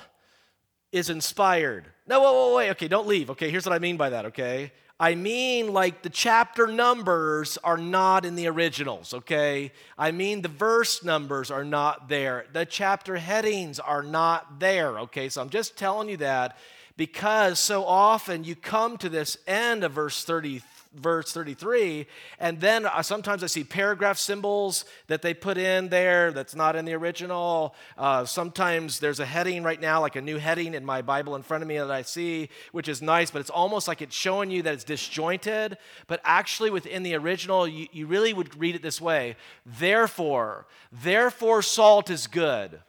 is 0.91 1.09
inspired. 1.09 1.85
No, 2.07 2.21
wait, 2.21 2.47
wait, 2.47 2.55
wait. 2.55 2.69
Okay, 2.71 2.87
don't 2.87 3.07
leave. 3.07 3.29
Okay, 3.31 3.49
here's 3.49 3.65
what 3.65 3.73
I 3.73 3.79
mean 3.79 3.97
by 3.97 4.09
that, 4.09 4.25
okay? 4.27 4.71
I 5.01 5.15
mean, 5.15 5.71
like 5.71 6.01
the 6.01 6.09
chapter 6.09 6.67
numbers 6.67 7.57
are 7.63 7.77
not 7.77 8.25
in 8.25 8.35
the 8.35 8.47
originals, 8.47 9.13
okay? 9.13 9.71
I 9.97 10.11
mean, 10.11 10.41
the 10.41 10.49
verse 10.49 11.05
numbers 11.05 11.49
are 11.49 11.63
not 11.63 12.09
there. 12.09 12.47
The 12.51 12.65
chapter 12.65 13.15
headings 13.15 13.79
are 13.79 14.03
not 14.03 14.59
there, 14.59 14.99
okay? 14.99 15.29
So 15.29 15.41
I'm 15.41 15.49
just 15.49 15.77
telling 15.77 16.09
you 16.09 16.17
that 16.17 16.57
because 16.97 17.59
so 17.59 17.85
often 17.85 18.43
you 18.43 18.57
come 18.57 18.97
to 18.97 19.07
this 19.07 19.37
end 19.47 19.85
of 19.85 19.93
verse 19.93 20.25
33 20.25 20.61
verse 20.93 21.31
33. 21.31 22.07
And 22.39 22.59
then 22.59 22.87
sometimes 23.01 23.43
I 23.43 23.47
see 23.47 23.63
paragraph 23.63 24.17
symbols 24.17 24.85
that 25.07 25.21
they 25.21 25.33
put 25.33 25.57
in 25.57 25.89
there 25.89 26.31
that's 26.31 26.55
not 26.55 26.75
in 26.75 26.85
the 26.85 26.93
original. 26.93 27.75
Uh, 27.97 28.25
sometimes 28.25 28.99
there's 28.99 29.19
a 29.19 29.25
heading 29.25 29.63
right 29.63 29.79
now, 29.79 30.01
like 30.01 30.15
a 30.15 30.21
new 30.21 30.37
heading 30.37 30.73
in 30.73 30.83
my 30.85 31.01
Bible 31.01 31.35
in 31.35 31.43
front 31.43 31.61
of 31.61 31.67
me 31.67 31.77
that 31.77 31.91
I 31.91 32.01
see, 32.01 32.49
which 32.71 32.87
is 32.87 33.01
nice, 33.01 33.29
but 33.29 33.39
it's 33.39 33.49
almost 33.49 33.87
like 33.87 34.01
it's 34.01 34.15
showing 34.15 34.49
you 34.49 34.63
that 34.63 34.73
it's 34.73 34.83
disjointed. 34.83 35.77
But 36.07 36.21
actually, 36.23 36.71
within 36.71 37.03
the 37.03 37.15
original, 37.15 37.67
you, 37.67 37.87
you 37.91 38.07
really 38.07 38.33
would 38.33 38.59
read 38.59 38.75
it 38.75 38.81
this 38.81 38.99
way 38.99 39.35
Therefore, 39.65 40.65
therefore, 40.91 41.61
salt 41.61 42.09
is 42.09 42.27
good. 42.27 42.79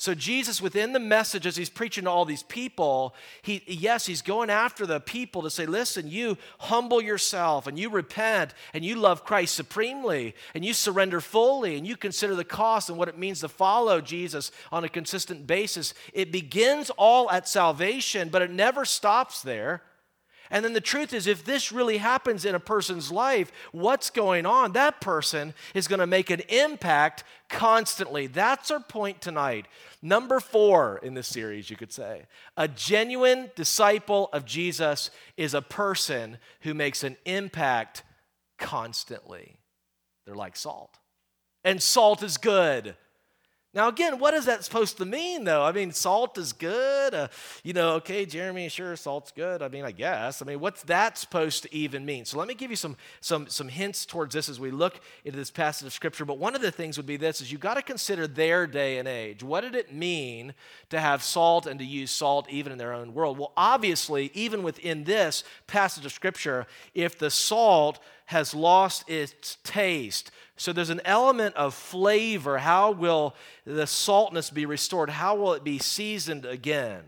So, 0.00 0.14
Jesus, 0.14 0.62
within 0.62 0.94
the 0.94 0.98
message, 0.98 1.46
as 1.46 1.56
he's 1.56 1.68
preaching 1.68 2.04
to 2.04 2.10
all 2.10 2.24
these 2.24 2.42
people, 2.42 3.14
he, 3.42 3.62
yes, 3.66 4.06
he's 4.06 4.22
going 4.22 4.48
after 4.48 4.86
the 4.86 4.98
people 4.98 5.42
to 5.42 5.50
say, 5.50 5.66
listen, 5.66 6.08
you 6.08 6.38
humble 6.58 7.02
yourself 7.02 7.66
and 7.66 7.78
you 7.78 7.90
repent 7.90 8.54
and 8.72 8.82
you 8.82 8.94
love 8.94 9.26
Christ 9.26 9.54
supremely 9.54 10.34
and 10.54 10.64
you 10.64 10.72
surrender 10.72 11.20
fully 11.20 11.76
and 11.76 11.86
you 11.86 11.98
consider 11.98 12.34
the 12.34 12.46
cost 12.46 12.88
and 12.88 12.96
what 12.96 13.08
it 13.08 13.18
means 13.18 13.40
to 13.40 13.48
follow 13.50 14.00
Jesus 14.00 14.52
on 14.72 14.84
a 14.84 14.88
consistent 14.88 15.46
basis. 15.46 15.92
It 16.14 16.32
begins 16.32 16.88
all 16.96 17.30
at 17.30 17.46
salvation, 17.46 18.30
but 18.30 18.40
it 18.40 18.50
never 18.50 18.86
stops 18.86 19.42
there. 19.42 19.82
And 20.50 20.64
then 20.64 20.72
the 20.72 20.80
truth 20.80 21.12
is, 21.12 21.26
if 21.26 21.44
this 21.44 21.70
really 21.70 21.98
happens 21.98 22.44
in 22.44 22.54
a 22.54 22.60
person's 22.60 23.12
life, 23.12 23.52
what's 23.72 24.10
going 24.10 24.46
on? 24.46 24.72
That 24.72 25.00
person 25.00 25.54
is 25.74 25.86
going 25.86 26.00
to 26.00 26.06
make 26.06 26.30
an 26.30 26.40
impact 26.48 27.22
constantly. 27.48 28.26
That's 28.26 28.70
our 28.70 28.80
point 28.80 29.20
tonight. 29.20 29.66
Number 30.02 30.40
four 30.40 30.98
in 31.02 31.14
this 31.14 31.28
series, 31.28 31.70
you 31.70 31.76
could 31.76 31.92
say. 31.92 32.26
A 32.56 32.66
genuine 32.66 33.50
disciple 33.54 34.28
of 34.32 34.44
Jesus 34.44 35.10
is 35.36 35.54
a 35.54 35.62
person 35.62 36.38
who 36.62 36.74
makes 36.74 37.04
an 37.04 37.16
impact 37.24 38.02
constantly. 38.58 39.58
They're 40.26 40.34
like 40.34 40.56
salt. 40.56 40.98
And 41.64 41.82
salt 41.82 42.22
is 42.22 42.38
good. 42.38 42.96
Now, 43.72 43.86
again, 43.86 44.18
what 44.18 44.34
is 44.34 44.46
that 44.46 44.64
supposed 44.64 44.96
to 44.96 45.04
mean, 45.04 45.44
though? 45.44 45.62
I 45.62 45.70
mean, 45.70 45.92
salt 45.92 46.36
is 46.38 46.52
good. 46.52 47.14
Uh, 47.14 47.28
you 47.62 47.72
know, 47.72 47.94
okay, 47.94 48.26
Jeremy, 48.26 48.68
sure, 48.68 48.96
salt's 48.96 49.30
good. 49.30 49.62
I 49.62 49.68
mean, 49.68 49.84
I 49.84 49.92
guess. 49.92 50.42
I 50.42 50.44
mean, 50.44 50.58
what's 50.58 50.82
that 50.84 51.16
supposed 51.16 51.62
to 51.62 51.72
even 51.72 52.04
mean? 52.04 52.24
So 52.24 52.36
let 52.36 52.48
me 52.48 52.54
give 52.54 52.70
you 52.70 52.76
some, 52.76 52.96
some, 53.20 53.46
some 53.46 53.68
hints 53.68 54.04
towards 54.06 54.34
this 54.34 54.48
as 54.48 54.58
we 54.58 54.72
look 54.72 55.00
into 55.24 55.38
this 55.38 55.52
passage 55.52 55.86
of 55.86 55.92
Scripture. 55.92 56.24
But 56.24 56.38
one 56.38 56.56
of 56.56 56.62
the 56.62 56.72
things 56.72 56.96
would 56.96 57.06
be 57.06 57.16
this, 57.16 57.40
is 57.40 57.52
you've 57.52 57.60
got 57.60 57.74
to 57.74 57.82
consider 57.82 58.26
their 58.26 58.66
day 58.66 58.98
and 58.98 59.06
age. 59.06 59.44
What 59.44 59.60
did 59.60 59.76
it 59.76 59.94
mean 59.94 60.52
to 60.88 60.98
have 60.98 61.22
salt 61.22 61.68
and 61.68 61.78
to 61.78 61.86
use 61.86 62.10
salt 62.10 62.50
even 62.50 62.72
in 62.72 62.78
their 62.78 62.92
own 62.92 63.14
world? 63.14 63.38
Well, 63.38 63.52
obviously, 63.56 64.32
even 64.34 64.64
within 64.64 65.04
this 65.04 65.44
passage 65.68 66.04
of 66.04 66.10
Scripture, 66.10 66.66
if 66.92 67.16
the 67.16 67.30
salt 67.30 68.00
has 68.30 68.54
lost 68.54 69.10
its 69.10 69.58
taste, 69.64 70.30
so 70.56 70.72
there's 70.72 70.90
an 70.90 71.00
element 71.04 71.56
of 71.56 71.74
flavor. 71.74 72.58
How 72.58 72.92
will 72.92 73.34
the 73.64 73.88
saltness 73.88 74.50
be 74.50 74.66
restored? 74.66 75.10
How 75.10 75.34
will 75.34 75.52
it 75.54 75.64
be 75.64 75.78
seasoned 75.78 76.44
again? 76.44 77.02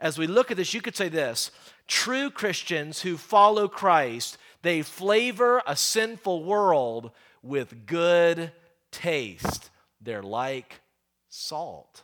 As 0.00 0.16
we 0.16 0.26
look 0.26 0.50
at 0.50 0.56
this, 0.56 0.72
you 0.72 0.80
could 0.80 0.96
say 0.96 1.10
this 1.10 1.50
true 1.86 2.30
Christians 2.30 3.02
who 3.02 3.18
follow 3.18 3.68
Christ, 3.68 4.38
they 4.62 4.80
flavor 4.80 5.62
a 5.66 5.76
sinful 5.76 6.42
world 6.44 7.10
with 7.42 7.84
good 7.84 8.50
taste. 8.90 9.68
They're 10.00 10.22
like 10.22 10.80
salt. 11.28 12.02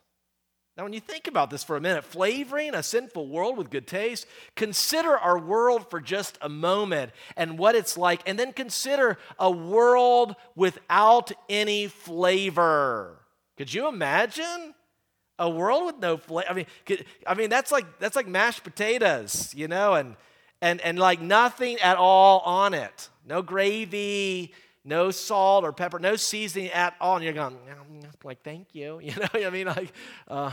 Now, 0.76 0.82
when 0.82 0.92
you 0.92 1.00
think 1.00 1.26
about 1.26 1.48
this 1.48 1.64
for 1.64 1.76
a 1.76 1.80
minute, 1.80 2.04
flavoring 2.04 2.74
a 2.74 2.82
sinful 2.82 3.28
world 3.28 3.56
with 3.56 3.70
good 3.70 3.86
taste, 3.86 4.26
consider 4.56 5.16
our 5.16 5.38
world 5.38 5.88
for 5.88 6.00
just 6.00 6.36
a 6.42 6.50
moment 6.50 7.12
and 7.34 7.58
what 7.58 7.74
it's 7.74 7.96
like, 7.96 8.20
and 8.26 8.38
then 8.38 8.52
consider 8.52 9.16
a 9.38 9.50
world 9.50 10.36
without 10.54 11.32
any 11.48 11.86
flavor. 11.86 13.18
Could 13.56 13.72
you 13.72 13.88
imagine? 13.88 14.74
A 15.38 15.48
world 15.48 15.86
with 15.86 15.98
no 15.98 16.18
flavor. 16.18 16.50
I 16.50 16.52
mean, 16.52 16.66
could, 16.84 17.06
I 17.26 17.34
mean 17.34 17.50
that's 17.50 17.72
like 17.72 17.98
that's 17.98 18.16
like 18.16 18.26
mashed 18.26 18.64
potatoes, 18.64 19.54
you 19.54 19.68
know, 19.68 19.94
and 19.94 20.16
and 20.62 20.80
and 20.80 20.98
like 20.98 21.20
nothing 21.20 21.78
at 21.80 21.96
all 21.96 22.40
on 22.40 22.72
it. 22.72 23.10
No 23.26 23.42
gravy, 23.42 24.54
no 24.86 25.10
salt 25.10 25.64
or 25.64 25.72
pepper, 25.72 25.98
no 25.98 26.16
seasoning 26.16 26.70
at 26.70 26.94
all. 27.00 27.16
And 27.16 27.24
you're 27.24 27.34
going, 27.34 27.56
like, 28.24 28.42
thank 28.42 28.74
you. 28.74 29.00
You 29.06 29.14
know, 29.16 29.46
I 29.46 29.50
mean, 29.50 29.66
like, 29.66 29.92
uh, 30.28 30.52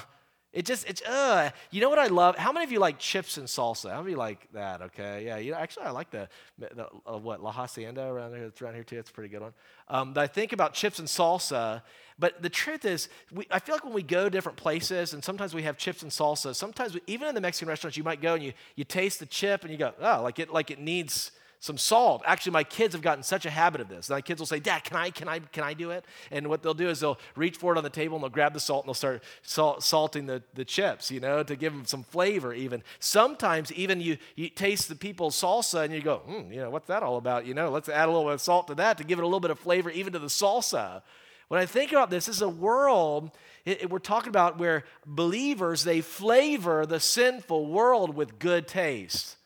it 0.53 0.67
just, 0.67 0.87
it's, 0.87 1.01
uh, 1.01 1.49
you 1.71 1.81
know 1.81 1.89
what 1.89 1.97
I 1.97 2.07
love? 2.07 2.37
How 2.37 2.51
many 2.51 2.63
of 2.63 2.71
you 2.71 2.79
like 2.79 2.99
chips 2.99 3.37
and 3.37 3.47
salsa? 3.47 3.89
How 3.89 4.01
many 4.01 4.01
of 4.01 4.09
you 4.09 4.17
like 4.17 4.47
that? 4.53 4.83
Okay, 4.83 5.25
yeah, 5.25 5.37
you 5.37 5.51
know, 5.51 5.57
actually, 5.57 5.85
I 5.85 5.89
like 5.89 6.11
the, 6.11 6.29
the 6.59 6.87
uh, 7.07 7.17
what, 7.17 7.41
La 7.41 7.51
Hacienda 7.51 8.03
around 8.03 8.35
here, 8.35 8.45
it's 8.45 8.61
around 8.61 8.75
here 8.75 8.83
too. 8.83 8.99
It's 8.99 9.09
a 9.09 9.13
pretty 9.13 9.29
good 9.29 9.41
one. 9.41 9.53
Um, 9.87 10.13
I 10.15 10.27
think 10.27 10.53
about 10.53 10.73
chips 10.73 10.99
and 10.99 11.07
salsa, 11.07 11.81
but 12.19 12.43
the 12.43 12.49
truth 12.49 12.85
is, 12.85 13.09
we, 13.31 13.47
I 13.49 13.57
feel 13.57 13.73
like 13.73 13.83
when 13.83 13.93
we 13.93 14.03
go 14.03 14.25
to 14.25 14.29
different 14.29 14.57
places, 14.57 15.15
and 15.15 15.23
sometimes 15.23 15.55
we 15.55 15.63
have 15.63 15.75
chips 15.75 16.03
and 16.03 16.11
salsa, 16.11 16.55
sometimes 16.55 16.93
we, 16.93 17.01
even 17.07 17.27
in 17.27 17.33
the 17.33 17.41
Mexican 17.41 17.67
restaurants, 17.67 17.97
you 17.97 18.03
might 18.03 18.21
go 18.21 18.35
and 18.35 18.43
you, 18.43 18.53
you 18.75 18.83
taste 18.83 19.19
the 19.19 19.25
chip 19.25 19.63
and 19.63 19.71
you 19.71 19.77
go, 19.77 19.93
oh, 19.99 20.21
like 20.21 20.37
it, 20.37 20.53
like 20.53 20.69
it 20.69 20.79
needs, 20.79 21.31
some 21.63 21.77
salt. 21.77 22.21
Actually, 22.25 22.51
my 22.51 22.65
kids 22.65 22.93
have 22.93 23.01
gotten 23.01 23.23
such 23.23 23.45
a 23.45 23.49
habit 23.49 23.79
of 23.79 23.87
this. 23.87 24.09
My 24.09 24.19
kids 24.19 24.41
will 24.41 24.45
say, 24.45 24.59
Dad, 24.59 24.83
can 24.83 24.97
I, 24.97 25.09
can 25.11 25.29
I, 25.29 25.39
can 25.39 25.63
I 25.63 25.73
do 25.73 25.91
it? 25.91 26.03
And 26.29 26.49
what 26.49 26.61
they'll 26.61 26.73
do 26.73 26.89
is 26.89 26.99
they'll 26.99 27.17
reach 27.37 27.55
for 27.55 27.73
it 27.73 27.77
on 27.77 27.85
the 27.85 27.89
table 27.89 28.17
and 28.17 28.23
they'll 28.23 28.29
grab 28.29 28.53
the 28.53 28.59
salt 28.59 28.83
and 28.83 28.89
they'll 28.89 28.93
start 28.93 29.23
salt, 29.43 29.81
salting 29.81 30.25
the, 30.25 30.43
the 30.55 30.65
chips, 30.65 31.09
you 31.09 31.21
know, 31.21 31.41
to 31.41 31.55
give 31.55 31.71
them 31.71 31.85
some 31.85 32.03
flavor 32.03 32.53
even. 32.53 32.83
Sometimes 32.99 33.71
even 33.71 34.01
you, 34.01 34.17
you 34.35 34.49
taste 34.49 34.89
the 34.89 34.95
people's 34.95 35.41
salsa 35.41 35.85
and 35.85 35.93
you 35.93 36.01
go, 36.01 36.17
hmm, 36.17 36.51
you 36.51 36.59
know, 36.59 36.69
what's 36.69 36.87
that 36.87 37.01
all 37.01 37.15
about? 37.15 37.45
You 37.45 37.53
know, 37.53 37.71
let's 37.71 37.87
add 37.87 38.09
a 38.09 38.11
little 38.11 38.25
bit 38.25 38.33
of 38.33 38.41
salt 38.41 38.67
to 38.67 38.75
that 38.75 38.97
to 38.97 39.05
give 39.05 39.17
it 39.17 39.21
a 39.21 39.25
little 39.25 39.39
bit 39.39 39.51
of 39.51 39.57
flavor 39.57 39.89
even 39.89 40.11
to 40.11 40.19
the 40.19 40.27
salsa. 40.27 41.01
When 41.47 41.61
I 41.61 41.65
think 41.65 41.93
about 41.93 42.09
this, 42.09 42.25
this 42.25 42.35
is 42.35 42.41
a 42.41 42.49
world 42.49 43.31
it, 43.65 43.83
it, 43.83 43.89
we're 43.89 43.99
talking 43.99 44.27
about 44.27 44.59
where 44.59 44.83
believers, 45.05 45.85
they 45.85 46.01
flavor 46.01 46.85
the 46.85 46.99
sinful 46.99 47.67
world 47.67 48.13
with 48.13 48.37
good 48.37 48.67
taste. 48.67 49.37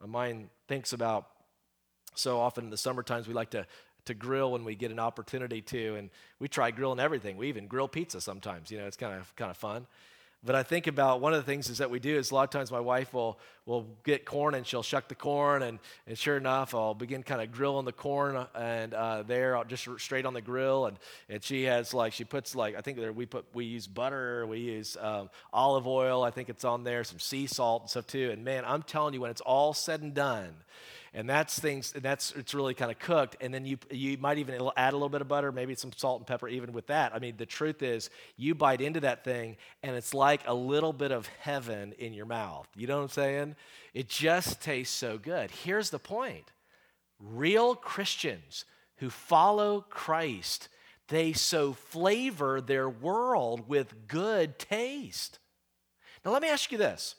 My 0.00 0.08
mind 0.08 0.48
thinks 0.66 0.92
about 0.92 1.28
so 2.16 2.38
often 2.38 2.64
in 2.64 2.70
the 2.70 2.76
summer 2.76 3.02
times 3.02 3.28
we 3.28 3.34
like 3.34 3.50
to 3.50 3.66
to 4.06 4.14
grill 4.14 4.52
when 4.52 4.64
we 4.64 4.74
get 4.74 4.90
an 4.90 4.98
opportunity 4.98 5.60
to 5.60 5.96
and 5.96 6.10
we 6.38 6.48
try 6.48 6.70
grilling 6.70 7.00
everything. 7.00 7.36
We 7.36 7.48
even 7.48 7.66
grill 7.66 7.88
pizza 7.88 8.20
sometimes 8.20 8.70
you 8.70 8.78
know 8.78 8.86
it's 8.86 8.96
kind 8.96 9.14
of 9.14 9.34
kind 9.36 9.50
of 9.50 9.56
fun. 9.56 9.86
But 10.44 10.54
i 10.54 10.62
think 10.62 10.86
about 10.86 11.20
one 11.20 11.34
of 11.34 11.44
the 11.44 11.50
things 11.50 11.68
is 11.68 11.78
that 11.78 11.90
we 11.90 11.98
do 11.98 12.16
is 12.16 12.30
a 12.30 12.34
lot 12.34 12.44
of 12.44 12.50
times 12.50 12.70
my 12.70 12.80
wife 12.80 13.12
will 13.12 13.38
will 13.64 13.86
get 14.04 14.24
corn 14.24 14.54
and 14.54 14.64
she'll 14.64 14.82
shuck 14.82 15.08
the 15.08 15.14
corn 15.16 15.62
and, 15.62 15.80
and 16.06 16.16
sure 16.16 16.36
enough 16.36 16.72
i'll 16.72 16.94
begin 16.94 17.24
kind 17.24 17.40
of 17.40 17.50
grilling 17.50 17.84
the 17.84 17.92
corn 17.92 18.46
and 18.54 18.94
uh, 18.94 19.24
there 19.24 19.56
I'll 19.56 19.64
just 19.64 19.88
straight 19.98 20.24
on 20.24 20.34
the 20.34 20.40
grill 20.40 20.86
and, 20.86 20.98
and 21.28 21.42
she 21.42 21.64
has 21.64 21.92
like 21.92 22.12
she 22.12 22.22
puts 22.22 22.54
like 22.54 22.76
i 22.76 22.80
think 22.80 22.98
we 23.16 23.26
put 23.26 23.44
we 23.54 23.64
use 23.64 23.88
butter 23.88 24.46
we 24.46 24.60
use 24.60 24.96
um, 25.00 25.30
olive 25.52 25.86
oil 25.88 26.22
i 26.22 26.30
think 26.30 26.48
it's 26.48 26.64
on 26.64 26.84
there 26.84 27.02
some 27.02 27.18
sea 27.18 27.48
salt 27.48 27.82
and 27.82 27.90
stuff 27.90 28.06
too. 28.06 28.30
And 28.30 28.44
man 28.44 28.62
i'm 28.66 28.82
telling 28.82 29.14
you 29.14 29.22
when 29.22 29.32
it's 29.32 29.40
all 29.40 29.74
said 29.74 30.02
and 30.02 30.14
done 30.14 30.54
and 31.16 31.26
that's 31.28 31.58
things 31.58 31.92
that's 31.92 32.32
it's 32.32 32.52
really 32.52 32.74
kind 32.74 32.90
of 32.90 32.98
cooked. 32.98 33.36
And 33.40 33.52
then 33.52 33.64
you 33.64 33.78
you 33.90 34.18
might 34.18 34.36
even 34.36 34.60
add 34.76 34.92
a 34.92 34.96
little 34.96 35.08
bit 35.08 35.22
of 35.22 35.28
butter 35.28 35.50
maybe 35.50 35.74
some 35.74 35.90
salt 35.96 36.20
and 36.20 36.26
pepper 36.26 36.46
even 36.46 36.74
with 36.74 36.88
that. 36.88 37.14
I 37.14 37.18
mean 37.18 37.38
the 37.38 37.46
truth 37.46 37.82
is 37.82 38.10
you 38.36 38.54
bite 38.54 38.82
into 38.82 39.00
that 39.00 39.24
thing 39.24 39.56
and 39.82 39.96
it's 39.96 40.12
like 40.12 40.42
a 40.46 40.54
little 40.54 40.92
bit 40.92 41.12
of 41.12 41.26
heaven 41.40 41.94
in 41.98 42.12
your 42.12 42.26
mouth. 42.26 42.68
You 42.76 42.86
know 42.86 42.98
what 42.98 43.04
i'm 43.04 43.08
saying? 43.08 43.56
It 43.94 44.08
just 44.10 44.60
tastes 44.60 44.94
so 44.94 45.16
good. 45.16 45.50
Here's 45.50 45.88
the 45.88 45.98
point. 45.98 46.52
Real 47.18 47.74
christians 47.74 48.66
who 48.98 49.08
follow 49.08 49.86
christ 49.88 50.68
they 51.08 51.32
so 51.32 51.72
flavor 51.72 52.60
their 52.60 52.90
world 52.90 53.68
with 53.68 54.06
good 54.06 54.58
taste. 54.58 55.38
Now 56.24 56.32
let 56.32 56.42
me 56.42 56.48
ask 56.48 56.70
you 56.70 56.78
this 56.78 57.14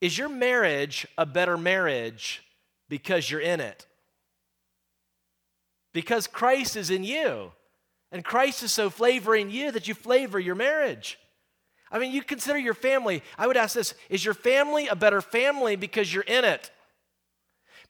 is 0.00 0.16
your 0.16 0.28
marriage 0.28 1.06
a 1.18 1.26
better 1.26 1.56
marriage 1.56 2.42
because 2.88 3.30
you're 3.30 3.40
in 3.40 3.60
it? 3.60 3.86
Because 5.92 6.26
Christ 6.26 6.76
is 6.76 6.90
in 6.90 7.04
you. 7.04 7.52
And 8.12 8.24
Christ 8.24 8.62
is 8.62 8.72
so 8.72 8.90
flavoring 8.90 9.50
you 9.50 9.70
that 9.72 9.86
you 9.86 9.94
flavor 9.94 10.38
your 10.38 10.56
marriage. 10.56 11.18
I 11.92 11.98
mean, 11.98 12.12
you 12.12 12.22
consider 12.22 12.58
your 12.58 12.74
family. 12.74 13.22
I 13.38 13.46
would 13.46 13.56
ask 13.56 13.74
this 13.74 13.94
Is 14.08 14.24
your 14.24 14.34
family 14.34 14.88
a 14.88 14.96
better 14.96 15.20
family 15.20 15.76
because 15.76 16.12
you're 16.12 16.24
in 16.24 16.44
it? 16.44 16.70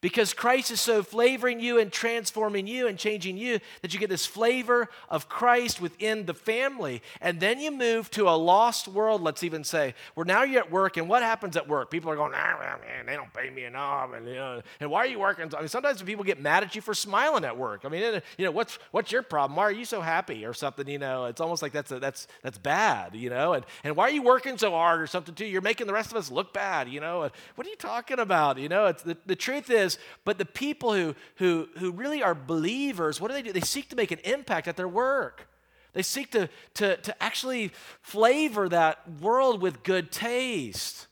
Because 0.01 0.33
Christ 0.33 0.71
is 0.71 0.81
so 0.81 1.03
flavoring 1.03 1.61
you 1.61 1.79
and 1.79 1.93
transforming 1.93 2.67
you 2.67 2.87
and 2.89 2.99
changing 2.99 3.37
you 3.37 3.61
that 3.83 3.93
you 3.93 4.01
get 4.01 4.09
this 4.09 4.27
flavor 4.27 4.89
of 5.09 5.29
Christ 5.29 5.81
within 5.81 6.27
the 6.27 6.35
family. 6.35 7.03
And 7.21 7.41
then 7.41 7.61
you 7.61 7.71
move 7.71 8.11
to 8.13 8.29
a 8.29 8.37
lost 8.37 8.89
world, 8.89 9.23
let's 9.23 9.43
even 9.43 9.63
say, 9.63 9.95
where 10.15 10.25
now 10.25 10.43
you're 10.43 10.63
at 10.63 10.71
work, 10.71 10.97
and 10.97 11.09
what 11.09 11.23
happens 11.23 11.57
at 11.57 11.69
work? 11.69 11.91
People 11.91 12.11
are 12.11 12.17
going, 12.17 12.33
ah, 12.35 12.59
man, 12.61 13.07
they 13.07 13.15
don't 13.15 13.33
pay 13.33 13.51
me 13.51 13.65
enough. 13.65 14.13
And, 14.15 14.27
you 14.27 14.35
know, 14.35 14.63
and 14.81 14.91
why 14.91 15.01
are 15.01 15.07
you 15.07 15.19
working? 15.19 15.53
I 15.55 15.61
mean, 15.61 15.69
sometimes 15.69 16.03
people 16.03 16.25
get 16.25 16.41
mad 16.41 16.63
at 16.63 16.75
you 16.75 16.81
for 16.81 16.95
smiling 16.95 17.45
at 17.45 17.57
work. 17.57 17.83
I 17.85 17.89
mean, 17.89 18.23
you 18.39 18.45
know, 18.45 18.51
what's, 18.51 18.79
what's 18.93 19.13
your 19.13 19.23
problem? 19.23 19.57
Why 19.57 19.65
are 19.65 19.73
you 19.73 19.85
so 19.85 20.01
happy 20.01 20.45
or 20.47 20.55
something? 20.55 20.89
You 20.89 20.99
know, 20.99 21.27
it's 21.27 21.41
almost 21.41 21.63
like 21.63 21.73
that's, 21.73 21.91
a, 21.91 21.99
that's, 21.99 22.27
that's 22.43 22.59
bad, 22.59 23.15
you 23.15 23.29
know? 23.29 23.53
And, 23.53 23.67
and 23.85 23.97
why 23.97 24.05
are 24.05 24.11
you 24.11 24.23
working 24.23 24.57
so 24.57 24.71
hard 24.71 25.01
or 25.01 25.07
something 25.07 25.35
too? 25.35 25.47
You're 25.47 25.61
making 25.61 25.87
the 25.87 25.93
rest 25.93 26.11
of 26.11 26.17
us 26.17 26.31
look 26.31 26.55
bad, 26.55 26.89
you 26.89 27.01
know? 27.01 27.29
What 27.55 27.67
are 27.67 27.71
you 27.71 27.77
talking 27.77 28.19
about? 28.19 28.59
You 28.59 28.69
know, 28.69 28.87
it's, 28.87 29.03
the, 29.03 29.17
the 29.27 29.37
truth 29.37 29.71
is, 29.71 29.90
but 30.25 30.39
the 30.39 30.45
people 30.45 30.93
who, 30.93 31.15
who, 31.37 31.69
who 31.79 31.91
really 31.93 32.23
are 32.23 32.35
believers, 32.35 33.21
what 33.21 33.29
do 33.29 33.35
they 33.35 33.43
do? 33.43 33.53
They 33.53 33.61
seek 33.61 33.89
to 33.91 33.97
make 33.97 34.11
an 34.11 34.21
impact 34.25 34.69
at 34.69 34.77
their 34.77 34.89
work. 34.89 35.49
They 35.93 36.03
seek 36.03 36.31
to, 36.33 36.49
to, 36.75 36.97
to 36.99 37.23
actually 37.23 37.73
flavor 38.03 38.69
that 38.69 38.99
world 39.21 39.61
with 39.61 39.83
good 39.83 40.13
taste. 40.13 41.09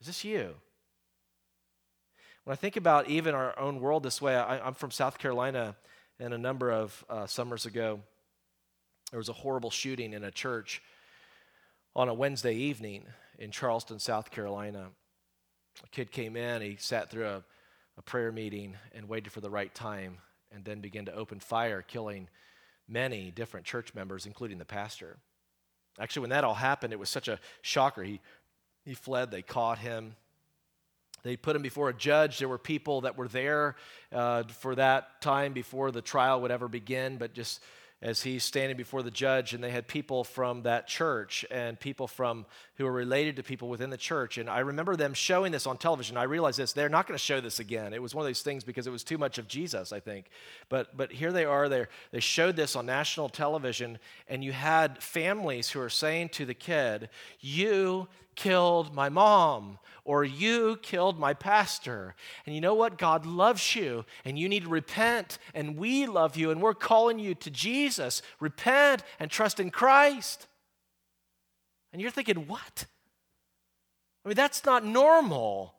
Is 0.00 0.06
this 0.06 0.24
you? 0.24 0.54
When 2.44 2.52
I 2.52 2.56
think 2.56 2.76
about 2.76 3.08
even 3.08 3.34
our 3.34 3.58
own 3.58 3.80
world 3.80 4.02
this 4.02 4.20
way, 4.20 4.36
I, 4.36 4.66
am 4.66 4.74
from 4.74 4.90
South 4.90 5.18
Carolina, 5.18 5.76
and 6.20 6.34
a 6.34 6.38
number 6.38 6.70
of 6.70 7.04
uh, 7.08 7.26
summers 7.26 7.64
ago, 7.64 8.00
There 9.10 9.18
was 9.18 9.30
a 9.30 9.32
horrible 9.32 9.70
shooting 9.70 10.12
in 10.12 10.24
a 10.24 10.30
church 10.30 10.82
on 11.96 12.08
a 12.08 12.14
Wednesday 12.14 12.54
evening 12.54 13.06
in 13.38 13.50
Charleston, 13.50 13.98
South 13.98 14.30
Carolina. 14.30 14.90
A 15.82 15.88
kid 15.88 16.12
came 16.12 16.36
in, 16.36 16.62
he 16.62 16.76
sat 16.76 17.10
through 17.10 17.26
a, 17.26 17.42
a 17.98 18.02
prayer 18.02 18.30
meeting 18.30 18.76
and 18.94 19.08
waited 19.08 19.32
for 19.32 19.40
the 19.40 19.50
right 19.50 19.74
time 19.74 20.18
and 20.54 20.64
then 20.64 20.80
began 20.80 21.06
to 21.06 21.14
open 21.14 21.40
fire, 21.40 21.82
killing 21.82 22.28
many 22.86 23.30
different 23.30 23.66
church 23.66 23.94
members, 23.94 24.26
including 24.26 24.58
the 24.58 24.64
pastor. 24.64 25.16
Actually, 25.98 26.22
when 26.22 26.30
that 26.30 26.44
all 26.44 26.54
happened, 26.54 26.92
it 26.92 26.98
was 26.98 27.10
such 27.10 27.28
a 27.28 27.38
shocker. 27.62 28.02
He, 28.02 28.20
he 28.84 28.94
fled, 28.94 29.30
they 29.30 29.42
caught 29.42 29.78
him. 29.78 30.16
They 31.22 31.36
put 31.36 31.56
him 31.56 31.62
before 31.62 31.88
a 31.88 31.94
judge. 31.94 32.38
There 32.38 32.48
were 32.48 32.58
people 32.58 33.02
that 33.02 33.16
were 33.16 33.28
there 33.28 33.76
uh, 34.12 34.42
for 34.44 34.74
that 34.74 35.22
time 35.22 35.54
before 35.54 35.90
the 35.90 36.02
trial 36.02 36.42
would 36.42 36.50
ever 36.50 36.68
begin, 36.68 37.16
but 37.16 37.32
just 37.32 37.62
as 38.02 38.22
he's 38.22 38.44
standing 38.44 38.76
before 38.76 39.02
the 39.02 39.10
judge, 39.10 39.54
and 39.54 39.64
they 39.64 39.70
had 39.70 39.88
people 39.88 40.24
from 40.24 40.62
that 40.62 40.86
church 40.86 41.44
and 41.50 41.80
people 41.80 42.06
from 42.06 42.44
who 42.76 42.86
are 42.86 42.92
related 42.92 43.36
to 43.36 43.42
people 43.42 43.68
within 43.68 43.88
the 43.90 43.96
church. 43.96 44.36
And 44.36 44.50
I 44.50 44.58
remember 44.58 44.94
them 44.94 45.14
showing 45.14 45.52
this 45.52 45.66
on 45.66 45.78
television. 45.78 46.16
I 46.16 46.24
realized 46.24 46.58
this; 46.58 46.72
they're 46.72 46.88
not 46.88 47.06
going 47.06 47.16
to 47.16 47.24
show 47.24 47.40
this 47.40 47.60
again. 47.60 47.94
It 47.94 48.02
was 48.02 48.14
one 48.14 48.24
of 48.24 48.28
those 48.28 48.42
things 48.42 48.62
because 48.62 48.86
it 48.86 48.90
was 48.90 49.04
too 49.04 49.18
much 49.18 49.38
of 49.38 49.48
Jesus, 49.48 49.92
I 49.92 50.00
think. 50.00 50.26
But 50.68 50.96
but 50.96 51.12
here 51.12 51.32
they 51.32 51.44
are. 51.44 51.68
They 51.68 51.86
they 52.10 52.20
showed 52.20 52.56
this 52.56 52.76
on 52.76 52.86
national 52.86 53.30
television, 53.30 53.98
and 54.28 54.44
you 54.44 54.52
had 54.52 55.02
families 55.02 55.70
who 55.70 55.80
are 55.80 55.88
saying 55.90 56.30
to 56.30 56.44
the 56.44 56.54
kid, 56.54 57.08
"You 57.40 58.08
killed 58.36 58.94
my 58.94 59.08
mom 59.08 59.78
or 60.04 60.24
you 60.24 60.76
killed 60.82 61.18
my 61.18 61.32
pastor. 61.32 62.14
And 62.44 62.54
you 62.54 62.60
know 62.60 62.74
what? 62.74 62.98
God 62.98 63.24
loves 63.24 63.74
you 63.74 64.04
and 64.24 64.38
you 64.38 64.48
need 64.48 64.64
to 64.64 64.68
repent 64.68 65.38
and 65.54 65.76
we 65.76 66.06
love 66.06 66.36
you 66.36 66.50
and 66.50 66.60
we're 66.60 66.74
calling 66.74 67.18
you 67.18 67.34
to 67.36 67.50
Jesus. 67.50 68.22
Repent 68.40 69.02
and 69.18 69.30
trust 69.30 69.60
in 69.60 69.70
Christ. 69.70 70.46
And 71.92 72.02
you're 72.02 72.10
thinking, 72.10 72.46
what? 72.46 72.86
I 74.24 74.28
mean, 74.28 74.36
that's 74.36 74.64
not 74.64 74.84
normal. 74.84 75.74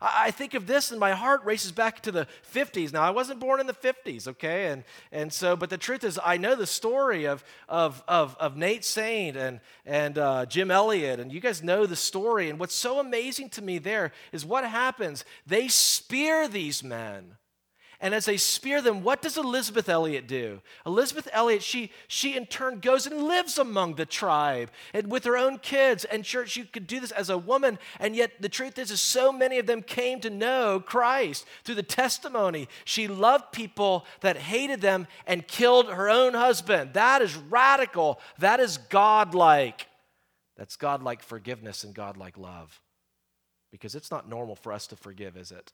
I 0.00 0.30
think 0.30 0.52
of 0.52 0.66
this 0.66 0.90
and 0.90 1.00
my 1.00 1.12
heart 1.12 1.44
races 1.44 1.72
back 1.72 2.00
to 2.02 2.12
the 2.12 2.26
50s. 2.52 2.92
Now, 2.92 3.02
I 3.02 3.10
wasn't 3.10 3.40
born 3.40 3.60
in 3.60 3.66
the 3.66 3.72
50s, 3.72 4.28
okay? 4.28 4.66
And, 4.66 4.84
and 5.10 5.32
so, 5.32 5.56
but 5.56 5.70
the 5.70 5.78
truth 5.78 6.04
is, 6.04 6.20
I 6.22 6.36
know 6.36 6.54
the 6.54 6.66
story 6.66 7.24
of, 7.24 7.42
of, 7.66 8.02
of, 8.06 8.36
of 8.38 8.58
Nate 8.58 8.84
Saint 8.84 9.38
and, 9.38 9.60
and 9.86 10.18
uh, 10.18 10.44
Jim 10.46 10.70
Elliot, 10.70 11.18
and 11.18 11.32
you 11.32 11.40
guys 11.40 11.62
know 11.62 11.86
the 11.86 11.96
story. 11.96 12.50
And 12.50 12.58
what's 12.58 12.74
so 12.74 13.00
amazing 13.00 13.48
to 13.50 13.62
me 13.62 13.78
there 13.78 14.12
is 14.32 14.44
what 14.44 14.64
happens. 14.64 15.24
They 15.46 15.68
spear 15.68 16.46
these 16.46 16.84
men. 16.84 17.36
And 18.00 18.14
as 18.14 18.26
they 18.26 18.36
spear 18.36 18.82
them, 18.82 19.02
what 19.02 19.22
does 19.22 19.38
Elizabeth 19.38 19.88
Elliot 19.88 20.28
do? 20.28 20.60
Elizabeth 20.84 21.28
Elliot, 21.32 21.62
she, 21.62 21.90
she 22.08 22.36
in 22.36 22.44
turn 22.44 22.80
goes 22.80 23.06
and 23.06 23.22
lives 23.22 23.58
among 23.58 23.94
the 23.94 24.04
tribe 24.04 24.70
and 24.92 25.10
with 25.10 25.24
her 25.24 25.36
own 25.36 25.58
kids. 25.58 26.04
And 26.04 26.22
church, 26.22 26.56
you 26.56 26.64
could 26.64 26.86
do 26.86 27.00
this 27.00 27.10
as 27.10 27.30
a 27.30 27.38
woman. 27.38 27.78
And 27.98 28.14
yet 28.14 28.32
the 28.40 28.50
truth 28.50 28.78
is, 28.78 28.90
is 28.90 29.00
so 29.00 29.32
many 29.32 29.58
of 29.58 29.66
them 29.66 29.80
came 29.82 30.20
to 30.20 30.30
know 30.30 30.78
Christ 30.78 31.46
through 31.64 31.76
the 31.76 31.82
testimony. 31.82 32.68
She 32.84 33.08
loved 33.08 33.52
people 33.52 34.04
that 34.20 34.36
hated 34.36 34.82
them 34.82 35.06
and 35.26 35.48
killed 35.48 35.88
her 35.88 36.10
own 36.10 36.34
husband. 36.34 36.92
That 36.92 37.22
is 37.22 37.34
radical. 37.34 38.20
That 38.38 38.60
is 38.60 38.76
godlike. 38.76 39.86
That's 40.58 40.76
godlike 40.76 41.22
forgiveness 41.22 41.82
and 41.82 41.94
godlike 41.94 42.36
love. 42.36 42.80
Because 43.72 43.94
it's 43.94 44.10
not 44.10 44.28
normal 44.28 44.54
for 44.54 44.72
us 44.72 44.86
to 44.88 44.96
forgive, 44.96 45.36
is 45.36 45.50
it? 45.50 45.72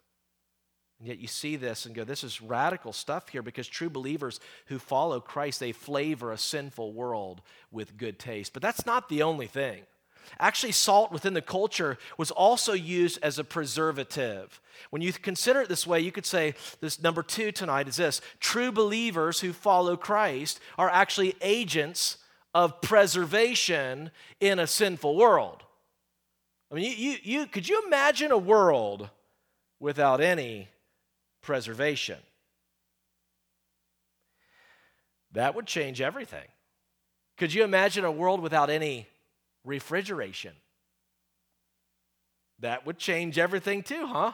And 1.03 1.09
yet 1.09 1.19
you 1.19 1.27
see 1.27 1.57
this 1.57 1.85
and 1.85 1.97
go, 1.97 2.05
this 2.05 2.23
is 2.23 2.41
radical 2.41 2.93
stuff 2.93 3.29
here 3.29 3.43
because 3.43 3.67
true 3.67 3.91
believers 3.91 4.39
who 4.67 4.79
follow 4.79 5.19
Christ, 5.19 5.59
they 5.59 5.73
flavor 5.73 6.31
a 6.31 6.39
sinful 6.39 6.93
world 6.93 7.43
with 7.73 7.97
good 7.97 8.21
taste. 8.21 8.53
But 8.53 8.63
that's 8.63 8.87
not 8.87 9.09
the 9.09 9.25
only 9.25 9.49
thing. 9.49 9.83
Actually, 10.39 10.71
salt 10.71 11.11
within 11.11 11.35
the 11.35 11.43
culture 11.43 11.99
was 12.19 12.31
also 12.31 12.73
used 12.73 13.19
as 13.21 13.37
a 13.41 13.43
preservative. 13.43 14.61
When 14.91 15.03
you 15.03 15.13
consider 15.13 15.63
it 15.63 15.69
this 15.69 15.89
way, 15.89 15.99
you 15.99 16.13
could 16.13 16.25
say 16.25 16.55
this 16.81 17.03
number 17.03 17.25
two 17.25 17.51
tonight 17.51 17.89
is 17.89 17.97
this 17.97 18.21
true 18.39 18.71
believers 18.71 19.41
who 19.41 19.53
follow 19.53 19.97
Christ 19.97 20.61
are 20.79 20.89
actually 20.89 21.35
agents 21.41 22.19
of 22.55 22.81
preservation 22.81 24.13
in 24.39 24.61
a 24.61 24.69
sinful 24.69 25.17
world. 25.17 25.65
I 26.71 26.77
mean, 26.77 26.85
you, 26.85 27.11
you, 27.11 27.19
you 27.25 27.47
could 27.49 27.69
you 27.69 27.83
imagine 27.89 28.31
a 28.31 28.39
world 28.39 29.11
without 29.81 30.21
any 30.21 30.69
preservation. 31.43 32.19
That 35.33 35.55
would 35.55 35.67
change 35.67 36.01
everything. 36.01 36.47
Could 37.39 37.53
you 37.53 37.65
imagine 37.65 38.05
a 38.05 38.11
world 38.11 38.41
without 38.41 38.71
any 38.71 39.07
refrigeration? 39.65 40.53
That 42.61 42.87
would 42.87 42.99
change 42.99 43.39
everything 43.39 43.83
too, 43.83 44.07
huh? 44.07 44.33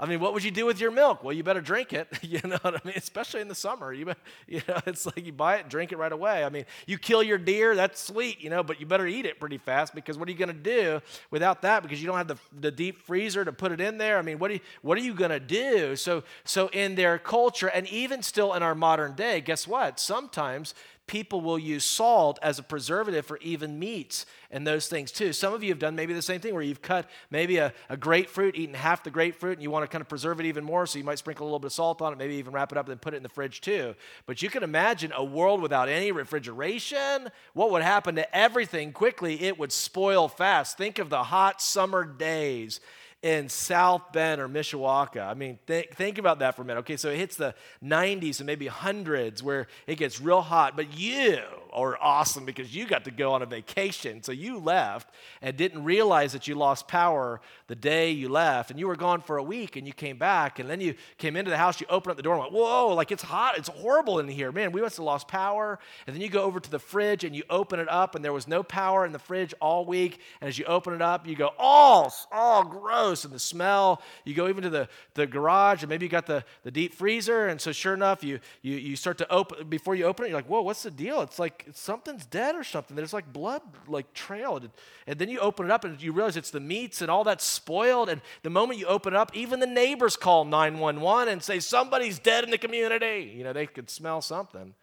I 0.00 0.06
mean, 0.06 0.18
what 0.18 0.32
would 0.32 0.42
you 0.42 0.50
do 0.50 0.64
with 0.64 0.80
your 0.80 0.90
milk? 0.90 1.22
Well, 1.22 1.34
you 1.34 1.42
better 1.42 1.60
drink 1.60 1.92
it. 1.92 2.08
You 2.30 2.40
know 2.44 2.58
what 2.62 2.76
I 2.76 2.80
mean? 2.84 2.94
Especially 2.96 3.40
in 3.40 3.48
the 3.48 3.56
summer. 3.56 3.92
You, 3.92 4.14
you 4.46 4.62
know, 4.68 4.78
it's 4.86 5.04
like 5.04 5.26
you 5.26 5.32
buy 5.32 5.56
it, 5.56 5.68
drink 5.68 5.90
it 5.90 5.98
right 5.98 6.12
away. 6.12 6.44
I 6.44 6.48
mean, 6.48 6.64
you 6.86 6.96
kill 6.96 7.24
your 7.24 7.38
deer, 7.38 7.74
that's 7.74 8.00
sweet, 8.00 8.40
you 8.40 8.50
know, 8.50 8.62
but 8.62 8.78
you 8.78 8.86
better 8.86 9.06
eat 9.06 9.26
it 9.26 9.40
pretty 9.40 9.58
fast 9.58 9.94
because 9.94 10.16
what 10.16 10.28
are 10.28 10.30
you 10.32 10.38
going 10.38 10.48
to 10.48 10.54
do 10.54 11.00
without 11.32 11.62
that? 11.62 11.82
Because 11.82 12.00
you 12.00 12.06
don't 12.06 12.16
have 12.16 12.28
the, 12.28 12.38
the 12.60 12.70
deep 12.70 13.02
freezer 13.02 13.44
to 13.44 13.52
put 13.52 13.72
it 13.72 13.80
in 13.80 13.98
there. 13.98 14.16
I 14.16 14.22
mean, 14.22 14.38
what 14.38 14.52
you, 14.52 14.60
what 14.82 14.96
are 14.96 15.00
you 15.00 15.12
going 15.12 15.32
to 15.32 15.40
do? 15.40 15.96
So, 15.96 16.22
so 16.44 16.68
in 16.68 16.94
their 16.94 17.18
culture, 17.18 17.66
and 17.66 17.86
even 17.88 18.22
still 18.22 18.54
in 18.54 18.62
our 18.62 18.76
modern 18.76 19.14
day, 19.14 19.40
guess 19.40 19.66
what? 19.66 19.98
Sometimes 19.98 20.74
people 21.10 21.40
will 21.40 21.58
use 21.58 21.82
salt 21.82 22.38
as 22.40 22.60
a 22.60 22.62
preservative 22.62 23.26
for 23.26 23.36
even 23.38 23.80
meats 23.80 24.26
and 24.52 24.64
those 24.64 24.86
things 24.86 25.10
too. 25.10 25.32
Some 25.32 25.52
of 25.52 25.60
you 25.60 25.70
have 25.70 25.80
done 25.80 25.96
maybe 25.96 26.14
the 26.14 26.22
same 26.22 26.38
thing 26.38 26.54
where 26.54 26.62
you've 26.62 26.82
cut 26.82 27.10
maybe 27.32 27.56
a, 27.56 27.74
a 27.88 27.96
grapefruit, 27.96 28.54
eaten 28.54 28.76
half 28.76 29.02
the 29.02 29.10
grapefruit, 29.10 29.54
and 29.54 29.62
you 29.62 29.72
want 29.72 29.82
to 29.82 29.88
kind 29.88 30.02
of 30.02 30.08
preserve 30.08 30.38
it 30.38 30.46
even 30.46 30.62
more, 30.62 30.86
so 30.86 30.98
you 30.98 31.04
might 31.04 31.18
sprinkle 31.18 31.46
a 31.46 31.48
little 31.48 31.58
bit 31.58 31.66
of 31.66 31.72
salt 31.72 32.00
on 32.00 32.12
it, 32.12 32.16
maybe 32.16 32.36
even 32.36 32.52
wrap 32.52 32.70
it 32.70 32.78
up 32.78 32.86
and 32.86 32.92
then 32.92 33.00
put 33.00 33.12
it 33.12 33.16
in 33.16 33.24
the 33.24 33.28
fridge 33.28 33.60
too. 33.60 33.96
But 34.24 34.40
you 34.40 34.48
can 34.50 34.62
imagine 34.62 35.12
a 35.12 35.24
world 35.24 35.60
without 35.60 35.88
any 35.88 36.12
refrigeration. 36.12 37.28
What 37.54 37.72
would 37.72 37.82
happen 37.82 38.14
to 38.14 38.36
everything 38.36 38.92
quickly? 38.92 39.42
It 39.42 39.58
would 39.58 39.72
spoil 39.72 40.28
fast. 40.28 40.78
Think 40.78 41.00
of 41.00 41.10
the 41.10 41.24
hot 41.24 41.60
summer 41.60 42.04
days 42.04 42.78
in 43.22 43.48
South 43.48 44.12
Bend 44.12 44.40
or 44.40 44.48
Mishawaka. 44.48 45.26
I 45.26 45.34
mean, 45.34 45.58
th- 45.66 45.90
think 45.94 46.18
about 46.18 46.38
that 46.38 46.56
for 46.56 46.62
a 46.62 46.64
minute. 46.64 46.80
Okay, 46.80 46.96
so 46.96 47.10
it 47.10 47.16
hits 47.18 47.36
the 47.36 47.54
90s 47.84 48.40
and 48.40 48.46
maybe 48.46 48.66
hundreds 48.66 49.42
where 49.42 49.66
it 49.86 49.96
gets 49.96 50.20
real 50.20 50.40
hot, 50.40 50.76
but 50.76 50.98
you 50.98 51.40
are 51.72 51.98
awesome 52.00 52.44
because 52.44 52.74
you 52.74 52.86
got 52.86 53.04
to 53.04 53.10
go 53.10 53.32
on 53.32 53.42
a 53.42 53.46
vacation. 53.46 54.22
So 54.22 54.32
you 54.32 54.58
left 54.58 55.10
and 55.42 55.56
didn't 55.56 55.84
realize 55.84 56.32
that 56.32 56.48
you 56.48 56.54
lost 56.54 56.88
power 56.88 57.40
the 57.66 57.76
day 57.76 58.10
you 58.10 58.28
left, 58.28 58.70
and 58.70 58.80
you 58.80 58.88
were 58.88 58.96
gone 58.96 59.20
for 59.20 59.36
a 59.36 59.42
week 59.42 59.76
and 59.76 59.86
you 59.86 59.92
came 59.92 60.18
back, 60.18 60.58
and 60.58 60.68
then 60.68 60.80
you 60.80 60.94
came 61.18 61.36
into 61.36 61.50
the 61.50 61.58
house, 61.58 61.80
you 61.80 61.86
opened 61.88 62.12
up 62.12 62.16
the 62.16 62.22
door 62.22 62.34
and 62.34 62.42
went, 62.42 62.52
Whoa, 62.52 62.94
like 62.94 63.12
it's 63.12 63.22
hot, 63.22 63.58
it's 63.58 63.68
horrible 63.68 64.18
in 64.18 64.28
here. 64.28 64.52
Man, 64.52 64.72
we 64.72 64.80
must 64.80 64.96
have 64.96 65.04
lost 65.04 65.28
power. 65.28 65.78
And 66.06 66.14
then 66.14 66.22
you 66.22 66.28
go 66.28 66.42
over 66.42 66.58
to 66.58 66.70
the 66.70 66.78
fridge 66.78 67.24
and 67.24 67.34
you 67.34 67.44
open 67.50 67.80
it 67.80 67.88
up, 67.88 68.14
and 68.14 68.24
there 68.24 68.32
was 68.32 68.48
no 68.48 68.62
power 68.62 69.06
in 69.06 69.12
the 69.12 69.18
fridge 69.18 69.54
all 69.60 69.84
week. 69.84 70.20
And 70.40 70.48
as 70.48 70.58
you 70.58 70.64
open 70.64 70.94
it 70.94 71.02
up, 71.02 71.26
you 71.26 71.36
go, 71.36 71.50
Oh, 71.58 72.10
oh, 72.32 72.64
gross 72.64 73.10
gross 73.10 73.24
and 73.24 73.32
the 73.32 73.38
smell. 73.38 74.02
You 74.24 74.34
go 74.34 74.48
even 74.48 74.62
to 74.64 74.70
the, 74.70 74.88
the 75.14 75.26
garage 75.26 75.82
and 75.82 75.88
maybe 75.88 76.06
you 76.06 76.10
got 76.10 76.26
the, 76.26 76.44
the 76.64 76.70
deep 76.70 76.94
freezer. 76.94 77.46
And 77.46 77.60
so 77.60 77.72
sure 77.72 77.94
enough, 77.94 78.22
you, 78.22 78.40
you, 78.62 78.76
you 78.76 78.96
start 78.96 79.18
to 79.18 79.32
open, 79.32 79.68
before 79.68 79.94
you 79.94 80.04
open 80.04 80.26
it, 80.26 80.28
you're 80.28 80.38
like, 80.38 80.48
whoa, 80.48 80.62
what's 80.62 80.82
the 80.82 80.90
deal? 80.90 81.22
It's 81.22 81.38
like 81.38 81.59
something's 81.72 82.26
dead 82.26 82.54
or 82.54 82.64
something. 82.64 82.96
There's 82.96 83.12
like 83.12 83.32
blood 83.32 83.62
like 83.88 84.12
trail. 84.14 84.60
And 85.06 85.18
then 85.18 85.28
you 85.28 85.38
open 85.40 85.66
it 85.66 85.70
up 85.72 85.84
and 85.84 86.00
you 86.02 86.12
realize 86.12 86.36
it's 86.36 86.50
the 86.50 86.60
meats 86.60 87.02
and 87.02 87.10
all 87.10 87.24
that's 87.24 87.44
spoiled. 87.44 88.08
And 88.08 88.20
the 88.42 88.50
moment 88.50 88.78
you 88.78 88.86
open 88.86 89.14
it 89.14 89.16
up, 89.16 89.30
even 89.34 89.60
the 89.60 89.66
neighbors 89.66 90.16
call 90.16 90.44
911 90.44 91.32
and 91.32 91.42
say, 91.42 91.60
somebody's 91.60 92.18
dead 92.18 92.44
in 92.44 92.50
the 92.50 92.58
community. 92.58 93.32
You 93.36 93.44
know, 93.44 93.52
they 93.52 93.66
could 93.66 93.90
smell 93.90 94.20
something. 94.20 94.74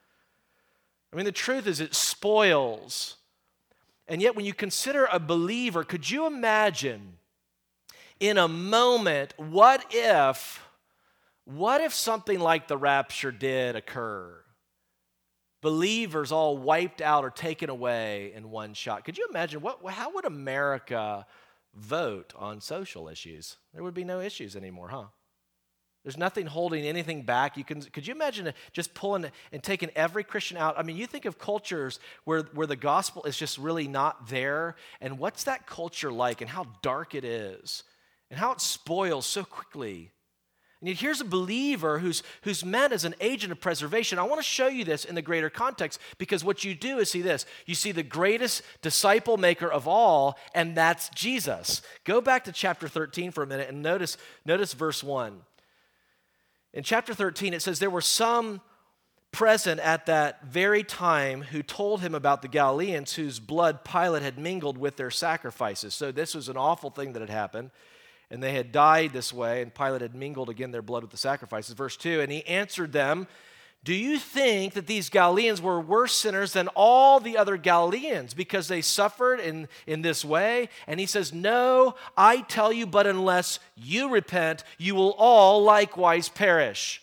I 1.12 1.16
mean, 1.16 1.26
the 1.26 1.32
truth 1.32 1.68
is, 1.68 1.80
it 1.80 1.96
spoils. 1.96 3.16
And 4.08 4.22
yet, 4.22 4.36
when 4.36 4.46
you 4.46 4.54
consider 4.54 5.08
a 5.12 5.20
believer, 5.20 5.84
could 5.84 6.10
you 6.10 6.26
imagine 6.28 7.18
in 8.20 8.38
a 8.38 8.48
moment, 8.48 9.34
what 9.38 9.86
if, 9.92 10.66
what 11.46 11.82
if 11.82 11.94
something 11.94 12.40
like 12.40 12.68
the 12.68 12.78
rapture 12.78 13.32
did 13.32 13.76
occur? 13.76 14.34
Believers 15.68 16.32
all 16.32 16.58
wiped 16.58 17.02
out 17.02 17.26
or 17.26 17.30
taken 17.30 17.70
away 17.70 18.32
in 18.34 18.52
one 18.52 18.74
shot. 18.74 19.04
Could 19.04 19.18
you 19.18 19.28
imagine 19.30 19.60
what, 19.60 19.86
how 19.90 20.14
would 20.14 20.24
America 20.24 21.26
vote 21.76 22.32
on 22.38 22.62
social 22.62 23.10
issues? 23.10 23.58
There 23.74 23.84
would 23.84 23.94
be 23.94 24.06
no 24.06 24.22
issues 24.22 24.56
anymore, 24.56 24.88
huh? 24.88 25.08
There's 26.06 26.16
nothing 26.16 26.46
holding 26.46 26.86
anything 26.86 27.24
back. 27.24 27.58
You 27.58 27.66
can, 27.66 27.82
could 27.82 28.08
you 28.08 28.14
imagine 28.14 28.54
just 28.72 28.94
pulling 28.94 29.30
and 29.52 29.62
taking 29.62 29.90
every 29.94 30.24
Christian 30.24 30.56
out? 30.56 30.80
I 30.80 30.84
mean, 30.84 30.96
you 30.96 31.06
think 31.06 31.26
of 31.26 31.38
cultures 31.38 32.00
where, 32.24 32.44
where 32.54 32.66
the 32.66 32.78
gospel 32.78 33.24
is 33.24 33.36
just 33.36 33.58
really 33.58 33.90
not 33.90 34.30
there, 34.30 34.78
and 35.02 35.20
what's 35.20 35.44
that 35.44 35.68
culture 35.68 36.14
like 36.14 36.40
and 36.40 36.50
how 36.50 36.66
dark 36.82 37.14
it 37.14 37.26
is? 37.26 37.84
and 38.30 38.40
how 38.40 38.52
it 38.52 38.62
spoils 38.62 39.26
so 39.26 39.44
quickly. 39.44 40.12
And 40.80 40.90
yet, 40.90 41.00
here's 41.00 41.22
a 41.22 41.26
believer 41.26 41.98
who's, 41.98 42.22
who's 42.44 42.64
meant 42.64 42.94
as 42.94 43.04
an 43.04 43.16
agent 43.20 43.52
of 43.52 43.60
preservation. 43.60 44.20
I 44.20 44.24
want 44.24 44.40
to 44.40 44.48
show 44.48 44.68
you 44.68 44.86
this 44.86 45.06
in 45.06 45.16
the 45.16 45.24
greater 45.24 45.50
context 45.50 46.00
because 46.20 46.44
what 46.44 46.64
you 46.64 46.76
do 46.76 47.00
is 47.00 47.10
see 47.10 47.24
this. 47.24 47.48
You 47.66 47.74
see 47.74 47.92
the 47.92 48.04
greatest 48.04 48.62
disciple 48.84 49.38
maker 49.38 49.72
of 49.72 49.88
all, 49.88 50.38
and 50.54 50.78
that's 50.78 51.10
Jesus. 51.10 51.82
Go 52.04 52.22
back 52.22 52.44
to 52.44 52.52
chapter 52.52 52.88
13 52.88 53.32
for 53.32 53.42
a 53.42 53.48
minute 53.48 53.70
and 53.70 53.82
notice, 53.82 54.18
notice 54.46 54.74
verse 54.74 55.04
1. 55.04 55.42
In 56.74 56.84
chapter 56.84 57.16
13, 57.16 57.56
it 57.56 57.64
says, 57.64 57.80
There 57.80 57.90
were 57.90 58.02
some 58.02 58.62
present 59.32 59.80
at 59.80 60.06
that 60.06 60.46
very 60.46 60.84
time 60.84 61.42
who 61.42 61.64
told 61.64 62.02
him 62.02 62.14
about 62.14 62.44
the 62.44 62.48
Galileans 62.48 63.14
whose 63.14 63.40
blood 63.40 63.84
Pilate 63.84 64.22
had 64.22 64.38
mingled 64.38 64.78
with 64.78 64.96
their 64.96 65.12
sacrifices. 65.12 65.96
So, 65.96 66.12
this 66.12 66.36
was 66.36 66.50
an 66.50 66.58
awful 66.58 66.92
thing 66.92 67.14
that 67.14 67.22
had 67.22 67.32
happened 67.32 67.72
and 68.30 68.44
they 68.44 68.54
had 68.54 68.72
died 68.72 69.14
this 69.14 69.32
way, 69.32 69.62
and 69.62 69.74
Pilate 69.74 70.02
had 70.02 70.16
mingled 70.16 70.50
again 70.50 70.72
their 70.72 70.82
blood 70.82 71.04
with 71.04 71.12
the 71.12 71.18
sacrifices. 71.18 71.74
Verse 71.74 71.96
2 71.96 72.22
And 72.22 72.32
he 72.32 72.46
answered 72.46 72.92
them, 72.92 73.28
Do 73.84 73.94
you 73.94 74.20
think 74.20 74.74
that 74.74 74.88
these 74.88 75.10
Galileans 75.10 75.62
were 75.62 75.80
worse 75.80 76.14
sinners 76.14 76.54
than 76.54 76.68
all 76.70 77.20
the 77.20 77.38
other 77.38 77.56
Galileans 77.56 78.34
because 78.34 78.68
they 78.68 78.82
suffered 78.82 79.40
in, 79.40 79.70
in 79.86 80.02
this 80.02 80.26
way? 80.26 80.70
And 80.88 81.00
he 81.00 81.06
says, 81.06 81.34
No, 81.34 81.96
I 82.18 82.42
tell 82.42 82.74
you, 82.74 82.86
but 82.86 83.08
unless 83.08 83.60
you 83.76 84.10
repent, 84.10 84.64
you 84.78 84.96
will 84.96 85.16
all 85.18 85.64
likewise 85.64 86.28
perish. 86.28 87.02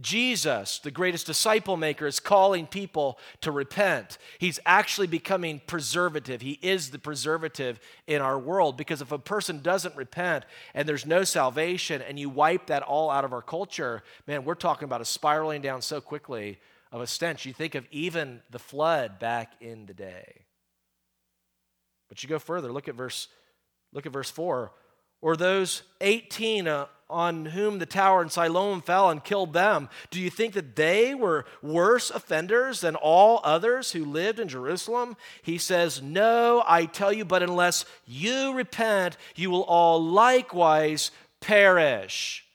Jesus, 0.00 0.78
the 0.78 0.90
greatest 0.90 1.26
disciple 1.26 1.76
maker, 1.76 2.06
is 2.06 2.20
calling 2.20 2.66
people 2.66 3.18
to 3.40 3.50
repent. 3.50 4.18
He's 4.38 4.58
actually 4.64 5.06
becoming 5.06 5.60
preservative. 5.66 6.40
He 6.40 6.58
is 6.62 6.90
the 6.90 6.98
preservative 6.98 7.80
in 8.06 8.22
our 8.22 8.38
world 8.38 8.76
because 8.76 9.02
if 9.02 9.12
a 9.12 9.18
person 9.18 9.60
doesn't 9.60 9.96
repent 9.96 10.44
and 10.74 10.88
there's 10.88 11.06
no 11.06 11.24
salvation 11.24 12.02
and 12.02 12.18
you 12.18 12.28
wipe 12.28 12.66
that 12.66 12.82
all 12.82 13.10
out 13.10 13.24
of 13.24 13.32
our 13.32 13.42
culture, 13.42 14.02
man, 14.26 14.44
we're 14.44 14.54
talking 14.54 14.84
about 14.84 15.00
a 15.00 15.04
spiraling 15.04 15.60
down 15.60 15.82
so 15.82 16.00
quickly 16.00 16.58
of 16.92 17.00
a 17.00 17.06
stench. 17.06 17.46
You 17.46 17.52
think 17.52 17.74
of 17.74 17.86
even 17.90 18.40
the 18.50 18.58
flood 18.58 19.18
back 19.18 19.52
in 19.60 19.86
the 19.86 19.94
day. 19.94 20.44
But 22.08 22.22
you 22.22 22.28
go 22.28 22.38
further, 22.38 22.72
look 22.72 22.88
at 22.88 22.94
verse 22.94 23.28
look 23.92 24.06
at 24.06 24.12
verse 24.12 24.30
4. 24.30 24.72
Or 25.20 25.36
those 25.36 25.82
18 26.00 26.68
uh, 26.68 26.86
on 27.10 27.46
whom 27.46 27.78
the 27.78 27.86
tower 27.86 28.22
in 28.22 28.30
Siloam 28.30 28.80
fell 28.80 29.10
and 29.10 29.22
killed 29.22 29.52
them, 29.52 29.88
do 30.10 30.20
you 30.20 30.30
think 30.30 30.54
that 30.54 30.76
they 30.76 31.14
were 31.14 31.44
worse 31.62 32.10
offenders 32.10 32.80
than 32.80 32.96
all 32.96 33.40
others 33.44 33.92
who 33.92 34.04
lived 34.04 34.38
in 34.38 34.48
Jerusalem? 34.48 35.16
He 35.42 35.58
says, 35.58 36.00
No, 36.00 36.62
I 36.66 36.86
tell 36.86 37.12
you, 37.12 37.24
but 37.24 37.42
unless 37.42 37.84
you 38.06 38.54
repent, 38.54 39.16
you 39.34 39.50
will 39.50 39.64
all 39.64 40.02
likewise 40.02 41.10
perish. 41.40 42.46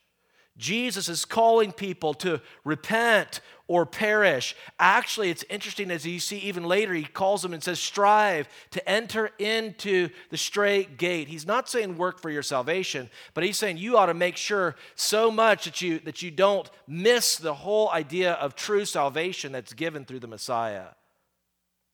Jesus 0.58 1.10
is 1.10 1.26
calling 1.26 1.74
people 1.74 2.14
to 2.16 2.40
repent 2.64 3.42
or 3.68 3.86
perish. 3.86 4.56
Actually, 4.80 5.30
it's 5.30 5.44
interesting 5.50 5.90
as 5.90 6.06
you 6.06 6.20
see 6.20 6.38
even 6.40 6.64
later, 6.64 6.94
he 6.94 7.04
calls 7.04 7.42
them 7.42 7.54
and 7.54 7.64
says, 7.64 7.80
Strive 7.80 8.48
to 8.72 8.90
enter 8.90 9.32
into 9.40 10.10
the 10.30 10.38
strait 10.38 10.98
gate. 10.98 11.28
He's 11.28 11.48
not 11.48 11.70
saying 11.70 11.98
work 11.98 12.22
for 12.22 12.30
your 12.30 12.44
salvation, 12.44 13.10
but 13.34 13.44
he's 13.44 13.58
saying 13.58 13.78
you 13.78 13.98
ought 13.98 14.08
to 14.08 14.14
make 14.14 14.38
sure 14.38 14.76
so 14.96 15.32
much 15.32 15.66
that 15.66 15.82
you, 15.82 16.00
that 16.00 16.22
you 16.22 16.32
don't 16.32 16.70
miss 16.88 17.38
the 17.38 17.54
whole 17.54 17.90
idea 17.90 18.34
of 18.34 18.56
true 18.56 18.86
salvation 18.86 19.52
that's 19.52 19.74
given 19.74 20.06
through 20.06 20.20
the 20.20 20.28
Messiah. 20.28 20.88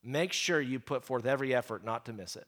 Make 0.04 0.34
sure 0.34 0.60
you 0.60 0.80
put 0.80 1.06
forth 1.06 1.26
every 1.26 1.54
effort 1.54 1.86
not 1.86 2.06
to 2.06 2.14
miss 2.14 2.36
it. 2.36 2.48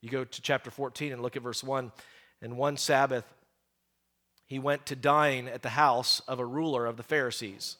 You 0.00 0.10
go 0.10 0.24
to 0.24 0.42
chapter 0.42 0.70
14 0.70 1.12
and 1.12 1.22
look 1.22 1.36
at 1.36 1.42
verse 1.42 1.62
1. 1.62 1.92
And 2.42 2.58
one 2.58 2.76
Sabbath, 2.76 3.24
he 4.46 4.58
went 4.58 4.86
to 4.86 4.96
dine 4.96 5.48
at 5.48 5.62
the 5.62 5.70
house 5.70 6.20
of 6.28 6.38
a 6.38 6.46
ruler 6.46 6.86
of 6.86 6.96
the 6.96 7.02
Pharisees. 7.02 7.76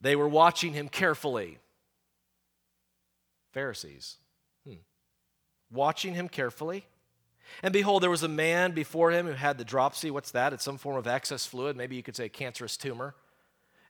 They 0.00 0.16
were 0.16 0.28
watching 0.28 0.72
him 0.72 0.88
carefully. 0.88 1.58
Pharisees. 3.52 4.16
Hmm. 4.66 4.76
Watching 5.70 6.14
him 6.14 6.28
carefully. 6.28 6.86
And 7.62 7.72
behold, 7.72 8.02
there 8.02 8.10
was 8.10 8.22
a 8.22 8.28
man 8.28 8.72
before 8.72 9.10
him 9.10 9.26
who 9.26 9.32
had 9.32 9.58
the 9.58 9.64
dropsy. 9.64 10.10
What's 10.10 10.30
that? 10.32 10.52
It's 10.52 10.64
some 10.64 10.78
form 10.78 10.96
of 10.96 11.06
excess 11.06 11.46
fluid. 11.46 11.76
Maybe 11.76 11.96
you 11.96 12.02
could 12.02 12.16
say 12.16 12.28
cancerous 12.28 12.76
tumor. 12.76 13.14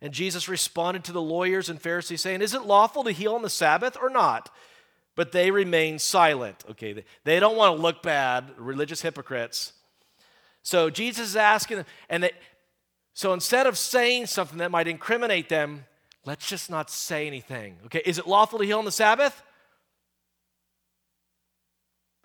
And 0.01 0.12
Jesus 0.12 0.49
responded 0.49 1.05
to 1.05 1.12
the 1.12 1.23
lawyers 1.23 1.68
and 1.68 1.81
Pharisees, 1.81 2.21
saying, 2.21 2.42
Is 2.42 2.55
it 2.55 2.62
lawful 2.62 3.05
to 3.05 3.12
heal 3.12 3.35
on 3.35 3.42
the 3.42 3.51
Sabbath 3.51 3.97
or 4.01 4.11
not? 4.11 4.51
But 5.14 5.33
they 5.33 5.51
remained 5.51 6.01
silent. 6.01 6.64
Okay, 6.71 7.05
they 7.25 7.38
don't 7.38 7.57
want 7.57 7.77
to 7.77 7.83
look 7.83 8.03
bad, 8.03 8.51
religious 8.59 9.03
hypocrites. 9.03 9.75
So 10.62 10.90
Jesus 10.90 11.31
is 11.31 11.37
asking 11.37 11.79
them, 11.79 11.87
and 12.09 12.25
they, 12.25 12.33
so 13.14 13.33
instead 13.33 13.66
of 13.66 13.77
saying 13.77 14.27
something 14.27 14.59
that 14.59 14.70
might 14.70 14.88
incriminate 14.88 15.48
them, 15.48 15.85
let's 16.25 16.48
just 16.48 16.70
not 16.70 16.90
say 16.90 17.27
anything. 17.27 17.79
Okay, 17.87 18.03
is 18.05 18.18
it 18.18 18.27
lawful 18.27 18.59
to 18.59 18.64
heal 18.64 18.79
on 18.79 18.85
the 18.85 18.92
Sabbath? 18.92 19.42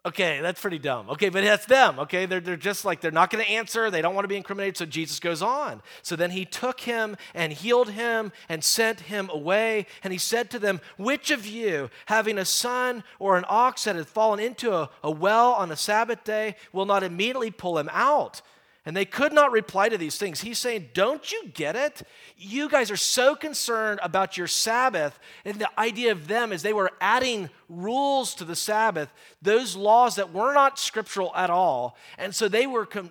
Okay, 0.07 0.39
that's 0.39 0.61
pretty 0.61 0.79
dumb. 0.79 1.09
Okay, 1.09 1.27
but 1.27 1.43
that's 1.43 1.65
them. 1.65 1.99
Okay, 1.99 2.25
they're, 2.25 2.39
they're 2.39 2.55
just 2.55 2.85
like, 2.85 3.01
they're 3.01 3.11
not 3.11 3.29
going 3.29 3.43
to 3.43 3.51
answer. 3.51 3.91
They 3.91 4.01
don't 4.01 4.15
want 4.15 4.23
to 4.23 4.29
be 4.29 4.37
incriminated. 4.37 4.77
So 4.77 4.85
Jesus 4.85 5.19
goes 5.19 5.41
on. 5.41 5.81
So 6.01 6.15
then 6.15 6.31
he 6.31 6.45
took 6.45 6.79
him 6.79 7.17
and 7.33 7.51
healed 7.51 7.89
him 7.89 8.31
and 8.47 8.63
sent 8.63 9.01
him 9.01 9.29
away. 9.33 9.85
And 10.05 10.13
he 10.13 10.17
said 10.17 10.49
to 10.51 10.59
them, 10.59 10.79
Which 10.95 11.29
of 11.29 11.45
you, 11.45 11.89
having 12.05 12.37
a 12.37 12.45
son 12.45 13.03
or 13.19 13.37
an 13.37 13.43
ox 13.49 13.83
that 13.83 13.97
had 13.97 14.07
fallen 14.07 14.39
into 14.39 14.73
a, 14.73 14.89
a 15.03 15.11
well 15.11 15.51
on 15.51 15.71
a 15.71 15.75
Sabbath 15.75 16.23
day, 16.23 16.55
will 16.71 16.85
not 16.85 17.03
immediately 17.03 17.51
pull 17.51 17.77
him 17.77 17.89
out? 17.91 18.41
And 18.87 18.95
they 18.95 19.03
could 19.03 19.33
not 19.33 19.51
reply 19.51 19.89
to 19.89 19.97
these 19.97 20.15
things. 20.15 20.39
He's 20.39 20.57
saying, 20.57 20.91
Don't 20.93 21.29
you 21.29 21.49
get 21.53 21.75
it? 21.75 22.03
You 22.37 22.69
guys 22.69 22.89
are 22.89 22.95
so 22.95 23.35
concerned 23.35 23.99
about 24.01 24.37
your 24.37 24.47
Sabbath. 24.47 25.19
And 25.43 25.59
the 25.59 25.69
idea 25.77 26.13
of 26.13 26.29
them 26.29 26.53
is 26.53 26.61
they 26.61 26.71
were 26.71 26.93
adding 27.01 27.49
rules 27.67 28.33
to 28.35 28.45
the 28.45 28.55
Sabbath, 28.55 29.11
those 29.41 29.75
laws 29.75 30.15
that 30.15 30.31
were 30.31 30.53
not 30.53 30.79
scriptural 30.79 31.35
at 31.35 31.49
all. 31.49 31.97
And 32.17 32.33
so 32.33 32.47
they 32.47 32.65
were 32.65 32.85
con- 32.85 33.09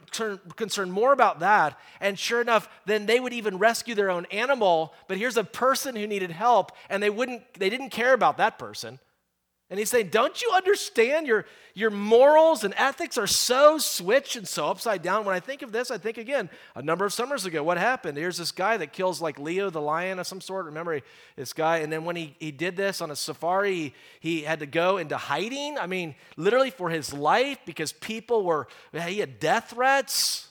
concerned 0.56 0.94
more 0.94 1.12
about 1.12 1.40
that. 1.40 1.78
And 2.00 2.18
sure 2.18 2.40
enough, 2.40 2.70
then 2.86 3.04
they 3.04 3.20
would 3.20 3.34
even 3.34 3.58
rescue 3.58 3.94
their 3.94 4.10
own 4.10 4.24
animal. 4.30 4.94
But 5.08 5.18
here's 5.18 5.36
a 5.36 5.44
person 5.44 5.94
who 5.94 6.06
needed 6.06 6.30
help, 6.30 6.72
and 6.88 7.02
they, 7.02 7.10
wouldn't, 7.10 7.42
they 7.52 7.68
didn't 7.68 7.90
care 7.90 8.14
about 8.14 8.38
that 8.38 8.58
person. 8.58 8.98
And 9.68 9.80
he's 9.80 9.90
saying, 9.90 10.10
Don't 10.10 10.40
you 10.40 10.52
understand? 10.54 11.26
Your, 11.26 11.44
your 11.74 11.90
morals 11.90 12.62
and 12.62 12.72
ethics 12.76 13.18
are 13.18 13.26
so 13.26 13.78
switched 13.78 14.36
and 14.36 14.46
so 14.46 14.66
upside 14.66 15.02
down. 15.02 15.24
When 15.24 15.34
I 15.34 15.40
think 15.40 15.62
of 15.62 15.72
this, 15.72 15.90
I 15.90 15.98
think 15.98 16.18
again, 16.18 16.48
a 16.76 16.82
number 16.82 17.04
of 17.04 17.12
summers 17.12 17.46
ago, 17.46 17.64
what 17.64 17.76
happened? 17.76 18.16
Here's 18.16 18.36
this 18.36 18.52
guy 18.52 18.76
that 18.76 18.92
kills 18.92 19.20
like 19.20 19.40
Leo 19.40 19.68
the 19.68 19.80
lion 19.80 20.20
of 20.20 20.26
some 20.26 20.40
sort. 20.40 20.66
Remember 20.66 21.00
this 21.34 21.52
guy? 21.52 21.78
And 21.78 21.92
then 21.92 22.04
when 22.04 22.14
he, 22.14 22.36
he 22.38 22.52
did 22.52 22.76
this 22.76 23.00
on 23.00 23.10
a 23.10 23.16
safari, 23.16 23.74
he, 23.74 23.94
he 24.20 24.42
had 24.42 24.60
to 24.60 24.66
go 24.66 24.98
into 24.98 25.16
hiding. 25.16 25.78
I 25.78 25.88
mean, 25.88 26.14
literally 26.36 26.70
for 26.70 26.88
his 26.88 27.12
life 27.12 27.58
because 27.66 27.92
people 27.92 28.44
were, 28.44 28.68
he 28.92 29.18
had 29.18 29.40
death 29.40 29.70
threats. 29.70 30.48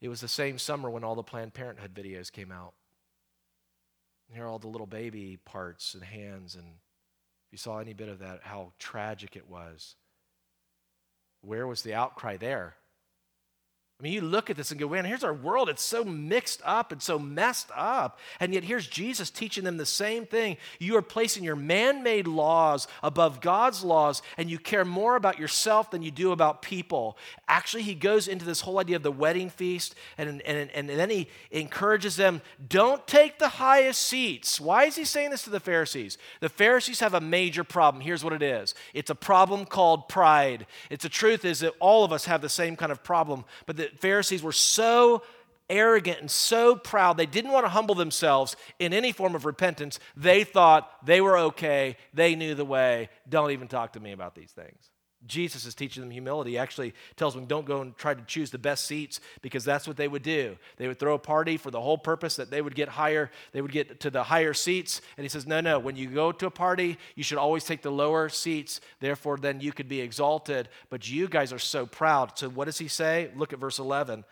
It 0.00 0.08
was 0.08 0.20
the 0.20 0.28
same 0.28 0.58
summer 0.58 0.90
when 0.90 1.02
all 1.02 1.16
the 1.16 1.22
Planned 1.24 1.54
Parenthood 1.54 1.92
videos 1.92 2.30
came 2.30 2.52
out. 2.52 2.74
Here 4.32 4.44
are 4.44 4.48
all 4.48 4.58
the 4.58 4.68
little 4.68 4.86
baby 4.86 5.38
parts 5.44 5.94
and 5.94 6.02
hands 6.02 6.54
and 6.56 6.66
you 7.54 7.58
saw 7.58 7.78
any 7.78 7.92
bit 7.92 8.08
of 8.08 8.18
that, 8.18 8.40
how 8.42 8.72
tragic 8.80 9.36
it 9.36 9.48
was. 9.48 9.94
Where 11.40 11.68
was 11.68 11.82
the 11.82 11.94
outcry 11.94 12.36
there? 12.36 12.74
I 14.00 14.02
mean, 14.02 14.12
you 14.12 14.22
look 14.22 14.50
at 14.50 14.56
this 14.56 14.72
and 14.72 14.80
go, 14.80 14.88
man, 14.88 15.04
here's 15.04 15.22
our 15.22 15.32
world. 15.32 15.68
It's 15.68 15.82
so 15.82 16.02
mixed 16.02 16.60
up 16.64 16.90
and 16.90 17.00
so 17.00 17.16
messed 17.16 17.70
up. 17.76 18.18
And 18.40 18.52
yet, 18.52 18.64
here's 18.64 18.88
Jesus 18.88 19.30
teaching 19.30 19.62
them 19.62 19.76
the 19.76 19.86
same 19.86 20.26
thing. 20.26 20.56
You 20.80 20.96
are 20.96 21.02
placing 21.02 21.44
your 21.44 21.54
man 21.54 22.02
made 22.02 22.26
laws 22.26 22.88
above 23.04 23.40
God's 23.40 23.84
laws, 23.84 24.20
and 24.36 24.50
you 24.50 24.58
care 24.58 24.84
more 24.84 25.14
about 25.14 25.38
yourself 25.38 25.92
than 25.92 26.02
you 26.02 26.10
do 26.10 26.32
about 26.32 26.60
people. 26.60 27.16
Actually, 27.46 27.84
he 27.84 27.94
goes 27.94 28.26
into 28.26 28.44
this 28.44 28.62
whole 28.62 28.80
idea 28.80 28.96
of 28.96 29.04
the 29.04 29.12
wedding 29.12 29.48
feast, 29.48 29.94
and, 30.18 30.42
and, 30.42 30.70
and 30.72 30.88
then 30.88 31.08
he 31.08 31.28
encourages 31.52 32.16
them 32.16 32.42
don't 32.68 33.06
take 33.06 33.38
the 33.38 33.48
highest 33.48 34.00
seats. 34.00 34.60
Why 34.60 34.86
is 34.86 34.96
he 34.96 35.04
saying 35.04 35.30
this 35.30 35.44
to 35.44 35.50
the 35.50 35.60
Pharisees? 35.60 36.18
The 36.40 36.48
Pharisees 36.48 36.98
have 36.98 37.14
a 37.14 37.20
major 37.20 37.62
problem. 37.62 38.00
Here's 38.02 38.24
what 38.24 38.32
it 38.32 38.42
is 38.42 38.74
it's 38.92 39.10
a 39.10 39.14
problem 39.14 39.64
called 39.64 40.08
pride. 40.08 40.66
It's 40.90 41.04
the 41.04 41.08
truth 41.08 41.44
is 41.44 41.60
that 41.60 41.74
all 41.78 42.04
of 42.04 42.12
us 42.12 42.24
have 42.24 42.42
the 42.42 42.48
same 42.48 42.74
kind 42.74 42.90
of 42.90 43.04
problem, 43.04 43.44
but 43.66 43.76
the 43.76 43.83
the 43.92 43.98
Pharisees 43.98 44.42
were 44.42 44.52
so 44.52 45.22
arrogant 45.70 46.20
and 46.20 46.30
so 46.30 46.76
proud, 46.76 47.16
they 47.16 47.26
didn't 47.26 47.52
want 47.52 47.64
to 47.64 47.70
humble 47.70 47.94
themselves 47.94 48.56
in 48.78 48.92
any 48.92 49.12
form 49.12 49.34
of 49.34 49.44
repentance. 49.44 49.98
They 50.16 50.44
thought 50.44 50.90
they 51.04 51.20
were 51.20 51.38
okay, 51.38 51.96
they 52.12 52.34
knew 52.34 52.54
the 52.54 52.64
way. 52.64 53.08
Don't 53.28 53.50
even 53.50 53.68
talk 53.68 53.94
to 53.94 54.00
me 54.00 54.12
about 54.12 54.34
these 54.34 54.52
things. 54.52 54.90
Jesus 55.26 55.64
is 55.64 55.74
teaching 55.74 56.02
them 56.02 56.10
humility. 56.10 56.52
He 56.52 56.58
actually 56.58 56.94
tells 57.16 57.34
them, 57.34 57.46
don't 57.46 57.66
go 57.66 57.80
and 57.80 57.96
try 57.96 58.14
to 58.14 58.22
choose 58.22 58.50
the 58.50 58.58
best 58.58 58.86
seats 58.86 59.20
because 59.42 59.64
that's 59.64 59.86
what 59.88 59.96
they 59.96 60.08
would 60.08 60.22
do. 60.22 60.56
They 60.76 60.88
would 60.88 60.98
throw 60.98 61.14
a 61.14 61.18
party 61.18 61.56
for 61.56 61.70
the 61.70 61.80
whole 61.80 61.98
purpose 61.98 62.36
that 62.36 62.50
they 62.50 62.60
would 62.60 62.74
get 62.74 62.88
higher, 62.88 63.30
they 63.52 63.60
would 63.60 63.72
get 63.72 64.00
to 64.00 64.10
the 64.10 64.24
higher 64.24 64.54
seats. 64.54 65.00
And 65.16 65.24
he 65.24 65.28
says, 65.28 65.46
no, 65.46 65.60
no, 65.60 65.78
when 65.78 65.96
you 65.96 66.08
go 66.08 66.32
to 66.32 66.46
a 66.46 66.50
party, 66.50 66.98
you 67.14 67.22
should 67.22 67.38
always 67.38 67.64
take 67.64 67.82
the 67.82 67.92
lower 67.92 68.28
seats. 68.28 68.80
Therefore, 69.00 69.36
then 69.36 69.60
you 69.60 69.72
could 69.72 69.88
be 69.88 70.00
exalted. 70.00 70.68
But 70.90 71.08
you 71.08 71.28
guys 71.28 71.52
are 71.52 71.58
so 71.58 71.86
proud. 71.86 72.38
So 72.38 72.48
what 72.48 72.66
does 72.66 72.78
he 72.78 72.88
say? 72.88 73.30
Look 73.36 73.52
at 73.52 73.58
verse 73.58 73.78
11 73.78 74.24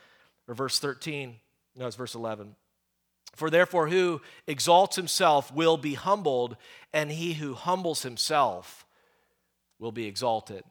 or 0.48 0.54
verse 0.54 0.78
13. 0.78 1.36
No, 1.76 1.86
it's 1.86 1.96
verse 1.96 2.14
11. 2.14 2.54
For 3.34 3.48
therefore, 3.48 3.88
who 3.88 4.20
exalts 4.46 4.96
himself 4.96 5.52
will 5.52 5.78
be 5.78 5.94
humbled, 5.94 6.56
and 6.92 7.10
he 7.10 7.34
who 7.34 7.54
humbles 7.54 8.02
himself 8.02 8.84
will 9.78 9.92
be 9.92 10.06
exalted. 10.06 10.64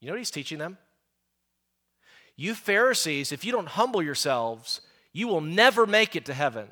You 0.00 0.06
know 0.06 0.12
what 0.14 0.18
he's 0.18 0.30
teaching 0.30 0.58
them? 0.58 0.78
You 2.36 2.54
Pharisees, 2.54 3.32
if 3.32 3.44
you 3.44 3.52
don't 3.52 3.68
humble 3.68 4.02
yourselves, 4.02 4.80
you 5.12 5.28
will 5.28 5.42
never 5.42 5.86
make 5.86 6.16
it 6.16 6.24
to 6.26 6.34
heaven. 6.34 6.68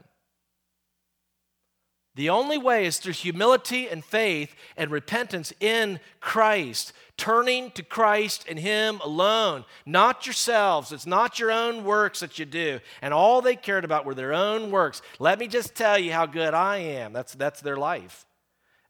The 2.14 2.30
only 2.30 2.58
way 2.58 2.84
is 2.84 2.98
through 2.98 3.12
humility 3.12 3.88
and 3.88 4.04
faith 4.04 4.56
and 4.76 4.90
repentance 4.90 5.52
in 5.60 6.00
Christ, 6.18 6.92
turning 7.16 7.70
to 7.72 7.82
Christ 7.84 8.44
and 8.48 8.58
Him 8.58 8.98
alone, 9.04 9.64
not 9.86 10.26
yourselves. 10.26 10.90
It's 10.90 11.06
not 11.06 11.38
your 11.38 11.52
own 11.52 11.84
works 11.84 12.20
that 12.20 12.36
you 12.38 12.44
do. 12.44 12.80
And 13.02 13.14
all 13.14 13.40
they 13.40 13.54
cared 13.54 13.84
about 13.84 14.04
were 14.04 14.16
their 14.16 14.32
own 14.32 14.72
works. 14.72 15.00
Let 15.20 15.38
me 15.38 15.46
just 15.46 15.76
tell 15.76 15.96
you 15.96 16.12
how 16.12 16.26
good 16.26 16.54
I 16.54 16.78
am. 16.78 17.12
That's, 17.12 17.34
that's 17.34 17.60
their 17.60 17.76
life. 17.76 18.26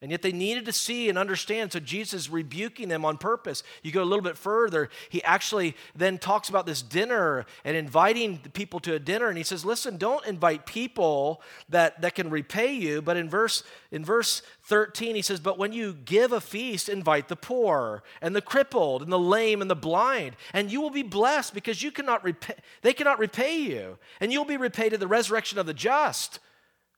And 0.00 0.12
yet 0.12 0.22
they 0.22 0.30
needed 0.30 0.64
to 0.66 0.72
see 0.72 1.08
and 1.08 1.18
understand. 1.18 1.72
So 1.72 1.80
Jesus 1.80 2.22
is 2.22 2.30
rebuking 2.30 2.88
them 2.88 3.04
on 3.04 3.18
purpose. 3.18 3.64
You 3.82 3.90
go 3.90 4.02
a 4.02 4.04
little 4.04 4.22
bit 4.22 4.36
further, 4.36 4.90
he 5.08 5.22
actually 5.24 5.74
then 5.96 6.18
talks 6.18 6.48
about 6.48 6.66
this 6.66 6.82
dinner 6.82 7.46
and 7.64 7.76
inviting 7.76 8.38
people 8.52 8.78
to 8.80 8.94
a 8.94 9.00
dinner. 9.00 9.28
And 9.28 9.36
he 9.36 9.42
says, 9.42 9.64
listen, 9.64 9.96
don't 9.96 10.24
invite 10.24 10.66
people 10.66 11.42
that, 11.68 12.00
that 12.02 12.14
can 12.14 12.30
repay 12.30 12.74
you. 12.74 13.02
But 13.02 13.16
in 13.16 13.28
verse, 13.28 13.64
in 13.90 14.04
verse 14.04 14.42
13, 14.64 15.16
he 15.16 15.22
says, 15.22 15.40
But 15.40 15.58
when 15.58 15.72
you 15.72 15.94
give 16.04 16.30
a 16.30 16.40
feast, 16.40 16.88
invite 16.88 17.28
the 17.28 17.36
poor 17.36 18.04
and 18.20 18.36
the 18.36 18.42
crippled 18.42 19.02
and 19.02 19.10
the 19.10 19.18
lame 19.18 19.60
and 19.60 19.70
the 19.70 19.74
blind, 19.74 20.36
and 20.52 20.70
you 20.70 20.80
will 20.80 20.90
be 20.90 21.02
blessed 21.02 21.54
because 21.54 21.82
you 21.82 21.90
cannot 21.90 22.22
repay, 22.22 22.54
they 22.82 22.92
cannot 22.92 23.18
repay 23.18 23.58
you. 23.62 23.98
And 24.20 24.32
you'll 24.32 24.44
be 24.44 24.58
repaid 24.58 24.92
at 24.92 25.00
the 25.00 25.08
resurrection 25.08 25.58
of 25.58 25.66
the 25.66 25.74
just. 25.74 26.38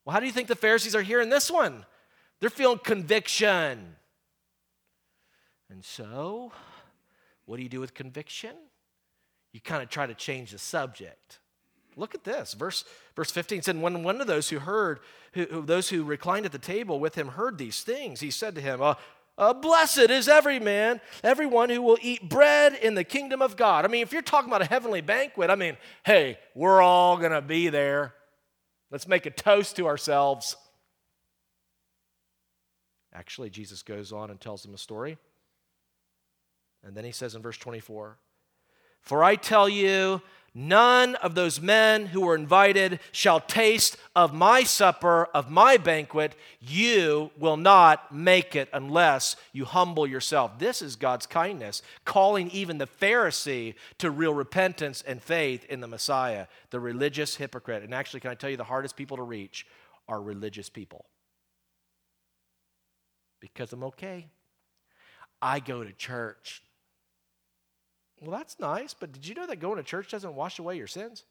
Well, 0.04 0.12
how 0.12 0.20
do 0.20 0.26
you 0.26 0.32
think 0.32 0.48
the 0.48 0.56
Pharisees 0.56 0.94
are 0.94 1.02
hearing 1.02 1.30
this 1.30 1.50
one? 1.50 1.86
They're 2.40 2.50
feeling 2.50 2.78
conviction. 2.78 3.96
And 5.70 5.84
so, 5.84 6.52
what 7.44 7.58
do 7.58 7.62
you 7.62 7.68
do 7.68 7.80
with 7.80 7.94
conviction? 7.94 8.56
You 9.52 9.60
kind 9.60 9.82
of 9.82 9.88
try 9.88 10.06
to 10.06 10.14
change 10.14 10.52
the 10.52 10.58
subject. 10.58 11.38
Look 11.96 12.14
at 12.14 12.24
this. 12.24 12.54
Verse, 12.54 12.84
verse 13.14 13.30
15 13.30 13.62
said, 13.62 13.80
When 13.80 14.02
one 14.02 14.20
of 14.20 14.26
those 14.26 14.48
who 14.48 14.60
heard, 14.60 15.00
who, 15.32 15.62
those 15.62 15.88
who 15.88 16.02
reclined 16.04 16.46
at 16.46 16.52
the 16.52 16.58
table 16.58 16.98
with 16.98 17.14
him 17.14 17.28
heard 17.28 17.58
these 17.58 17.82
things, 17.82 18.20
he 18.20 18.30
said 18.30 18.54
to 18.54 18.60
him, 18.60 18.80
uh, 18.80 18.94
uh, 19.36 19.52
Blessed 19.52 20.10
is 20.10 20.28
every 20.28 20.60
man, 20.60 21.00
everyone 21.24 21.70
who 21.70 21.82
will 21.82 21.98
eat 22.00 22.28
bread 22.28 22.74
in 22.74 22.94
the 22.94 23.04
kingdom 23.04 23.42
of 23.42 23.56
God. 23.56 23.84
I 23.84 23.88
mean, 23.88 24.02
if 24.02 24.12
you're 24.12 24.22
talking 24.22 24.50
about 24.50 24.62
a 24.62 24.66
heavenly 24.66 25.00
banquet, 25.00 25.50
I 25.50 25.56
mean, 25.56 25.76
hey, 26.04 26.38
we're 26.54 26.80
all 26.80 27.16
going 27.16 27.32
to 27.32 27.42
be 27.42 27.68
there. 27.68 28.14
Let's 28.90 29.08
make 29.08 29.26
a 29.26 29.30
toast 29.30 29.76
to 29.76 29.86
ourselves. 29.86 30.56
Actually, 33.12 33.50
Jesus 33.50 33.82
goes 33.82 34.12
on 34.12 34.30
and 34.30 34.40
tells 34.40 34.62
them 34.62 34.74
a 34.74 34.78
story. 34.78 35.18
And 36.84 36.96
then 36.96 37.04
he 37.04 37.12
says 37.12 37.34
in 37.34 37.42
verse 37.42 37.58
24, 37.58 38.16
For 39.00 39.24
I 39.24 39.36
tell 39.36 39.68
you, 39.68 40.22
none 40.54 41.16
of 41.16 41.34
those 41.34 41.60
men 41.60 42.06
who 42.06 42.22
were 42.22 42.36
invited 42.36 43.00
shall 43.12 43.40
taste 43.40 43.96
of 44.14 44.32
my 44.32 44.62
supper, 44.62 45.26
of 45.34 45.50
my 45.50 45.76
banquet. 45.76 46.34
You 46.60 47.32
will 47.36 47.56
not 47.56 48.14
make 48.14 48.54
it 48.54 48.68
unless 48.72 49.36
you 49.52 49.64
humble 49.64 50.06
yourself. 50.06 50.58
This 50.58 50.80
is 50.80 50.96
God's 50.96 51.26
kindness, 51.26 51.82
calling 52.04 52.48
even 52.50 52.78
the 52.78 52.86
Pharisee 52.86 53.74
to 53.98 54.10
real 54.10 54.32
repentance 54.32 55.02
and 55.02 55.20
faith 55.20 55.64
in 55.66 55.80
the 55.80 55.88
Messiah, 55.88 56.46
the 56.70 56.80
religious 56.80 57.36
hypocrite. 57.36 57.82
And 57.82 57.92
actually, 57.92 58.20
can 58.20 58.30
I 58.30 58.34
tell 58.34 58.50
you, 58.50 58.56
the 58.56 58.64
hardest 58.64 58.96
people 58.96 59.16
to 59.16 59.24
reach 59.24 59.66
are 60.08 60.22
religious 60.22 60.68
people 60.68 61.06
because 63.60 63.74
I'm 63.74 63.84
okay. 63.84 64.26
I 65.42 65.60
go 65.60 65.84
to 65.84 65.92
church. 65.92 66.62
Well, 68.18 68.30
that's 68.30 68.58
nice, 68.58 68.94
but 68.94 69.12
did 69.12 69.26
you 69.26 69.34
know 69.34 69.46
that 69.46 69.60
going 69.60 69.76
to 69.76 69.82
church 69.82 70.10
doesn't 70.10 70.34
wash 70.34 70.58
away 70.58 70.78
your 70.78 70.86
sins? 70.86 71.24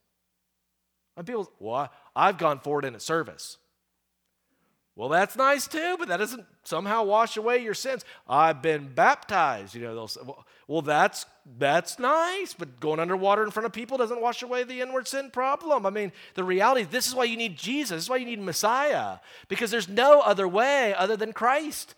And 1.18 1.26
people, 1.26 1.52
well, 1.60 1.92
I've 2.16 2.38
gone 2.38 2.60
forward 2.60 2.86
in 2.86 2.94
a 2.94 3.00
service. 3.00 3.58
Well, 4.96 5.10
that's 5.10 5.36
nice 5.36 5.68
too, 5.68 5.96
but 5.98 6.08
that 6.10 6.18
doesn't 6.18 6.46
somehow 6.64 7.04
wash 7.04 7.36
away 7.36 7.64
your 7.64 7.74
sins. 7.74 8.06
I've 8.28 8.62
been 8.62 8.94
baptized. 8.94 9.74
You 9.74 9.82
know, 9.82 9.96
they'll 9.96 10.08
say, 10.08 10.22
well, 10.68 10.84
that's 10.84 11.26
that's 11.58 11.98
nice, 11.98 12.54
but 12.54 12.80
going 12.80 13.00
underwater 13.00 13.44
in 13.44 13.50
front 13.50 13.66
of 13.66 13.72
people 13.72 13.98
doesn't 13.98 14.22
wash 14.22 14.44
away 14.44 14.64
the 14.66 14.82
inward 14.82 15.08
sin 15.08 15.32
problem. 15.32 15.86
I 15.86 15.90
mean, 15.90 16.12
the 16.36 16.44
reality 16.44 16.84
this 16.84 17.08
is 17.08 17.16
why 17.16 17.24
you 17.24 17.38
need 17.38 17.58
Jesus. 17.58 17.92
This 17.92 18.04
is 18.04 18.10
why 18.10 18.18
you 18.18 18.26
need 18.26 18.42
Messiah, 18.42 19.18
because 19.48 19.72
there's 19.72 19.90
no 19.90 20.20
other 20.20 20.48
way 20.48 20.94
other 20.94 21.16
than 21.16 21.34
Christ. 21.34 21.96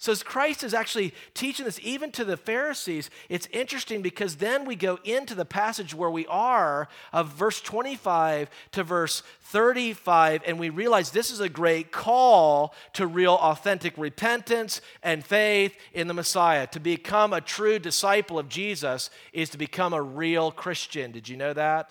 So, 0.00 0.12
as 0.12 0.22
Christ 0.22 0.64
is 0.64 0.72
actually 0.72 1.12
teaching 1.34 1.66
this 1.66 1.78
even 1.82 2.10
to 2.12 2.24
the 2.24 2.38
Pharisees, 2.38 3.10
it's 3.28 3.46
interesting 3.52 4.00
because 4.00 4.36
then 4.36 4.64
we 4.64 4.74
go 4.74 4.98
into 5.04 5.34
the 5.34 5.44
passage 5.44 5.94
where 5.94 6.08
we 6.08 6.26
are 6.28 6.88
of 7.12 7.34
verse 7.34 7.60
25 7.60 8.48
to 8.72 8.82
verse 8.82 9.22
35, 9.42 10.40
and 10.46 10.58
we 10.58 10.70
realize 10.70 11.10
this 11.10 11.30
is 11.30 11.40
a 11.40 11.50
great 11.50 11.92
call 11.92 12.74
to 12.94 13.06
real, 13.06 13.34
authentic 13.34 13.92
repentance 13.98 14.80
and 15.02 15.22
faith 15.22 15.76
in 15.92 16.08
the 16.08 16.14
Messiah. 16.14 16.66
To 16.68 16.80
become 16.80 17.34
a 17.34 17.42
true 17.42 17.78
disciple 17.78 18.38
of 18.38 18.48
Jesus 18.48 19.10
is 19.34 19.50
to 19.50 19.58
become 19.58 19.92
a 19.92 20.00
real 20.00 20.50
Christian. 20.50 21.12
Did 21.12 21.28
you 21.28 21.36
know 21.36 21.52
that? 21.52 21.90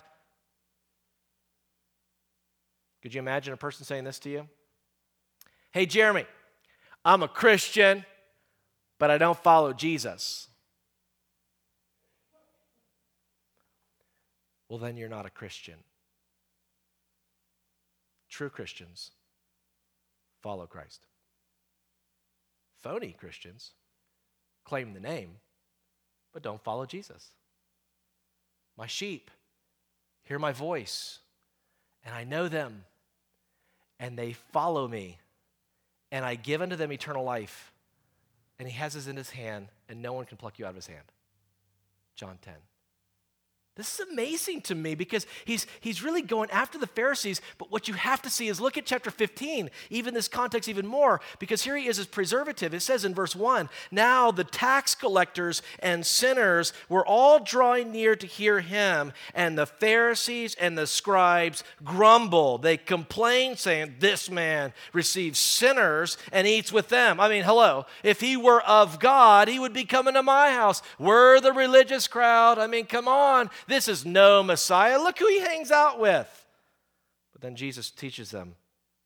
Could 3.02 3.14
you 3.14 3.20
imagine 3.20 3.54
a 3.54 3.56
person 3.56 3.84
saying 3.84 4.02
this 4.02 4.18
to 4.18 4.30
you? 4.30 4.48
Hey, 5.70 5.86
Jeremy. 5.86 6.26
I'm 7.04 7.22
a 7.22 7.28
Christian, 7.28 8.04
but 8.98 9.10
I 9.10 9.18
don't 9.18 9.38
follow 9.38 9.72
Jesus. 9.72 10.48
Well, 14.68 14.78
then 14.78 14.96
you're 14.96 15.08
not 15.08 15.26
a 15.26 15.30
Christian. 15.30 15.76
True 18.28 18.50
Christians 18.50 19.10
follow 20.40 20.66
Christ. 20.66 21.00
Phony 22.82 23.14
Christians 23.18 23.72
claim 24.64 24.94
the 24.94 25.00
name, 25.00 25.36
but 26.32 26.42
don't 26.42 26.62
follow 26.62 26.86
Jesus. 26.86 27.30
My 28.76 28.86
sheep 28.86 29.30
hear 30.22 30.38
my 30.38 30.52
voice, 30.52 31.18
and 32.04 32.14
I 32.14 32.24
know 32.24 32.48
them, 32.48 32.84
and 33.98 34.16
they 34.16 34.32
follow 34.32 34.86
me 34.86 35.18
and 36.12 36.24
I 36.24 36.34
give 36.34 36.62
unto 36.62 36.76
them 36.76 36.92
eternal 36.92 37.24
life. 37.24 37.72
And 38.58 38.68
he 38.68 38.74
has 38.76 38.94
this 38.94 39.06
in 39.06 39.16
his 39.16 39.30
hand, 39.30 39.68
and 39.88 40.02
no 40.02 40.12
one 40.12 40.26
can 40.26 40.36
pluck 40.36 40.58
you 40.58 40.66
out 40.66 40.70
of 40.70 40.76
his 40.76 40.86
hand. 40.86 41.04
John 42.14 42.38
10. 42.42 42.54
This 43.76 44.00
is 44.00 44.06
amazing 44.10 44.62
to 44.62 44.74
me 44.74 44.94
because 44.94 45.26
he's, 45.44 45.66
he's 45.80 46.02
really 46.02 46.22
going 46.22 46.50
after 46.50 46.76
the 46.76 46.88
Pharisees. 46.88 47.40
But 47.56 47.70
what 47.70 47.86
you 47.86 47.94
have 47.94 48.20
to 48.22 48.30
see 48.30 48.48
is 48.48 48.60
look 48.60 48.76
at 48.76 48.84
chapter 48.84 49.10
15, 49.10 49.70
even 49.90 50.12
this 50.12 50.26
context 50.26 50.68
even 50.68 50.86
more, 50.86 51.20
because 51.38 51.62
here 51.62 51.76
he 51.76 51.86
is 51.86 51.98
as 51.98 52.06
preservative. 52.06 52.74
It 52.74 52.80
says 52.80 53.04
in 53.04 53.14
verse 53.14 53.36
1 53.36 53.68
Now 53.92 54.32
the 54.32 54.44
tax 54.44 54.96
collectors 54.96 55.62
and 55.78 56.04
sinners 56.04 56.72
were 56.88 57.06
all 57.06 57.38
drawing 57.38 57.92
near 57.92 58.16
to 58.16 58.26
hear 58.26 58.60
him, 58.60 59.12
and 59.34 59.56
the 59.56 59.66
Pharisees 59.66 60.56
and 60.56 60.76
the 60.76 60.86
scribes 60.86 61.62
grumbled. 61.84 62.62
They 62.62 62.76
complained, 62.76 63.60
saying, 63.60 63.94
This 64.00 64.28
man 64.28 64.72
receives 64.92 65.38
sinners 65.38 66.18
and 66.32 66.46
eats 66.46 66.72
with 66.72 66.88
them. 66.88 67.20
I 67.20 67.28
mean, 67.28 67.44
hello, 67.44 67.86
if 68.02 68.20
he 68.20 68.36
were 68.36 68.62
of 68.62 68.98
God, 68.98 69.46
he 69.46 69.60
would 69.60 69.72
be 69.72 69.84
coming 69.84 70.14
to 70.14 70.22
my 70.24 70.50
house. 70.50 70.82
We're 70.98 71.40
the 71.40 71.52
religious 71.52 72.08
crowd. 72.08 72.58
I 72.58 72.66
mean, 72.66 72.86
come 72.86 73.06
on. 73.06 73.48
This 73.66 73.88
is 73.88 74.04
no 74.04 74.42
Messiah. 74.42 74.98
Look 74.98 75.18
who 75.18 75.28
he 75.28 75.40
hangs 75.40 75.70
out 75.70 76.00
with. 76.00 76.46
But 77.32 77.42
then 77.42 77.56
Jesus 77.56 77.90
teaches 77.90 78.30
them. 78.30 78.54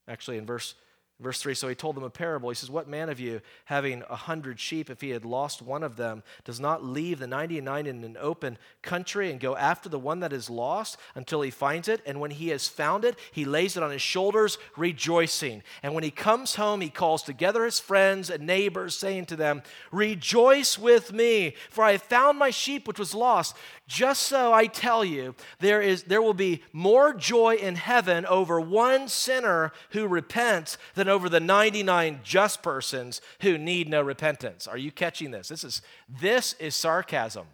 Actually, 0.09 0.39
in 0.39 0.47
verse, 0.47 0.75
Verse 1.21 1.41
3 1.41 1.55
So 1.55 1.69
he 1.69 1.77
told 1.77 1.95
them 1.95 2.03
a 2.03 2.11
parable. 2.11 2.49
He 2.49 2.57
says, 2.57 2.71
What 2.71 2.89
man 2.89 3.09
of 3.09 3.21
you, 3.21 3.41
having 3.67 4.03
a 4.11 4.17
hundred 4.17 4.59
sheep, 4.59 4.91
if 4.91 5.01
he 5.01 5.11
had 5.11 5.25
lost 5.25 5.63
one 5.63 5.85
of 5.85 5.97
them, 5.97 6.25
does 6.45 6.59
not 6.59 6.85
leave 6.85 7.21
the 7.21 7.29
99 7.29 7.87
in 7.87 8.03
an 8.03 8.17
open 8.19 8.59
country 8.83 9.31
and 9.31 9.39
go 9.39 9.57
after 9.57 9.89
the 9.89 9.99
one 9.99 10.21
that 10.21 10.33
is 10.33 10.51
lost 10.51 10.97
until 11.15 11.41
he 11.41 11.51
finds 11.51 11.87
it? 11.87 12.03
And 12.05 12.21
when 12.21 12.33
he 12.33 12.49
has 12.49 12.67
found 12.67 13.05
it, 13.05 13.17
he 13.31 13.45
lays 13.45 13.77
it 13.77 13.83
on 13.83 13.93
his 13.93 14.03
shoulders, 14.03 14.59
rejoicing. 14.77 15.63
And 15.85 15.95
when 15.95 16.03
he 16.03 16.11
comes 16.11 16.57
home, 16.57 16.81
he 16.81 16.91
calls 16.91 17.23
together 17.23 17.65
his 17.65 17.79
friends 17.79 18.29
and 18.29 18.45
neighbors, 18.45 18.97
saying 18.97 19.27
to 19.27 19.37
them, 19.37 19.63
Rejoice 19.93 20.77
with 20.77 21.13
me, 21.13 21.55
for 21.71 21.85
I 21.85 21.93
have 21.93 22.03
found 22.03 22.41
my 22.41 22.51
sheep 22.51 22.89
which 22.89 22.99
was 22.99 23.15
lost. 23.15 23.57
Just 23.87 24.23
so 24.23 24.53
I 24.53 24.67
tell 24.67 25.05
you, 25.05 25.35
there, 25.59 25.83
is, 25.83 26.05
there 26.05 26.23
will 26.23 26.33
be 26.33 26.63
more 26.73 27.13
joy 27.13 27.57
in 27.57 27.75
heaven 27.77 28.25
over 28.25 28.59
one 28.59 29.09
sinner 29.09 29.73
who 29.91 30.07
repents 30.07 30.79
than 30.95 31.07
over 31.09 31.29
the 31.29 31.41
99 31.41 32.21
just 32.25 32.63
persons 32.63 33.21
who 33.43 33.59
need 33.59 33.91
no 33.91 34.01
repentance. 34.01 34.67
Are 34.67 34.79
you 34.79 34.91
catching 34.91 35.33
this? 35.33 35.49
This 35.49 35.65
is, 35.65 35.83
this 36.09 36.55
is 36.55 36.75
sarcasm. 36.75 37.47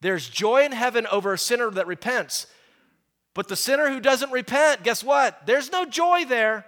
There's 0.00 0.28
joy 0.28 0.64
in 0.64 0.72
heaven 0.72 1.08
over 1.08 1.32
a 1.32 1.38
sinner 1.38 1.70
that 1.70 1.88
repents, 1.88 2.46
but 3.34 3.48
the 3.48 3.56
sinner 3.56 3.88
who 3.88 3.98
doesn't 3.98 4.30
repent, 4.30 4.84
guess 4.84 5.02
what? 5.02 5.44
There's 5.44 5.72
no 5.72 5.86
joy 5.86 6.24
there. 6.24 6.66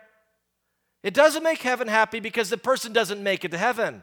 It 1.04 1.14
doesn't 1.14 1.42
make 1.42 1.62
heaven 1.62 1.86
happy 1.86 2.18
because 2.18 2.50
the 2.50 2.56
person 2.56 2.92
doesn't 2.92 3.22
make 3.22 3.44
it 3.44 3.50
to 3.50 3.58
heaven. 3.58 4.02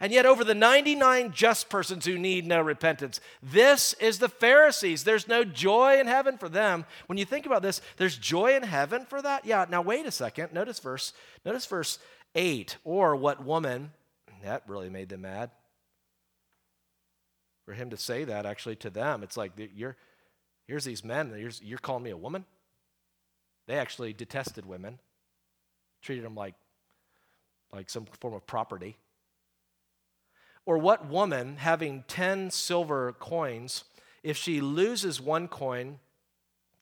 And 0.00 0.12
yet, 0.12 0.26
over 0.26 0.44
the 0.44 0.54
99 0.54 1.32
just 1.32 1.68
persons 1.68 2.06
who 2.06 2.18
need 2.18 2.46
no 2.46 2.60
repentance, 2.60 3.20
this 3.42 3.94
is 3.94 4.18
the 4.18 4.28
Pharisees. 4.28 5.02
There's 5.02 5.26
no 5.26 5.42
joy 5.42 5.98
in 5.98 6.06
heaven 6.06 6.38
for 6.38 6.48
them. 6.48 6.84
When 7.06 7.18
you 7.18 7.24
think 7.24 7.46
about 7.46 7.62
this, 7.62 7.80
there's 7.96 8.16
joy 8.16 8.54
in 8.54 8.62
heaven 8.62 9.06
for 9.06 9.20
that? 9.20 9.44
Yeah, 9.44 9.66
now 9.68 9.82
wait 9.82 10.06
a 10.06 10.12
second. 10.12 10.52
Notice 10.52 10.78
verse, 10.78 11.12
notice 11.44 11.66
verse 11.66 11.98
8. 12.36 12.76
Or 12.84 13.16
what 13.16 13.44
woman, 13.44 13.90
that 14.44 14.62
really 14.68 14.88
made 14.88 15.08
them 15.08 15.22
mad. 15.22 15.50
For 17.64 17.74
him 17.74 17.90
to 17.90 17.96
say 17.96 18.24
that 18.24 18.46
actually 18.46 18.76
to 18.76 18.90
them, 18.90 19.24
it's 19.24 19.36
like, 19.36 19.52
you're, 19.74 19.96
here's 20.66 20.84
these 20.84 21.04
men, 21.04 21.34
you're, 21.36 21.50
you're 21.60 21.78
calling 21.78 22.04
me 22.04 22.10
a 22.10 22.16
woman? 22.16 22.44
They 23.66 23.74
actually 23.74 24.12
detested 24.12 24.64
women, 24.64 25.00
treated 26.02 26.24
them 26.24 26.36
like, 26.36 26.54
like 27.72 27.90
some 27.90 28.06
form 28.20 28.34
of 28.34 28.46
property. 28.46 28.96
Or 30.68 30.76
what 30.76 31.08
woman, 31.08 31.56
having 31.56 32.04
10 32.08 32.50
silver 32.50 33.14
coins, 33.14 33.84
if 34.22 34.36
she 34.36 34.60
loses 34.60 35.18
one 35.18 35.48
coin, 35.48 35.98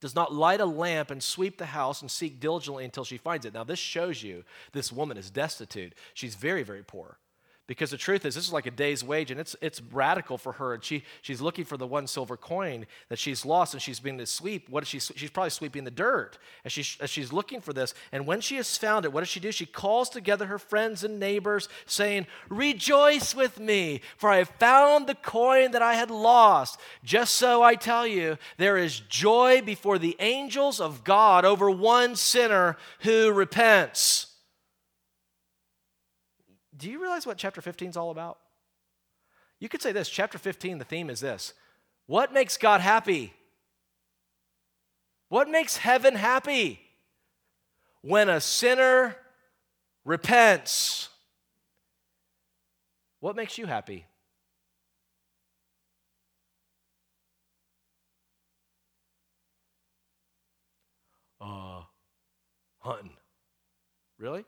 does 0.00 0.12
not 0.12 0.34
light 0.34 0.60
a 0.60 0.66
lamp 0.66 1.12
and 1.12 1.22
sweep 1.22 1.56
the 1.56 1.66
house 1.66 2.00
and 2.00 2.10
seek 2.10 2.40
diligently 2.40 2.84
until 2.84 3.04
she 3.04 3.16
finds 3.16 3.46
it? 3.46 3.54
Now, 3.54 3.62
this 3.62 3.78
shows 3.78 4.24
you 4.24 4.42
this 4.72 4.90
woman 4.90 5.16
is 5.16 5.30
destitute. 5.30 5.94
She's 6.14 6.34
very, 6.34 6.64
very 6.64 6.82
poor. 6.82 7.18
Because 7.66 7.90
the 7.90 7.96
truth 7.96 8.24
is, 8.24 8.36
this 8.36 8.46
is 8.46 8.52
like 8.52 8.66
a 8.66 8.70
day's 8.70 9.02
wage, 9.02 9.32
and 9.32 9.40
it's, 9.40 9.56
it's 9.60 9.82
radical 9.90 10.38
for 10.38 10.52
her. 10.52 10.74
And 10.74 10.84
she, 10.84 11.02
she's 11.20 11.40
looking 11.40 11.64
for 11.64 11.76
the 11.76 11.86
one 11.86 12.06
silver 12.06 12.36
coin 12.36 12.86
that 13.08 13.18
she's 13.18 13.44
lost, 13.44 13.74
and 13.74 13.82
she's 13.82 13.98
being 13.98 14.18
to 14.18 14.26
sweep. 14.26 14.68
What 14.68 14.84
is 14.84 14.88
she? 14.88 15.00
She's 15.00 15.30
probably 15.30 15.50
sweeping 15.50 15.82
the 15.82 15.90
dirt 15.90 16.38
as, 16.64 16.70
she, 16.70 16.84
as 17.00 17.10
she's 17.10 17.32
looking 17.32 17.60
for 17.60 17.72
this. 17.72 17.92
And 18.12 18.24
when 18.24 18.40
she 18.40 18.54
has 18.56 18.78
found 18.78 19.04
it, 19.04 19.12
what 19.12 19.20
does 19.20 19.28
she 19.28 19.40
do? 19.40 19.50
She 19.50 19.66
calls 19.66 20.08
together 20.08 20.46
her 20.46 20.60
friends 20.60 21.02
and 21.02 21.18
neighbors, 21.18 21.68
saying, 21.86 22.28
Rejoice 22.48 23.34
with 23.34 23.58
me, 23.58 24.00
for 24.16 24.30
I 24.30 24.36
have 24.36 24.50
found 24.60 25.08
the 25.08 25.16
coin 25.16 25.72
that 25.72 25.82
I 25.82 25.94
had 25.94 26.10
lost. 26.10 26.78
Just 27.02 27.34
so 27.34 27.64
I 27.64 27.74
tell 27.74 28.06
you, 28.06 28.38
there 28.58 28.76
is 28.76 29.00
joy 29.00 29.60
before 29.60 29.98
the 29.98 30.16
angels 30.20 30.80
of 30.80 31.02
God 31.02 31.44
over 31.44 31.68
one 31.68 32.14
sinner 32.14 32.76
who 33.00 33.32
repents. 33.32 34.25
Do 36.76 36.90
you 36.90 37.00
realize 37.00 37.26
what 37.26 37.38
chapter 37.38 37.60
15 37.60 37.90
is 37.90 37.96
all 37.96 38.10
about? 38.10 38.38
You 39.58 39.68
could 39.68 39.80
say 39.80 39.92
this 39.92 40.08
chapter 40.08 40.38
15, 40.38 40.78
the 40.78 40.84
theme 40.84 41.10
is 41.10 41.20
this 41.20 41.54
What 42.06 42.32
makes 42.32 42.56
God 42.56 42.80
happy? 42.80 43.32
What 45.28 45.48
makes 45.48 45.76
heaven 45.78 46.14
happy? 46.14 46.80
When 48.02 48.28
a 48.28 48.40
sinner 48.40 49.16
repents. 50.04 51.08
What 53.18 53.34
makes 53.34 53.58
you 53.58 53.66
happy? 53.66 54.06
Uh, 61.40 61.82
hunting. 62.78 63.16
Really? 64.18 64.44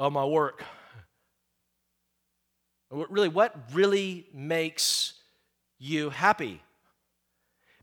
Of 0.00 0.12
my 0.14 0.24
work. 0.24 0.64
Really, 2.90 3.28
what 3.28 3.54
really 3.72 4.26
makes 4.32 5.12
you 5.78 6.10
happy? 6.10 6.62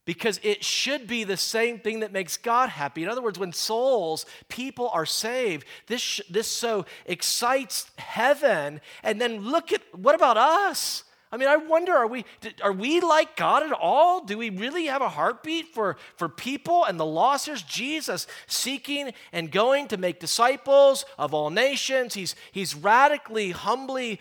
Because 0.03 0.39
it 0.41 0.63
should 0.63 1.05
be 1.05 1.23
the 1.23 1.37
same 1.37 1.79
thing 1.79 1.99
that 1.99 2.11
makes 2.11 2.35
God 2.35 2.69
happy. 2.69 3.03
In 3.03 3.09
other 3.09 3.21
words, 3.21 3.37
when 3.37 3.53
souls, 3.53 4.25
people 4.49 4.89
are 4.89 5.05
saved, 5.05 5.65
this, 5.85 6.19
this 6.29 6.47
so 6.47 6.85
excites 7.05 7.89
heaven. 7.97 8.81
And 9.03 9.21
then 9.21 9.41
look 9.41 9.71
at 9.71 9.81
what 9.93 10.15
about 10.15 10.37
us? 10.37 11.03
I 11.31 11.37
mean, 11.37 11.49
I 11.49 11.57
wonder, 11.57 11.93
are 11.93 12.07
we, 12.07 12.25
are 12.63 12.71
we 12.71 13.01
like 13.01 13.35
God 13.35 13.63
at 13.63 13.73
all? 13.73 14.23
Do 14.23 14.37
we 14.37 14.49
really 14.49 14.85
have 14.85 15.01
a 15.01 15.09
heartbeat 15.09 15.73
for, 15.73 15.97
for 16.15 16.29
people 16.29 16.85
and 16.85 16.99
the 16.99 17.05
lost? 17.05 17.47
Here's 17.47 17.63
Jesus 17.63 18.27
seeking 18.47 19.11
and 19.33 19.51
going 19.51 19.89
to 19.89 19.97
make 19.97 20.19
disciples 20.19 21.03
of 21.17 21.33
all 21.33 21.49
nations. 21.49 22.13
He's, 22.13 22.35
he's 22.51 22.75
radically, 22.75 23.51
humbly 23.51 24.19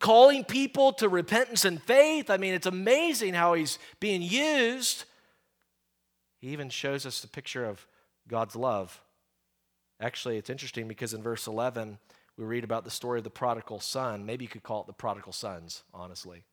calling 0.00 0.44
people 0.44 0.92
to 0.94 1.08
repentance 1.08 1.64
and 1.64 1.82
faith. 1.82 2.30
I 2.30 2.36
mean, 2.36 2.52
it's 2.52 2.66
amazing 2.66 3.34
how 3.34 3.54
he's 3.54 3.78
being 4.00 4.22
used. 4.22 5.04
He 6.40 6.48
even 6.48 6.68
shows 6.68 7.06
us 7.06 7.20
the 7.20 7.28
picture 7.28 7.64
of 7.64 7.86
God's 8.28 8.54
love. 8.54 9.00
Actually, 10.00 10.36
it's 10.36 10.50
interesting 10.50 10.86
because 10.88 11.14
in 11.14 11.22
verse 11.22 11.46
11, 11.46 11.98
we 12.38 12.44
read 12.44 12.62
about 12.62 12.84
the 12.84 12.90
story 12.90 13.18
of 13.18 13.24
the 13.24 13.30
prodigal 13.30 13.80
son. 13.80 14.24
Maybe 14.24 14.44
you 14.44 14.48
could 14.48 14.62
call 14.62 14.82
it 14.82 14.86
the 14.86 14.92
prodigal 14.92 15.32
sons, 15.32 15.82
honestly. 15.92 16.44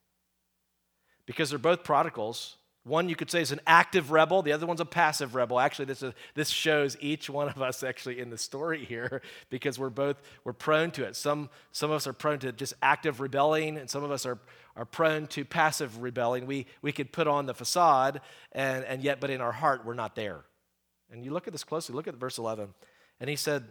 Because 1.26 1.50
they're 1.50 1.60
both 1.60 1.84
prodigals. 1.84 2.56
One 2.82 3.08
you 3.08 3.14
could 3.14 3.30
say 3.30 3.40
is 3.40 3.52
an 3.52 3.60
active 3.66 4.10
rebel, 4.10 4.42
the 4.42 4.52
other 4.52 4.66
one's 4.66 4.80
a 4.80 4.84
passive 4.84 5.34
rebel. 5.34 5.58
Actually, 5.58 5.86
this, 5.86 6.02
is, 6.02 6.12
this 6.34 6.48
shows 6.50 6.96
each 7.00 7.30
one 7.30 7.48
of 7.48 7.62
us 7.62 7.82
actually 7.84 8.18
in 8.18 8.30
the 8.30 8.38
story 8.38 8.84
here 8.84 9.22
because 9.50 9.78
we're 9.78 9.90
both 9.90 10.16
we're 10.44 10.52
prone 10.52 10.90
to 10.92 11.04
it. 11.04 11.14
Some, 11.14 11.50
some 11.70 11.90
of 11.90 11.96
us 11.96 12.06
are 12.08 12.12
prone 12.12 12.40
to 12.40 12.52
just 12.52 12.74
active 12.82 13.20
rebelling, 13.20 13.76
and 13.76 13.88
some 13.88 14.02
of 14.02 14.10
us 14.10 14.26
are, 14.26 14.38
are 14.76 14.84
prone 14.84 15.28
to 15.28 15.44
passive 15.44 16.02
rebelling. 16.02 16.46
We, 16.46 16.66
we 16.82 16.90
could 16.90 17.12
put 17.12 17.28
on 17.28 17.46
the 17.46 17.54
facade, 17.54 18.20
and, 18.52 18.84
and 18.84 19.02
yet, 19.02 19.20
but 19.20 19.30
in 19.30 19.40
our 19.40 19.52
heart, 19.52 19.84
we're 19.84 19.94
not 19.94 20.16
there. 20.16 20.44
And 21.12 21.24
you 21.24 21.32
look 21.32 21.46
at 21.46 21.52
this 21.52 21.64
closely, 21.64 21.94
look 21.94 22.08
at 22.08 22.14
verse 22.14 22.38
11. 22.38 22.74
And 23.20 23.30
he 23.30 23.36
said, 23.36 23.64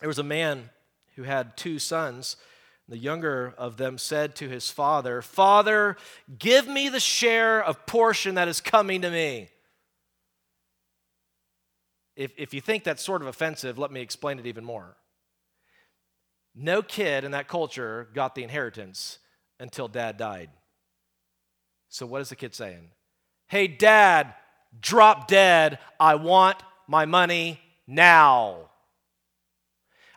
There 0.00 0.08
was 0.08 0.18
a 0.18 0.24
man 0.24 0.70
who 1.20 1.26
had 1.26 1.54
two 1.54 1.78
sons. 1.78 2.36
The 2.88 2.96
younger 2.96 3.54
of 3.58 3.76
them 3.76 3.98
said 3.98 4.34
to 4.36 4.48
his 4.48 4.70
father, 4.70 5.20
Father, 5.20 5.98
give 6.38 6.66
me 6.66 6.88
the 6.88 6.98
share 6.98 7.62
of 7.62 7.84
portion 7.84 8.36
that 8.36 8.48
is 8.48 8.62
coming 8.62 9.02
to 9.02 9.10
me. 9.10 9.50
If, 12.16 12.32
if 12.38 12.54
you 12.54 12.62
think 12.62 12.84
that's 12.84 13.02
sort 13.04 13.20
of 13.20 13.28
offensive, 13.28 13.78
let 13.78 13.92
me 13.92 14.00
explain 14.00 14.38
it 14.38 14.46
even 14.46 14.64
more. 14.64 14.96
No 16.54 16.80
kid 16.80 17.24
in 17.24 17.32
that 17.32 17.48
culture 17.48 18.08
got 18.14 18.34
the 18.34 18.42
inheritance 18.42 19.18
until 19.58 19.88
dad 19.88 20.16
died. 20.16 20.48
So, 21.90 22.06
what 22.06 22.22
is 22.22 22.30
the 22.30 22.36
kid 22.36 22.54
saying? 22.54 22.88
Hey, 23.46 23.66
dad, 23.66 24.32
drop 24.80 25.28
dead. 25.28 25.80
I 25.98 26.14
want 26.14 26.56
my 26.88 27.04
money 27.04 27.60
now. 27.86 28.69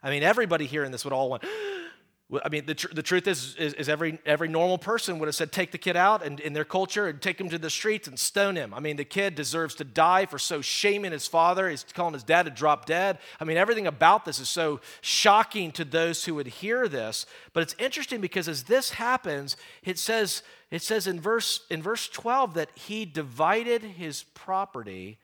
I 0.03 0.09
mean, 0.09 0.21
everybody 0.21 0.65
hearing 0.65 0.91
this 0.91 1.05
would 1.05 1.13
all 1.13 1.29
want, 1.29 1.43
I 2.43 2.49
mean, 2.49 2.65
the, 2.65 2.73
tr- 2.73 2.93
the 2.93 3.03
truth 3.03 3.27
is, 3.27 3.55
is, 3.55 3.73
is, 3.73 3.89
every, 3.89 4.17
every 4.25 4.47
normal 4.47 4.77
person 4.77 5.19
would 5.19 5.27
have 5.27 5.35
said, 5.35 5.51
take 5.51 5.71
the 5.71 5.77
kid 5.77 5.95
out 5.95 6.25
and 6.25 6.39
in 6.39 6.53
their 6.53 6.65
culture 6.65 7.07
and 7.07 7.21
take 7.21 7.39
him 7.39 7.49
to 7.49 7.57
the 7.57 7.69
streets 7.69 8.07
and 8.07 8.17
stone 8.17 8.55
him. 8.55 8.73
I 8.73 8.79
mean, 8.79 8.95
the 8.95 9.05
kid 9.05 9.35
deserves 9.35 9.75
to 9.75 9.83
die 9.83 10.25
for 10.25 10.39
so 10.39 10.61
shaming 10.61 11.11
his 11.11 11.27
father. 11.27 11.69
He's 11.69 11.83
calling 11.93 12.13
his 12.13 12.23
dad 12.23 12.43
to 12.43 12.51
drop 12.51 12.85
dead. 12.85 13.19
I 13.39 13.43
mean, 13.43 13.57
everything 13.57 13.87
about 13.87 14.25
this 14.25 14.39
is 14.39 14.49
so 14.49 14.79
shocking 15.01 15.71
to 15.73 15.85
those 15.85 16.25
who 16.25 16.35
would 16.35 16.47
hear 16.47 16.87
this. 16.87 17.25
But 17.51 17.63
it's 17.63 17.75
interesting 17.77 18.19
because 18.19 18.47
as 18.47 18.63
this 18.63 18.91
happens, 18.91 19.55
it 19.83 19.99
says, 19.99 20.41
it 20.71 20.81
says 20.81 21.05
in 21.05 21.19
verse, 21.19 21.61
in 21.69 21.83
verse 21.83 22.07
12 22.07 22.55
that 22.55 22.69
he 22.73 23.05
divided 23.05 23.83
his 23.83 24.23
property 24.33 25.19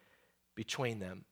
between 0.56 1.00
them. 1.00 1.26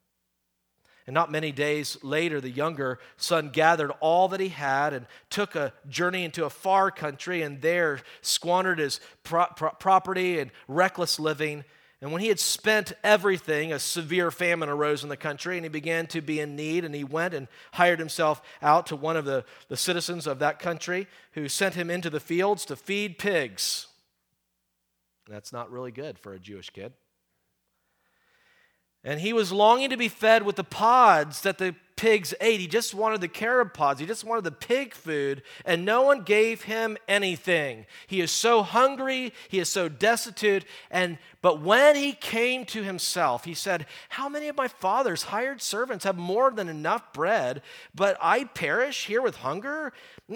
And 1.08 1.14
not 1.14 1.32
many 1.32 1.54
days 1.54 1.98
later, 2.04 2.42
the 2.42 2.50
younger 2.50 3.00
son 3.16 3.50
gathered 3.50 3.92
all 4.02 4.28
that 4.28 4.42
he 4.42 4.50
had 4.50 4.94
and 4.94 5.08
took 5.30 5.56
a 5.56 5.72
journey 5.88 6.26
into 6.26 6.44
a 6.44 6.50
far 6.50 6.92
country 6.92 7.42
and 7.42 7.62
there 7.62 8.02
squandered 8.22 8.80
his 8.80 9.00
pro- 9.24 9.46
pro- 9.56 9.72
property 9.72 10.38
and 10.38 10.52
reckless 10.68 11.18
living. 11.18 11.64
And 12.02 12.12
when 12.12 12.22
he 12.22 12.28
had 12.28 12.42
spent 12.42 12.92
everything, 13.06 13.72
a 13.72 13.80
severe 13.80 14.32
famine 14.32 14.68
arose 14.68 15.02
in 15.02 15.10
the 15.10 15.18
country, 15.18 15.58
and 15.58 15.66
he 15.66 15.70
began 15.70 16.08
to 16.08 16.22
be 16.22 16.42
in 16.42 16.58
need. 16.58 16.84
And 16.84 16.94
he 16.94 17.06
went 17.06 17.34
and 17.34 17.48
hired 17.72 18.00
himself 18.00 18.42
out 18.62 18.88
to 18.88 18.98
one 18.98 19.16
of 19.16 19.24
the, 19.24 19.46
the 19.70 19.78
citizens 19.78 20.28
of 20.28 20.40
that 20.40 20.60
country 20.60 21.08
who 21.32 21.48
sent 21.48 21.76
him 21.76 21.90
into 21.90 22.10
the 22.10 22.20
fields 22.20 22.66
to 22.66 22.76
feed 22.76 23.18
pigs. 23.18 23.88
That's 25.30 25.54
not 25.54 25.72
really 25.72 25.92
good 25.92 26.20
for 26.20 26.34
a 26.34 26.40
Jewish 26.40 26.70
kid. 26.70 26.92
And 29.04 29.22
he 29.22 29.34
was 29.34 29.52
longing 29.52 29.90
to 29.90 29.98
be 29.98 30.10
fed 30.10 30.44
with 30.44 30.56
the 30.56 30.64
pods 30.64 31.42
that 31.42 31.58
the 31.58 31.76
pigs 31.98 32.34
ate. 32.40 32.62
He 32.62 32.68
just 32.68 32.94
wanted 32.94 33.20
the 33.20 33.28
carob 33.28 33.74
pods. 33.74 34.00
He 34.00 34.06
just 34.06 34.24
wanted 34.24 34.46
the 34.46 34.52
pig 34.52 34.94
food, 34.94 35.42
and 35.66 35.84
no 35.84 36.04
one 36.04 36.22
gave 36.22 36.64
him 36.64 36.98
anything. 37.08 37.86
He 38.06 38.22
is 38.22 38.32
so 38.32 38.64
hungry, 38.64 39.34
he 39.50 39.60
is 39.60 39.68
so 39.68 39.90
destitute, 39.90 40.64
and 40.90 41.18
but 41.42 41.62
when 41.62 41.96
he 41.96 42.14
came 42.14 42.66
to 42.66 42.84
himself, 42.84 43.46
he 43.46 43.54
said, 43.54 43.86
How 44.10 44.28
many 44.28 44.48
of 44.48 44.58
my 44.58 44.68
father's 44.68 45.24
hired 45.24 45.62
servants 45.62 46.04
have 46.04 46.18
more 46.18 46.52
than 46.52 46.68
enough 46.68 47.14
bread, 47.14 47.62
but 47.94 48.18
I 48.22 48.46
perish 48.46 49.06
here 49.06 49.22
with 49.22 49.38
hunger? 49.38 49.94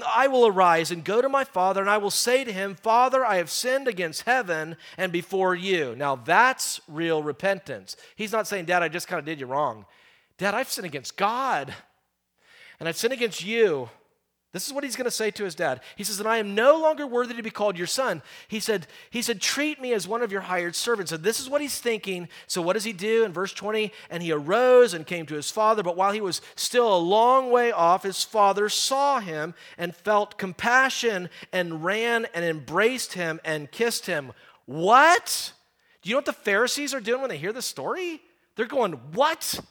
I 0.08 0.28
will 0.28 0.48
arise 0.48 0.90
and 0.90 1.04
go 1.04 1.22
to 1.22 1.28
my 1.28 1.44
father, 1.44 1.82
and 1.82 1.90
I 1.90 1.98
will 1.98 2.12
say 2.12 2.44
to 2.44 2.54
him, 2.54 2.76
Father, 2.76 3.26
I 3.26 3.38
have 3.38 3.50
sinned 3.50 3.88
against 3.88 4.24
heaven 4.24 4.78
and 4.98 5.12
before 5.12 5.54
you. 5.54 5.96
Now 5.98 6.16
that's 6.16 6.80
real 6.88 7.24
repentance. 7.24 7.98
He's 8.16 8.32
not 8.32 8.48
saying, 8.48 8.66
Dad, 8.66 8.84
I 8.84 8.88
just 8.88 9.08
kind 9.08 9.20
of 9.20 9.26
did 9.26 9.40
you 9.40 9.48
wrong. 9.48 9.86
Dad, 10.42 10.56
I've 10.56 10.72
sinned 10.72 10.88
against 10.88 11.18
God, 11.18 11.72
and 12.80 12.90
I've 12.90 12.98
sinned 12.98 13.14
against 13.14 13.46
you. 13.46 13.92
This 14.54 14.66
is 14.66 14.74
what 14.74 14.84
he's 14.84 14.96
going 14.96 15.06
to 15.06 15.12
say 15.12 15.30
to 15.30 15.44
his 15.44 15.54
dad. 15.54 15.82
He 15.96 16.04
says, 16.04 16.20
And 16.20 16.28
I 16.28 16.38
am 16.38 16.56
no 16.56 16.82
longer 16.82 17.06
worthy 17.06 17.36
to 17.36 17.44
be 17.44 17.52
called 17.52 17.78
your 17.78 17.86
son. 17.86 18.24
He 18.48 18.60
said, 18.60 18.88
he 19.12 19.22
said, 19.22 19.40
Treat 19.40 19.80
me 19.80 19.94
as 19.94 20.08
one 20.08 20.24
of 20.24 20.32
your 20.32 20.42
hired 20.42 20.76
servants. 20.76 21.12
And 21.12 21.24
this 21.24 21.40
is 21.40 21.48
what 21.48 21.62
he's 21.62 21.80
thinking. 21.80 22.28
So 22.48 22.60
what 22.60 22.74
does 22.74 22.86
he 22.86 22.92
do 22.92 23.24
in 23.24 23.32
verse 23.32 23.54
20? 23.54 23.94
And 24.10 24.24
he 24.24 24.32
arose 24.32 24.96
and 24.96 25.06
came 25.06 25.28
to 25.28 25.36
his 25.36 25.52
father. 25.52 25.84
But 25.84 25.96
while 25.96 26.12
he 26.12 26.22
was 26.22 26.42
still 26.56 26.92
a 26.92 26.98
long 26.98 27.52
way 27.52 27.72
off, 27.72 28.02
his 28.02 28.24
father 28.24 28.68
saw 28.68 29.20
him 29.20 29.54
and 29.78 29.96
felt 29.96 30.40
compassion 30.40 31.30
and 31.54 31.86
ran 31.86 32.26
and 32.34 32.44
embraced 32.44 33.14
him 33.14 33.40
and 33.46 33.72
kissed 33.72 34.08
him. 34.08 34.32
What? 34.66 35.54
Do 36.02 36.10
you 36.10 36.16
know 36.16 36.18
what 36.18 36.26
the 36.26 36.34
Pharisees 36.34 36.96
are 36.96 37.00
doing 37.00 37.22
when 37.22 37.30
they 37.30 37.38
hear 37.38 37.54
this 37.54 37.68
story? 37.68 38.24
They're 38.56 38.66
going, 38.66 38.94
What? 39.14 39.62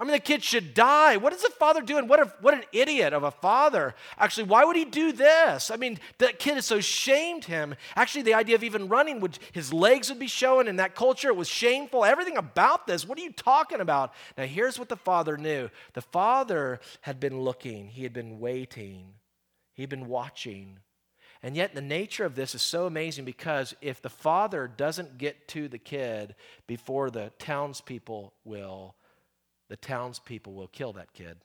I 0.00 0.04
mean, 0.04 0.12
the 0.12 0.20
kid 0.20 0.44
should 0.44 0.74
die. 0.74 1.16
What 1.16 1.32
is 1.32 1.42
the 1.42 1.50
father 1.50 1.82
doing? 1.82 2.06
What, 2.06 2.20
a, 2.20 2.32
what 2.40 2.54
an 2.54 2.62
idiot 2.72 3.12
of 3.12 3.24
a 3.24 3.32
father. 3.32 3.96
Actually, 4.16 4.44
why 4.44 4.64
would 4.64 4.76
he 4.76 4.84
do 4.84 5.10
this? 5.10 5.72
I 5.72 5.76
mean, 5.76 5.98
that 6.18 6.38
kid 6.38 6.54
has 6.54 6.66
so 6.66 6.78
shamed 6.78 7.46
him. 7.46 7.74
Actually, 7.96 8.22
the 8.22 8.34
idea 8.34 8.54
of 8.54 8.62
even 8.62 8.88
running, 8.88 9.18
would 9.18 9.40
his 9.50 9.72
legs 9.72 10.08
would 10.08 10.20
be 10.20 10.28
showing 10.28 10.68
in 10.68 10.76
that 10.76 10.94
culture. 10.94 11.30
It 11.30 11.36
was 11.36 11.48
shameful. 11.48 12.04
Everything 12.04 12.36
about 12.36 12.86
this. 12.86 13.08
What 13.08 13.18
are 13.18 13.22
you 13.22 13.32
talking 13.32 13.80
about? 13.80 14.14
Now, 14.36 14.44
here's 14.44 14.78
what 14.78 14.88
the 14.88 14.96
father 14.96 15.36
knew 15.36 15.68
the 15.94 16.00
father 16.00 16.78
had 17.00 17.18
been 17.18 17.40
looking, 17.40 17.88
he 17.88 18.04
had 18.04 18.12
been 18.12 18.38
waiting, 18.38 19.14
he 19.74 19.82
had 19.82 19.90
been 19.90 20.06
watching. 20.06 20.78
And 21.42 21.56
yet, 21.56 21.74
the 21.74 21.80
nature 21.80 22.24
of 22.24 22.34
this 22.34 22.54
is 22.54 22.62
so 22.62 22.86
amazing 22.86 23.24
because 23.24 23.74
if 23.80 24.02
the 24.02 24.10
father 24.10 24.66
doesn't 24.68 25.18
get 25.18 25.46
to 25.48 25.68
the 25.68 25.78
kid 25.78 26.34
before 26.66 27.10
the 27.10 27.32
townspeople 27.38 28.32
will, 28.44 28.96
the 29.68 29.76
townspeople 29.76 30.54
will 30.54 30.68
kill 30.68 30.92
that 30.94 31.12
kid. 31.12 31.38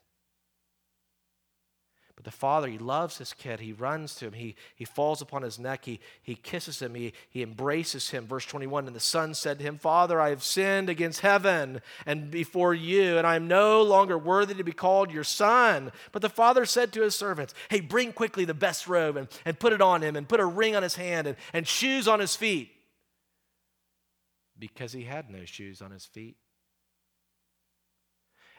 But 2.16 2.24
the 2.24 2.30
father, 2.30 2.68
he 2.68 2.78
loves 2.78 3.18
his 3.18 3.32
kid. 3.32 3.58
He 3.58 3.72
runs 3.72 4.14
to 4.16 4.26
him. 4.26 4.34
He, 4.34 4.54
he 4.76 4.84
falls 4.84 5.20
upon 5.20 5.42
his 5.42 5.58
neck. 5.58 5.84
He, 5.84 5.98
he 6.22 6.36
kisses 6.36 6.80
him. 6.80 6.94
He, 6.94 7.12
he 7.28 7.42
embraces 7.42 8.10
him. 8.10 8.26
Verse 8.26 8.46
21 8.46 8.86
And 8.86 8.94
the 8.94 9.00
son 9.00 9.34
said 9.34 9.58
to 9.58 9.64
him, 9.64 9.78
Father, 9.78 10.20
I 10.20 10.28
have 10.28 10.44
sinned 10.44 10.88
against 10.88 11.20
heaven 11.20 11.80
and 12.06 12.30
before 12.30 12.72
you, 12.72 13.18
and 13.18 13.26
I 13.26 13.34
am 13.34 13.48
no 13.48 13.82
longer 13.82 14.16
worthy 14.16 14.54
to 14.54 14.62
be 14.62 14.72
called 14.72 15.10
your 15.10 15.24
son. 15.24 15.90
But 16.12 16.22
the 16.22 16.28
father 16.28 16.64
said 16.66 16.92
to 16.92 17.02
his 17.02 17.16
servants, 17.16 17.52
Hey, 17.68 17.80
bring 17.80 18.12
quickly 18.12 18.44
the 18.44 18.54
best 18.54 18.86
robe 18.86 19.16
and, 19.16 19.26
and 19.44 19.58
put 19.58 19.72
it 19.72 19.82
on 19.82 20.00
him, 20.00 20.14
and 20.14 20.28
put 20.28 20.38
a 20.38 20.46
ring 20.46 20.76
on 20.76 20.84
his 20.84 20.94
hand 20.94 21.26
and, 21.26 21.36
and 21.52 21.66
shoes 21.66 22.06
on 22.06 22.20
his 22.20 22.36
feet. 22.36 22.70
Because 24.56 24.92
he 24.92 25.02
had 25.02 25.30
no 25.30 25.44
shoes 25.44 25.82
on 25.82 25.90
his 25.90 26.06
feet 26.06 26.36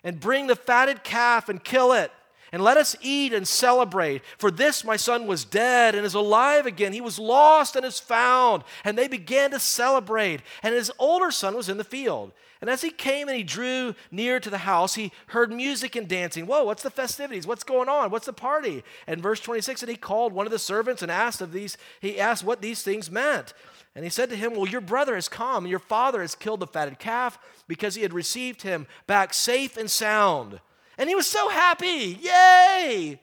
and 0.05 0.19
bring 0.19 0.47
the 0.47 0.55
fatted 0.55 1.03
calf 1.03 1.49
and 1.49 1.61
kill 1.61 1.91
it. 1.91 2.11
And 2.51 2.63
let 2.63 2.77
us 2.77 2.95
eat 3.01 3.33
and 3.33 3.45
celebrate. 3.45 4.21
For 4.37 4.49
this 4.49 4.85
my 4.85 4.95
son 4.95 5.27
was 5.27 5.43
dead 5.43 5.93
and 5.93 6.05
is 6.05 6.13
alive 6.13 6.65
again. 6.65 6.93
He 6.93 7.01
was 7.01 7.19
lost 7.19 7.75
and 7.75 7.85
is 7.85 7.99
found. 7.99 8.63
And 8.85 8.97
they 8.97 9.09
began 9.09 9.51
to 9.51 9.59
celebrate. 9.59 10.41
And 10.63 10.73
his 10.73 10.89
older 10.97 11.31
son 11.31 11.55
was 11.57 11.67
in 11.67 11.75
the 11.75 11.83
field. 11.83 12.31
And 12.61 12.69
as 12.69 12.81
he 12.81 12.91
came 12.91 13.27
and 13.27 13.35
he 13.35 13.43
drew 13.43 13.93
near 14.09 14.39
to 14.39 14.49
the 14.49 14.59
house, 14.59 14.95
he 14.95 15.11
heard 15.27 15.51
music 15.51 15.95
and 15.95 16.07
dancing. 16.07 16.47
Whoa, 16.47 16.63
what's 16.63 16.83
the 16.83 16.89
festivities? 16.89 17.45
What's 17.45 17.65
going 17.65 17.89
on? 17.89 18.09
What's 18.09 18.25
the 18.25 18.33
party? 18.33 18.83
And 19.05 19.21
verse 19.21 19.41
26, 19.41 19.83
and 19.83 19.89
he 19.89 19.97
called 19.97 20.31
one 20.31 20.45
of 20.45 20.51
the 20.51 20.59
servants 20.59 21.01
and 21.01 21.11
asked 21.11 21.41
of 21.41 21.51
these, 21.51 21.77
he 21.99 22.19
asked 22.19 22.45
what 22.45 22.61
these 22.61 22.81
things 22.81 23.11
meant. 23.11 23.53
And 23.95 24.03
he 24.03 24.09
said 24.09 24.29
to 24.29 24.35
him, 24.35 24.55
Well, 24.55 24.67
your 24.67 24.81
brother 24.81 25.15
has 25.15 25.29
come, 25.29 25.65
your 25.65 25.79
father 25.79 26.21
has 26.21 26.35
killed 26.35 26.59
the 26.59 26.67
fatted 26.67 26.99
calf 26.99 27.39
because 27.67 27.95
he 27.95 28.01
had 28.01 28.13
received 28.13 28.61
him 28.61 28.87
back 29.07 29.33
safe 29.33 29.77
and 29.77 29.89
sound. 29.89 30.59
And 30.97 31.09
he 31.09 31.15
was 31.15 31.27
so 31.27 31.49
happy. 31.49 32.19
Yay! 32.21 33.19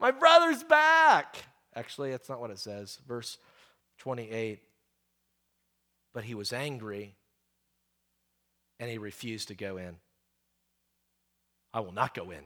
My 0.00 0.10
brother's 0.10 0.62
back. 0.62 1.36
Actually, 1.74 2.10
that's 2.10 2.28
not 2.28 2.40
what 2.40 2.50
it 2.50 2.58
says. 2.58 2.98
Verse 3.06 3.38
28. 3.98 4.60
But 6.12 6.24
he 6.24 6.34
was 6.34 6.52
angry 6.52 7.14
and 8.78 8.90
he 8.90 8.98
refused 8.98 9.48
to 9.48 9.54
go 9.54 9.76
in. 9.76 9.96
I 11.72 11.80
will 11.80 11.92
not 11.92 12.14
go 12.14 12.30
in. 12.30 12.42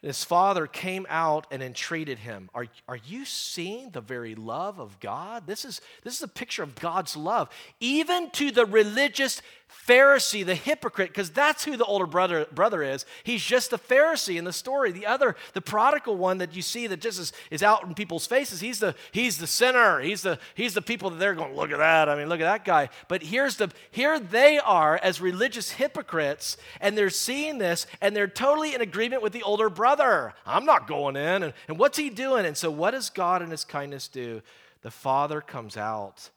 His 0.00 0.22
father 0.22 0.68
came 0.68 1.06
out 1.08 1.48
and 1.50 1.60
entreated 1.60 2.20
him. 2.20 2.50
Are, 2.54 2.66
are 2.86 2.98
you 3.04 3.24
seeing 3.24 3.90
the 3.90 4.00
very 4.00 4.36
love 4.36 4.78
of 4.78 5.00
God? 5.00 5.46
This 5.46 5.64
is, 5.64 5.80
this 6.04 6.14
is 6.14 6.22
a 6.22 6.28
picture 6.28 6.62
of 6.62 6.76
God's 6.76 7.16
love, 7.16 7.48
even 7.80 8.30
to 8.30 8.52
the 8.52 8.64
religious 8.64 9.42
Pharisee, 9.68 10.44
the 10.44 10.54
hypocrite, 10.54 11.10
because 11.10 11.30
that's 11.30 11.64
who 11.64 11.76
the 11.76 11.84
older 11.84 12.06
brother, 12.06 12.46
brother 12.52 12.82
is. 12.82 13.04
He's 13.22 13.42
just 13.42 13.70
the 13.70 13.78
Pharisee 13.78 14.38
in 14.38 14.44
the 14.44 14.52
story. 14.52 14.92
The 14.92 15.06
other, 15.06 15.36
the 15.52 15.60
prodigal 15.60 16.16
one 16.16 16.38
that 16.38 16.56
you 16.56 16.62
see 16.62 16.86
that 16.86 17.00
just 17.00 17.18
is, 17.18 17.32
is 17.50 17.62
out 17.62 17.84
in 17.84 17.94
people's 17.94 18.26
faces, 18.26 18.60
he's 18.60 18.78
the, 18.78 18.94
he's 19.12 19.38
the 19.38 19.46
sinner. 19.46 20.00
He's 20.00 20.22
the, 20.22 20.38
he's 20.54 20.74
the 20.74 20.82
people 20.82 21.10
that 21.10 21.18
they're 21.18 21.34
going, 21.34 21.54
look 21.54 21.70
at 21.70 21.78
that. 21.78 22.08
I 22.08 22.16
mean, 22.16 22.28
look 22.28 22.40
at 22.40 22.44
that 22.44 22.64
guy. 22.64 22.88
But 23.08 23.22
here's 23.22 23.56
the, 23.56 23.70
here 23.90 24.18
they 24.18 24.58
are 24.58 24.98
as 25.02 25.20
religious 25.20 25.72
hypocrites, 25.72 26.56
and 26.80 26.96
they're 26.96 27.10
seeing 27.10 27.58
this, 27.58 27.86
and 28.00 28.16
they're 28.16 28.26
totally 28.26 28.74
in 28.74 28.80
agreement 28.80 29.22
with 29.22 29.32
the 29.32 29.42
older 29.42 29.68
brother. 29.68 30.32
I'm 30.46 30.64
not 30.64 30.86
going 30.86 31.16
in. 31.16 31.42
And, 31.42 31.52
and 31.68 31.78
what's 31.78 31.98
he 31.98 32.08
doing? 32.08 32.46
And 32.46 32.56
so, 32.56 32.70
what 32.70 32.92
does 32.92 33.10
God 33.10 33.42
in 33.42 33.50
his 33.50 33.64
kindness 33.64 34.08
do? 34.08 34.42
The 34.80 34.90
father 34.90 35.40
comes 35.40 35.76
out 35.76 36.30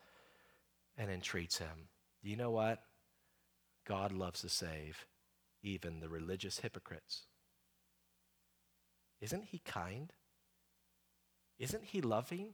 and 0.98 1.10
entreats 1.10 1.60
him. 1.60 1.88
You 2.24 2.36
know 2.36 2.52
what? 2.52 2.82
God 3.86 4.12
loves 4.12 4.42
to 4.42 4.50
save 4.50 5.06
even 5.64 6.00
the 6.00 6.10
religious 6.10 6.60
hypocrites. 6.60 7.24
Isn't 9.22 9.46
he 9.46 9.60
kind? 9.60 10.12
Isn't 11.60 11.84
he 11.84 12.02
loving? 12.02 12.54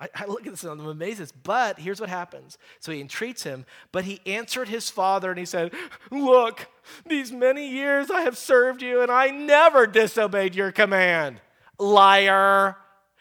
I, 0.00 0.08
I, 0.14 0.26
look 0.26 0.46
at 0.46 0.52
this 0.52 0.62
and 0.62 0.80
I'm 0.80 0.86
amazed. 0.86 1.32
But 1.42 1.78
here's 1.78 2.00
what 2.00 2.10
happens. 2.10 2.56
So 2.78 2.92
he 2.92 3.00
entreats 3.00 3.42
him, 3.42 3.64
but 3.90 4.04
he 4.04 4.20
answered 4.26 4.68
his 4.68 4.90
father 4.90 5.30
and 5.30 5.38
he 5.38 5.46
said, 5.46 5.72
Look, 6.10 6.68
these 7.06 7.32
many 7.32 7.68
years 7.68 8.10
I 8.10 8.20
have 8.20 8.38
served 8.38 8.82
you 8.82 9.00
and 9.02 9.10
I 9.10 9.28
never 9.28 9.86
disobeyed 9.86 10.54
your 10.54 10.70
command. 10.70 11.40
Liar. 11.78 12.76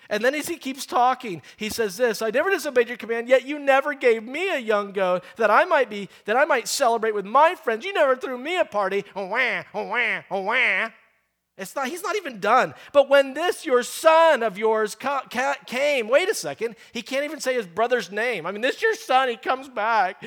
And 0.10 0.24
then 0.24 0.36
as 0.36 0.47
he 0.47 0.58
keeps 0.58 0.86
talking, 0.86 1.41
he 1.58 1.70
says 1.70 1.97
this, 1.97 2.22
I 2.22 2.30
never 2.30 2.49
disobeyed 2.49 2.88
your 2.88 2.97
command, 2.97 3.28
yet 3.28 3.45
you 3.45 3.60
never 3.60 3.93
gave 3.93 4.24
me 4.24 4.49
a 4.49 4.60
young 4.60 4.91
goat 4.91 5.24
that 5.38 5.51
I 5.51 5.66
might 5.66 5.89
be, 5.89 6.10
that 6.26 6.38
I 6.38 6.45
might 6.45 6.68
celebrate 6.68 7.14
with 7.14 7.26
my 7.26 7.55
friends. 7.55 7.86
You 7.86 7.93
never 7.93 8.16
threw 8.16 8.38
me 8.38 8.58
a 8.58 8.66
party. 8.66 9.03
Oh, 9.16 9.28
wah, 9.28 9.64
oh, 9.74 9.84
wah, 9.84 10.22
oh, 10.32 10.41
wah. 10.41 10.89
It's 11.58 11.76
not, 11.76 11.88
he's 11.88 12.03
not 12.03 12.16
even 12.16 12.39
done. 12.39 12.76
But 12.93 13.10
when 13.10 13.34
this, 13.34 13.66
your 13.66 13.82
son 13.82 14.43
of 14.43 14.58
yours, 14.58 14.95
came, 15.66 16.08
wait 16.08 16.30
a 16.30 16.36
second, 16.36 16.76
he 16.91 17.01
can't 17.01 17.26
even 17.26 17.39
say 17.39 17.55
his 17.55 17.66
brother's 17.66 18.12
name. 18.12 18.45
I 18.45 18.51
mean, 18.51 18.62
this 18.62 18.82
your 18.82 18.93
son, 18.93 19.30
he 19.30 19.38
comes 19.38 19.68
back, 19.68 20.24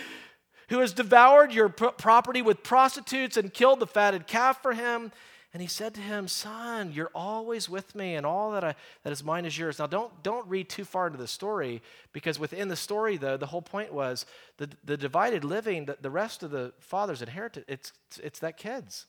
who 0.68 0.80
has 0.80 0.92
devoured 0.92 1.52
your 1.52 1.68
property 1.68 2.42
with 2.42 2.64
prostitutes 2.64 3.36
and 3.36 3.54
killed 3.54 3.80
the 3.80 3.86
fatted 3.86 4.26
calf 4.26 4.60
for 4.60 4.72
him. 4.72 5.12
And 5.52 5.60
he 5.60 5.66
said 5.66 5.94
to 5.94 6.00
him, 6.00 6.28
Son, 6.28 6.92
you're 6.92 7.10
always 7.12 7.68
with 7.68 7.94
me, 7.96 8.14
and 8.14 8.24
all 8.24 8.52
that, 8.52 8.62
I, 8.62 8.76
that 9.02 9.12
is 9.12 9.24
mine 9.24 9.44
is 9.44 9.58
yours. 9.58 9.80
Now, 9.80 9.88
don't, 9.88 10.22
don't 10.22 10.46
read 10.46 10.68
too 10.68 10.84
far 10.84 11.08
into 11.08 11.18
the 11.18 11.26
story, 11.26 11.82
because 12.12 12.38
within 12.38 12.68
the 12.68 12.76
story, 12.76 13.16
though, 13.16 13.36
the 13.36 13.46
whole 13.46 13.62
point 13.62 13.92
was 13.92 14.26
the, 14.58 14.70
the 14.84 14.96
divided 14.96 15.42
living, 15.42 15.86
the, 15.86 15.98
the 16.00 16.10
rest 16.10 16.44
of 16.44 16.52
the 16.52 16.72
father's 16.78 17.20
inheritance, 17.20 17.64
it's, 17.66 17.92
it's 18.22 18.38
that 18.38 18.58
kid's. 18.58 19.06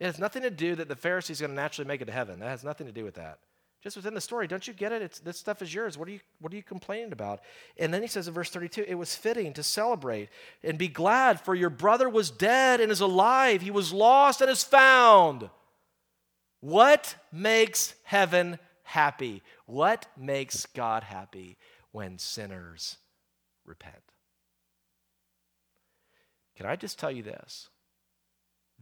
It 0.00 0.06
has 0.06 0.18
nothing 0.18 0.42
to 0.42 0.50
do 0.50 0.74
that 0.74 0.88
the 0.88 0.96
Pharisees 0.96 1.40
going 1.40 1.50
to 1.50 1.56
naturally 1.56 1.86
make 1.86 2.00
it 2.00 2.06
to 2.06 2.12
heaven. 2.12 2.40
That 2.40 2.48
has 2.48 2.64
nothing 2.64 2.88
to 2.88 2.92
do 2.92 3.04
with 3.04 3.14
that. 3.14 3.38
Just 3.84 3.96
within 3.96 4.14
the 4.14 4.20
story. 4.22 4.48
Don't 4.48 4.66
you 4.66 4.72
get 4.72 4.92
it? 4.92 5.02
It's, 5.02 5.18
this 5.18 5.38
stuff 5.38 5.60
is 5.60 5.74
yours. 5.74 5.98
What 5.98 6.08
are, 6.08 6.12
you, 6.12 6.20
what 6.40 6.50
are 6.54 6.56
you 6.56 6.62
complaining 6.62 7.12
about? 7.12 7.42
And 7.76 7.92
then 7.92 8.00
he 8.00 8.08
says 8.08 8.26
in 8.26 8.32
verse 8.32 8.48
32 8.48 8.86
it 8.88 8.94
was 8.94 9.14
fitting 9.14 9.52
to 9.52 9.62
celebrate 9.62 10.30
and 10.62 10.78
be 10.78 10.88
glad, 10.88 11.38
for 11.38 11.54
your 11.54 11.68
brother 11.68 12.08
was 12.08 12.30
dead 12.30 12.80
and 12.80 12.90
is 12.90 13.02
alive. 13.02 13.60
He 13.60 13.70
was 13.70 13.92
lost 13.92 14.40
and 14.40 14.50
is 14.50 14.64
found. 14.64 15.50
What 16.60 17.14
makes 17.30 17.94
heaven 18.04 18.58
happy? 18.84 19.42
What 19.66 20.06
makes 20.16 20.64
God 20.64 21.02
happy 21.02 21.58
when 21.92 22.18
sinners 22.18 22.96
repent? 23.66 23.96
Can 26.56 26.64
I 26.64 26.76
just 26.76 26.98
tell 26.98 27.10
you 27.10 27.22
this? 27.22 27.68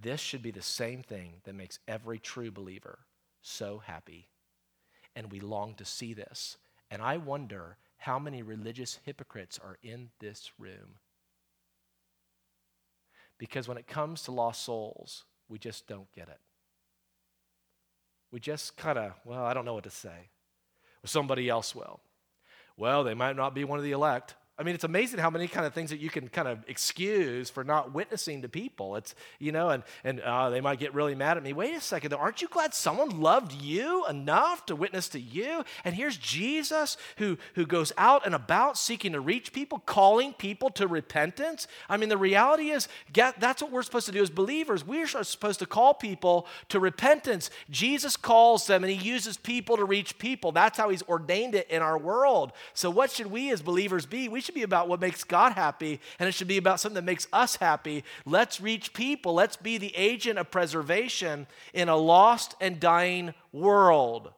This 0.01 0.21
should 0.21 0.43
be 0.43 0.53
the 0.53 0.63
same 0.63 1.03
thing 1.03 1.41
that 1.43 1.57
makes 1.57 1.81
every 1.89 2.21
true 2.21 2.53
believer 2.53 3.01
so 3.41 3.83
happy. 3.85 4.29
And 5.15 5.31
we 5.31 5.41
long 5.41 5.75
to 5.75 5.85
see 5.85 6.15
this. 6.15 6.57
And 6.91 7.03
I 7.03 7.17
wonder 7.17 7.77
how 7.99 8.19
many 8.19 8.43
religious 8.43 8.99
hypocrites 9.05 9.59
are 9.63 9.79
in 9.83 10.11
this 10.21 10.51
room. 10.59 10.99
Because 13.39 13.69
when 13.69 13.79
it 13.79 13.87
comes 13.87 14.23
to 14.23 14.33
lost 14.33 14.65
souls, 14.65 15.25
we 15.49 15.59
just 15.59 15.87
don't 15.87 16.11
get 16.13 16.29
it. 16.29 16.41
We 18.31 18.41
just 18.41 18.77
kind 18.77 18.99
of, 18.99 19.13
well, 19.25 19.45
I 19.45 19.53
don't 19.53 19.65
know 19.65 19.75
what 19.75 19.85
to 19.85 19.91
say. 19.91 20.31
Somebody 21.05 21.49
else 21.49 21.75
will. 21.75 22.01
Well, 22.77 23.05
they 23.05 23.15
might 23.15 23.37
not 23.37 23.55
be 23.55 23.65
one 23.65 23.79
of 23.79 23.85
the 23.85 23.93
elect. 23.93 24.35
I 24.59 24.65
mean, 24.65 24.75
it's 24.75 24.85
amazing 24.85 25.19
how 25.19 25.31
many 25.31 25.49
kind 25.49 25.65
of 25.65 25.73
things 25.73 25.89
that 25.91 25.99
you 25.99 26.11
can 26.11 26.29
kind 26.29 26.47
of 26.47 26.59
excuse 26.69 27.49
for 27.49 27.65
not 27.65 27.95
witnessing 27.95 28.43
to 28.43 28.51
people. 28.51 28.97
It's, 28.97 29.15
you 29.39 29.51
know, 29.51 29.71
and, 29.71 29.83
and 30.05 30.21
uh, 30.21 30.51
they 30.51 30.61
might 30.61 30.79
get 30.79 30.93
really 30.93 31.15
mad 31.15 31.39
at 31.39 31.43
me. 31.43 31.55
Wait 31.55 31.75
a 31.75 31.81
second, 31.81 32.11
though. 32.11 32.19
Aren't 32.19 32.43
you 32.43 32.49
glad 32.49 32.75
someone 32.75 33.19
loved 33.19 33.53
you 33.53 34.07
enough 34.09 34.67
to 34.67 34.77
witness 34.77 35.09
to 35.11 35.21
you? 35.21 35.65
And 35.87 35.95
here's 35.95 36.19
Jesus 36.19 36.99
who, 37.17 37.39
who 37.55 37.65
goes 37.65 37.95
out 37.97 38.27
and 38.27 38.35
about 38.35 38.77
seeking 38.77 39.13
to 39.13 39.21
reach 39.21 39.55
people, 39.55 39.79
calling 39.79 40.35
people 40.35 40.69
to 40.73 40.87
repentance. 40.87 41.67
I 41.89 41.97
mean, 41.97 42.11
the 42.11 42.19
reality 42.19 42.71
is, 42.71 42.89
get, 43.11 43.41
that's 43.41 43.63
what 43.63 43.73
we're 43.73 43.83
supposed 43.83 44.07
to 44.07 44.13
do 44.13 44.23
as 44.23 44.29
believers. 44.29 44.87
We're 44.87 45.07
supposed 45.07 45.61
to 45.61 45.67
call 45.67 45.95
people 45.95 46.47
to 46.69 46.79
repentance. 46.79 47.49
Jesus 47.71 48.19
calls 48.19 48.67
them 48.67 48.85
and 48.85 48.93
he 48.93 48.99
uses 48.99 49.39
people 49.39 49.79
to 49.79 49.85
reach 49.87 50.19
people. 50.19 50.53
That's 50.53 50.77
how 50.77 50.91
he's 50.91 51.03
ordained 51.05 51.55
it 51.55 51.71
in 51.71 51.81
our 51.81 51.97
world. 51.97 52.53
So, 52.75 52.91
what 52.91 53.11
should 53.11 53.29
we 53.29 53.51
as 53.51 53.63
believers 53.63 54.05
be? 54.05 54.29
We 54.29 54.42
should 54.43 54.55
be 54.55 54.63
about 54.63 54.89
what 54.89 55.01
makes 55.01 55.25
God 55.25 55.53
happy, 55.53 56.01
and 56.19 56.29
it 56.29 56.33
should 56.33 56.49
be 56.49 56.59
about 56.59 56.81
something 56.81 56.97
that 56.97 57.05
makes 57.05 57.27
us 57.33 57.57
happy. 57.57 58.05
Let's 58.27 58.61
reach 58.61 58.93
people. 58.93 59.35
Let's 59.35 59.57
be 59.57 59.79
the 59.79 59.95
agent 59.97 60.39
of 60.39 60.51
preservation 60.51 61.47
in 61.73 61.89
a 61.89 61.97
lost 61.97 62.55
and 62.61 62.79
dying 62.79 63.35
world. 63.53 64.33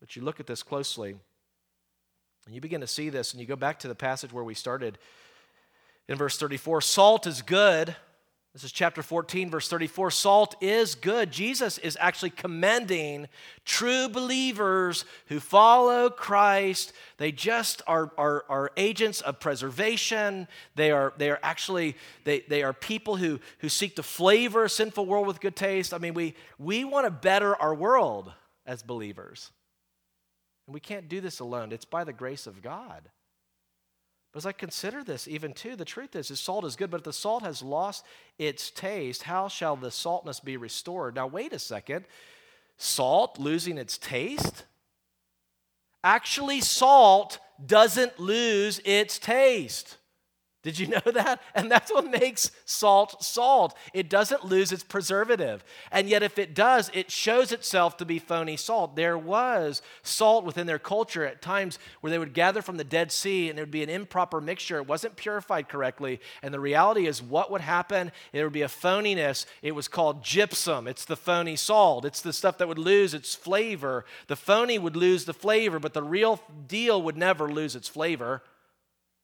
But 0.00 0.16
you 0.16 0.22
look 0.22 0.40
at 0.40 0.46
this 0.46 0.62
closely, 0.62 1.16
and 2.46 2.54
you 2.54 2.60
begin 2.60 2.80
to 2.80 2.86
see 2.86 3.08
this, 3.08 3.32
and 3.32 3.40
you 3.40 3.46
go 3.46 3.56
back 3.56 3.78
to 3.80 3.88
the 3.88 3.94
passage 3.94 4.32
where 4.32 4.44
we 4.44 4.54
started 4.54 4.98
in 6.08 6.16
verse 6.16 6.38
34 6.38 6.80
salt 6.80 7.26
is 7.26 7.42
good 7.42 7.94
this 8.52 8.64
is 8.64 8.72
chapter 8.72 9.02
14, 9.02 9.48
verse 9.48 9.66
34. 9.68 10.10
Salt 10.10 10.56
is 10.60 10.94
good. 10.94 11.30
Jesus 11.30 11.78
is 11.78 11.96
actually 11.98 12.28
commending 12.28 13.28
true 13.64 14.10
believers 14.10 15.06
who 15.28 15.40
follow 15.40 16.10
Christ. 16.10 16.92
They 17.16 17.32
just 17.32 17.80
are, 17.86 18.10
are, 18.18 18.44
are 18.50 18.70
agents 18.76 19.22
of 19.22 19.40
preservation. 19.40 20.48
They 20.74 20.90
are, 20.90 21.14
they 21.16 21.30
are 21.30 21.38
actually, 21.42 21.96
they, 22.24 22.40
they 22.40 22.62
are 22.62 22.74
people 22.74 23.16
who, 23.16 23.40
who 23.60 23.70
seek 23.70 23.96
to 23.96 24.02
flavor 24.02 24.64
a 24.64 24.70
sinful 24.70 25.06
world 25.06 25.26
with 25.26 25.40
good 25.40 25.56
taste. 25.56 25.94
I 25.94 25.98
mean, 25.98 26.12
we, 26.12 26.34
we 26.58 26.84
want 26.84 27.06
to 27.06 27.10
better 27.10 27.56
our 27.56 27.74
world 27.74 28.32
as 28.66 28.82
believers. 28.82 29.50
And 30.66 30.74
we 30.74 30.80
can't 30.80 31.08
do 31.08 31.22
this 31.22 31.40
alone. 31.40 31.72
It's 31.72 31.86
by 31.86 32.04
the 32.04 32.12
grace 32.12 32.46
of 32.46 32.60
God. 32.60 33.08
But 34.32 34.38
as 34.38 34.46
I 34.46 34.52
consider 34.52 35.04
this, 35.04 35.28
even 35.28 35.52
too, 35.52 35.76
the 35.76 35.84
truth 35.84 36.16
is, 36.16 36.30
is 36.30 36.40
salt 36.40 36.64
is 36.64 36.74
good, 36.74 36.90
but 36.90 37.00
if 37.00 37.04
the 37.04 37.12
salt 37.12 37.42
has 37.42 37.62
lost 37.62 38.04
its 38.38 38.70
taste, 38.70 39.24
how 39.24 39.48
shall 39.48 39.76
the 39.76 39.90
saltness 39.90 40.40
be 40.40 40.56
restored? 40.56 41.14
Now, 41.14 41.26
wait 41.26 41.52
a 41.52 41.58
second. 41.58 42.06
Salt 42.78 43.38
losing 43.38 43.76
its 43.76 43.98
taste? 43.98 44.64
Actually, 46.02 46.62
salt 46.62 47.38
doesn't 47.64 48.18
lose 48.18 48.80
its 48.84 49.18
taste. 49.18 49.98
Did 50.62 50.78
you 50.78 50.86
know 51.06 51.12
that? 51.12 51.40
And 51.54 51.70
that's 51.70 51.92
what 51.92 52.10
makes 52.10 52.50
salt 52.64 53.22
salt. 53.22 53.76
It 53.92 54.08
doesn't 54.08 54.44
lose 54.44 54.72
its 54.72 54.84
preservative. 54.84 55.64
And 55.90 56.08
yet, 56.08 56.22
if 56.22 56.38
it 56.38 56.54
does, 56.54 56.90
it 56.94 57.10
shows 57.10 57.52
itself 57.52 57.96
to 57.98 58.04
be 58.04 58.18
phony 58.18 58.56
salt. 58.56 58.96
There 58.96 59.18
was 59.18 59.82
salt 60.02 60.44
within 60.44 60.66
their 60.66 60.78
culture 60.78 61.24
at 61.24 61.42
times 61.42 61.78
where 62.00 62.10
they 62.10 62.18
would 62.18 62.34
gather 62.34 62.62
from 62.62 62.76
the 62.76 62.84
Dead 62.84 63.12
Sea 63.12 63.48
and 63.48 63.58
there 63.58 63.64
would 63.64 63.70
be 63.70 63.82
an 63.82 63.90
improper 63.90 64.40
mixture. 64.40 64.78
It 64.78 64.86
wasn't 64.86 65.16
purified 65.16 65.68
correctly. 65.68 66.20
And 66.42 66.54
the 66.54 66.60
reality 66.60 67.06
is, 67.06 67.22
what 67.22 67.50
would 67.50 67.60
happen? 67.60 68.12
There 68.32 68.44
would 68.44 68.52
be 68.52 68.62
a 68.62 68.68
phoniness. 68.68 69.46
It 69.62 69.72
was 69.72 69.88
called 69.88 70.22
gypsum. 70.22 70.86
It's 70.86 71.04
the 71.04 71.16
phony 71.16 71.56
salt, 71.56 72.04
it's 72.04 72.20
the 72.20 72.32
stuff 72.32 72.58
that 72.58 72.68
would 72.68 72.78
lose 72.78 73.14
its 73.14 73.34
flavor. 73.34 74.04
The 74.28 74.36
phony 74.36 74.78
would 74.78 74.96
lose 74.96 75.24
the 75.24 75.34
flavor, 75.34 75.78
but 75.78 75.94
the 75.94 76.02
real 76.02 76.40
deal 76.68 77.02
would 77.02 77.16
never 77.16 77.50
lose 77.50 77.76
its 77.76 77.88
flavor. 77.88 78.42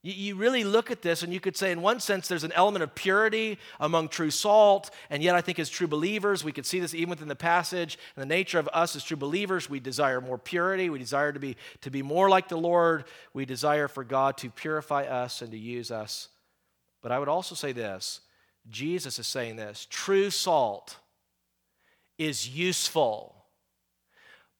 You, 0.02 0.36
really 0.36 0.62
look 0.62 0.92
at 0.92 1.02
this 1.02 1.24
and 1.24 1.32
you 1.32 1.40
could 1.40 1.56
say, 1.56 1.72
in 1.72 1.82
one 1.82 1.98
sense, 1.98 2.28
there's 2.28 2.44
an 2.44 2.52
element 2.52 2.84
of 2.84 2.94
purity 2.94 3.58
among 3.80 4.08
true 4.08 4.30
salt. 4.30 4.90
And 5.10 5.24
yet, 5.24 5.34
I 5.34 5.40
think 5.40 5.58
as 5.58 5.68
true 5.68 5.88
believers, 5.88 6.44
we 6.44 6.52
could 6.52 6.66
see 6.66 6.78
this 6.78 6.94
even 6.94 7.10
within 7.10 7.26
the 7.26 7.34
passage. 7.34 7.98
And 8.14 8.22
the 8.22 8.34
nature 8.34 8.60
of 8.60 8.68
us 8.72 8.94
as 8.94 9.02
true 9.02 9.16
believers, 9.16 9.68
we 9.68 9.80
desire 9.80 10.20
more 10.20 10.38
purity. 10.38 10.88
We 10.88 11.00
desire 11.00 11.32
to 11.32 11.40
be, 11.40 11.56
to 11.80 11.90
be 11.90 12.02
more 12.02 12.30
like 12.30 12.48
the 12.48 12.56
Lord. 12.56 13.04
We 13.34 13.44
desire 13.44 13.88
for 13.88 14.04
God 14.04 14.36
to 14.38 14.50
purify 14.50 15.02
us 15.02 15.42
and 15.42 15.50
to 15.50 15.58
use 15.58 15.90
us. 15.90 16.28
But 17.02 17.10
I 17.10 17.18
would 17.18 17.28
also 17.28 17.56
say 17.56 17.72
this 17.72 18.20
Jesus 18.70 19.18
is 19.18 19.26
saying 19.26 19.56
this 19.56 19.86
true 19.90 20.30
salt 20.30 20.96
is 22.18 22.48
useful, 22.48 23.34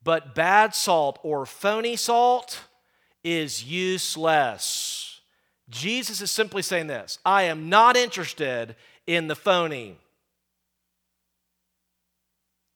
but 0.03 0.35
bad 0.35 0.75
salt 0.75 1.21
or 1.23 1.47
phony 1.47 1.95
salt 1.95 2.61
is 3.23 3.65
useless. 3.65 5.08
Jesus 5.71 6.21
is 6.21 6.31
simply 6.31 6.63
saying 6.63 6.87
this 6.87 7.19
I 7.25 7.45
am 7.45 7.69
not 7.69 7.97
interested 7.97 8.77
in 9.07 9.29
the 9.29 9.37
phony. 9.37 9.97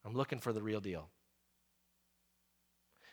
I'm 0.05 0.15
looking 0.15 0.41
for 0.41 0.53
the 0.53 0.63
real 0.63 0.81
deal. 0.81 1.12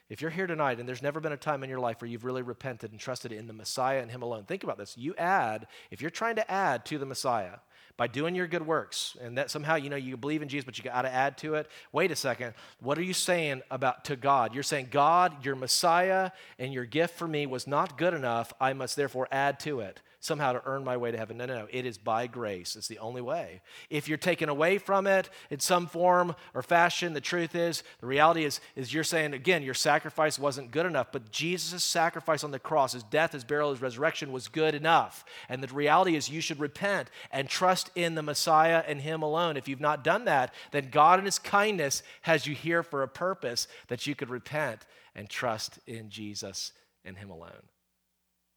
If 0.09 0.21
you're 0.21 0.31
here 0.31 0.47
tonight 0.47 0.79
and 0.79 0.89
there's 0.89 1.03
never 1.03 1.19
been 1.19 1.33
a 1.33 1.37
time 1.37 1.63
in 1.63 1.69
your 1.69 1.79
life 1.79 2.01
where 2.01 2.09
you've 2.09 2.25
really 2.25 2.41
repented 2.41 2.91
and 2.91 2.99
trusted 2.99 3.31
in 3.31 3.45
the 3.47 3.53
Messiah 3.53 4.01
and 4.01 4.09
Him 4.09 4.23
alone, 4.23 4.43
think 4.45 4.63
about 4.63 4.77
this. 4.77 4.97
You 4.97 5.15
add, 5.17 5.67
if 5.91 6.01
you're 6.01 6.09
trying 6.09 6.35
to 6.37 6.51
add 6.51 6.83
to 6.85 6.97
the 6.97 7.05
Messiah, 7.05 7.57
by 7.99 8.07
doing 8.07 8.33
your 8.33 8.47
good 8.47 8.65
works 8.65 9.17
and 9.21 9.37
that 9.37 9.51
somehow 9.51 9.75
you 9.75 9.89
know 9.89 9.97
you 9.97 10.15
believe 10.15 10.41
in 10.41 10.47
jesus 10.47 10.63
but 10.63 10.77
you 10.77 10.85
got 10.85 11.01
to 11.01 11.13
add 11.13 11.37
to 11.37 11.55
it 11.55 11.69
wait 11.91 12.11
a 12.11 12.15
second. 12.15 12.53
What 12.79 12.97
are 12.97 13.03
you 13.03 13.13
saying 13.13 13.61
about 13.69 14.05
to 14.05 14.15
god? 14.15 14.53
You're 14.53 14.63
saying 14.63 14.87
god 14.89 15.45
your 15.45 15.57
messiah 15.57 16.31
and 16.57 16.73
your 16.73 16.85
gift 16.85 17.17
for 17.17 17.27
me 17.27 17.45
was 17.45 17.67
not 17.67 17.97
good 17.97 18.13
enough. 18.13 18.53
I 18.61 18.71
must 18.71 18.95
therefore 18.95 19.27
add 19.33 19.59
to 19.61 19.81
it 19.81 19.99
somehow 20.21 20.51
to 20.51 20.61
earn 20.65 20.83
my 20.83 20.97
way 20.97 21.11
to 21.11 21.17
heaven. 21.17 21.37
No, 21.37 21.45
no, 21.45 21.59
no. 21.59 21.67
It 21.71 21.85
is 21.85 21.97
by 21.97 22.27
grace. 22.27 22.75
It's 22.75 22.89
the 22.89 22.99
only 22.99 23.21
way. 23.21 23.61
If 23.89 24.07
you're 24.07 24.17
taken 24.17 24.49
away 24.49 24.77
from 24.77 25.07
it 25.07 25.29
in 25.49 25.59
some 25.59 25.87
form 25.87 26.35
or 26.53 26.61
fashion, 26.61 27.13
the 27.13 27.21
truth 27.21 27.55
is, 27.55 27.83
the 28.01 28.07
reality 28.07 28.43
is, 28.43 28.59
is 28.75 28.93
you're 28.93 29.05
saying, 29.05 29.33
again, 29.33 29.63
your 29.63 29.73
sacrifice 29.73 30.37
wasn't 30.37 30.71
good 30.71 30.85
enough, 30.85 31.13
but 31.13 31.31
Jesus' 31.31 31.83
sacrifice 31.83 32.43
on 32.43 32.51
the 32.51 32.59
cross, 32.59 32.91
his 32.93 33.03
death, 33.03 33.31
his 33.31 33.45
burial, 33.45 33.71
his 33.71 33.81
resurrection 33.81 34.33
was 34.33 34.49
good 34.49 34.75
enough. 34.75 35.23
And 35.47 35.63
the 35.63 35.73
reality 35.73 36.15
is 36.15 36.29
you 36.29 36.41
should 36.41 36.59
repent 36.59 37.09
and 37.31 37.47
trust 37.47 37.89
in 37.95 38.15
the 38.15 38.23
Messiah 38.23 38.83
and 38.85 38.99
him 38.99 39.21
alone. 39.21 39.55
If 39.55 39.69
you've 39.69 39.79
not 39.79 40.03
done 40.03 40.25
that, 40.25 40.53
then 40.71 40.89
God 40.91 41.19
in 41.19 41.25
his 41.25 41.39
kindness 41.39 42.03
has 42.23 42.45
you 42.45 42.55
here 42.55 42.83
for 42.83 43.03
a 43.03 43.07
purpose 43.07 43.67
that 43.87 44.05
you 44.05 44.15
could 44.15 44.29
repent 44.29 44.85
and 45.15 45.29
trust 45.29 45.79
in 45.87 46.09
Jesus 46.09 46.73
and 47.05 47.17
him 47.17 47.29
alone. 47.29 47.63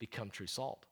Become 0.01 0.31
true 0.31 0.49
salt. 0.49 0.87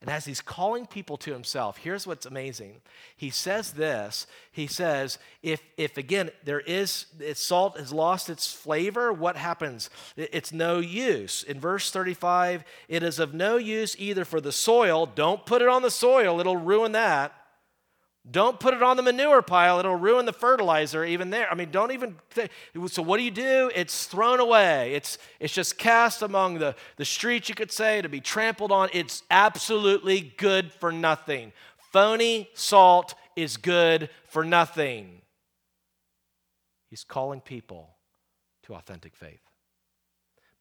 And 0.00 0.10
as 0.10 0.26
he's 0.26 0.40
calling 0.40 0.86
people 0.86 1.16
to 1.18 1.32
himself, 1.32 1.78
here's 1.78 2.06
what's 2.06 2.24
amazing. 2.24 2.82
He 3.16 3.30
says 3.30 3.72
this. 3.72 4.28
He 4.52 4.68
says, 4.68 5.18
if, 5.42 5.60
if 5.76 5.96
again, 5.96 6.30
there 6.44 6.60
is, 6.60 7.06
salt 7.34 7.76
has 7.76 7.92
lost 7.92 8.30
its 8.30 8.52
flavor, 8.52 9.12
what 9.12 9.36
happens? 9.36 9.90
It's 10.16 10.52
no 10.52 10.78
use. 10.78 11.42
In 11.42 11.58
verse 11.58 11.90
35, 11.90 12.62
it 12.86 13.02
is 13.02 13.18
of 13.18 13.34
no 13.34 13.56
use 13.56 13.96
either 13.98 14.24
for 14.24 14.40
the 14.40 14.52
soil. 14.52 15.04
Don't 15.04 15.44
put 15.44 15.62
it 15.62 15.68
on 15.68 15.82
the 15.82 15.90
soil, 15.90 16.38
it'll 16.38 16.56
ruin 16.56 16.92
that. 16.92 17.34
Don't 18.30 18.60
put 18.60 18.74
it 18.74 18.82
on 18.82 18.96
the 18.96 19.02
manure 19.02 19.40
pile, 19.42 19.78
it'll 19.78 19.94
ruin 19.94 20.26
the 20.26 20.32
fertilizer 20.32 21.04
even 21.04 21.30
there. 21.30 21.50
I 21.50 21.54
mean, 21.54 21.70
don't 21.70 21.92
even. 21.92 22.16
So, 22.88 23.02
what 23.02 23.16
do 23.16 23.22
you 23.22 23.30
do? 23.30 23.70
It's 23.74 24.06
thrown 24.06 24.40
away. 24.40 24.94
It's, 24.94 25.18
it's 25.40 25.54
just 25.54 25.78
cast 25.78 26.20
among 26.22 26.58
the, 26.58 26.74
the 26.96 27.04
streets, 27.04 27.48
you 27.48 27.54
could 27.54 27.72
say, 27.72 28.02
to 28.02 28.08
be 28.08 28.20
trampled 28.20 28.70
on. 28.70 28.90
It's 28.92 29.22
absolutely 29.30 30.34
good 30.36 30.72
for 30.72 30.92
nothing. 30.92 31.52
Phony 31.92 32.50
salt 32.52 33.14
is 33.34 33.56
good 33.56 34.10
for 34.26 34.44
nothing. 34.44 35.22
He's 36.90 37.04
calling 37.04 37.40
people 37.40 37.96
to 38.64 38.74
authentic 38.74 39.14
faith. 39.14 39.40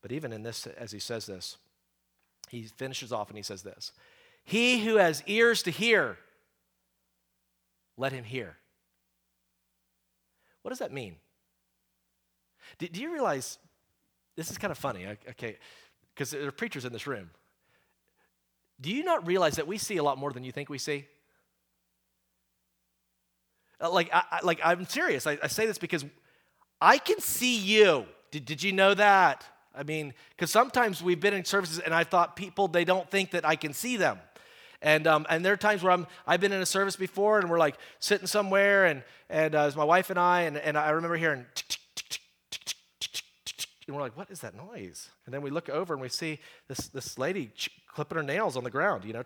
But 0.02 0.12
even 0.12 0.32
in 0.32 0.44
this, 0.44 0.68
as 0.68 0.92
he 0.92 1.00
says 1.00 1.26
this, 1.26 1.58
he 2.50 2.64
finishes 2.64 3.12
off 3.12 3.30
and 3.30 3.38
he 3.38 3.44
says 3.44 3.64
this 3.64 3.92
He 4.44 4.86
who 4.86 4.96
has 4.96 5.24
ears 5.28 5.64
to 5.64 5.72
hear, 5.72 6.18
let 7.98 8.12
him 8.12 8.24
hear. 8.24 8.56
What 10.62 10.70
does 10.70 10.80
that 10.80 10.94
mean? 10.94 11.16
Do, 12.78 12.88
do 12.88 13.02
you 13.02 13.12
realize 13.12 13.58
this 14.36 14.52
is 14.52 14.58
kind 14.58 14.72
of 14.72 14.78
funny, 14.78 15.08
okay, 15.30 15.58
because 16.14 16.32
there 16.32 16.48
are 16.48 16.52
preachers 16.52 16.86
in 16.86 16.94
this 16.94 17.08
room. 17.08 17.32
Do 18.80 18.92
you 18.92 19.04
not 19.04 19.26
realize 19.26 19.56
that 19.56 19.68
we 19.68 19.78
see 19.78 19.98
a 19.98 20.04
lot 20.04 20.18
more 20.18 20.32
than 20.32 20.44
you 20.44 20.52
think 20.52 20.70
we 20.70 20.78
see? 20.78 21.06
Uh, 23.82 23.92
like, 23.92 24.10
I, 24.14 24.40
like 24.44 24.60
I'm 24.64 24.86
serious. 24.86 25.26
I, 25.26 25.40
I 25.42 25.48
say 25.48 25.66
this 25.66 25.78
because 25.78 26.06
I 26.80 27.00
can 27.00 27.20
see 27.20 27.58
you. 27.58 28.06
Did, 28.32 28.46
did 28.46 28.62
you 28.62 28.72
know 28.72 28.94
that? 28.94 29.44
I 29.74 29.84
mean, 29.84 30.14
because 30.32 30.52
sometimes 30.52 31.02
we've 31.02 31.20
been 31.20 31.34
in 31.34 31.46
services 31.46 31.80
and 31.80 31.94
I 31.94 32.04
thought 32.04 32.36
people, 32.36 32.68
they 32.68 32.86
don't 32.86 33.10
think 33.10 33.32
that 33.32 33.46
I 33.46 33.56
can 33.56 33.74
see 33.74 33.98
them. 33.98 34.20
And, 34.82 35.08
um, 35.08 35.26
and 35.30 35.44
there 35.44 35.54
are 35.54 35.58
times 35.58 35.84
where 35.84 35.92
I'm, 35.92 36.08
I've 36.26 36.40
been 36.40 36.52
in 36.52 36.62
a 36.62 36.66
service 36.66 36.96
before 36.96 37.40
and 37.40 37.50
we're 37.50 37.58
like 37.58 37.78
sitting 38.00 38.28
somewhere 38.28 38.86
and, 38.86 39.04
and 39.30 39.56
uh, 39.56 39.72
my 39.76 39.84
wife 39.84 40.10
and 40.10 40.20
I, 40.20 40.42
and, 40.42 40.58
and 40.58 40.78
I 40.78 40.92
remember 40.92 41.18
hearing, 41.18 41.46
and 43.88 43.96
we're 43.96 44.02
like, 44.02 44.18
what 44.18 44.30
is 44.30 44.42
that 44.42 44.56
noise? 44.56 45.10
And 45.26 45.34
then 45.34 45.42
we 45.42 45.50
look 45.50 45.70
over 45.70 45.94
and 45.94 46.02
we 46.02 46.10
see 46.10 46.40
this, 46.68 46.90
this 46.90 47.18
lady 47.18 47.52
clipping 47.88 48.18
her 48.18 48.24
nails 48.24 48.58
on 48.58 48.64
the 48.64 48.70
ground, 48.70 49.06
you 49.06 49.14
know, 49.14 49.24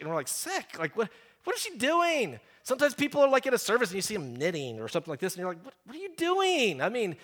and 0.00 0.08
we're 0.08 0.14
like, 0.14 0.28
sick. 0.28 0.78
Like, 0.78 0.96
what, 0.96 1.08
what 1.44 1.56
is 1.56 1.62
she 1.62 1.76
doing? 1.78 2.40
Sometimes 2.64 2.94
people 2.94 3.20
are 3.20 3.28
like 3.28 3.44
in 3.44 3.52
a 3.52 3.58
service 3.58 3.90
and 3.90 3.96
you 3.96 4.00
see 4.00 4.14
them 4.14 4.34
knitting 4.34 4.80
or 4.80 4.88
something 4.88 5.10
like 5.10 5.20
this, 5.20 5.34
and 5.34 5.40
you're 5.40 5.48
like, 5.50 5.62
what, 5.62 5.74
what 5.84 5.94
are 5.94 5.98
you 5.98 6.14
doing? 6.16 6.80
I 6.80 6.88
mean, 6.88 7.16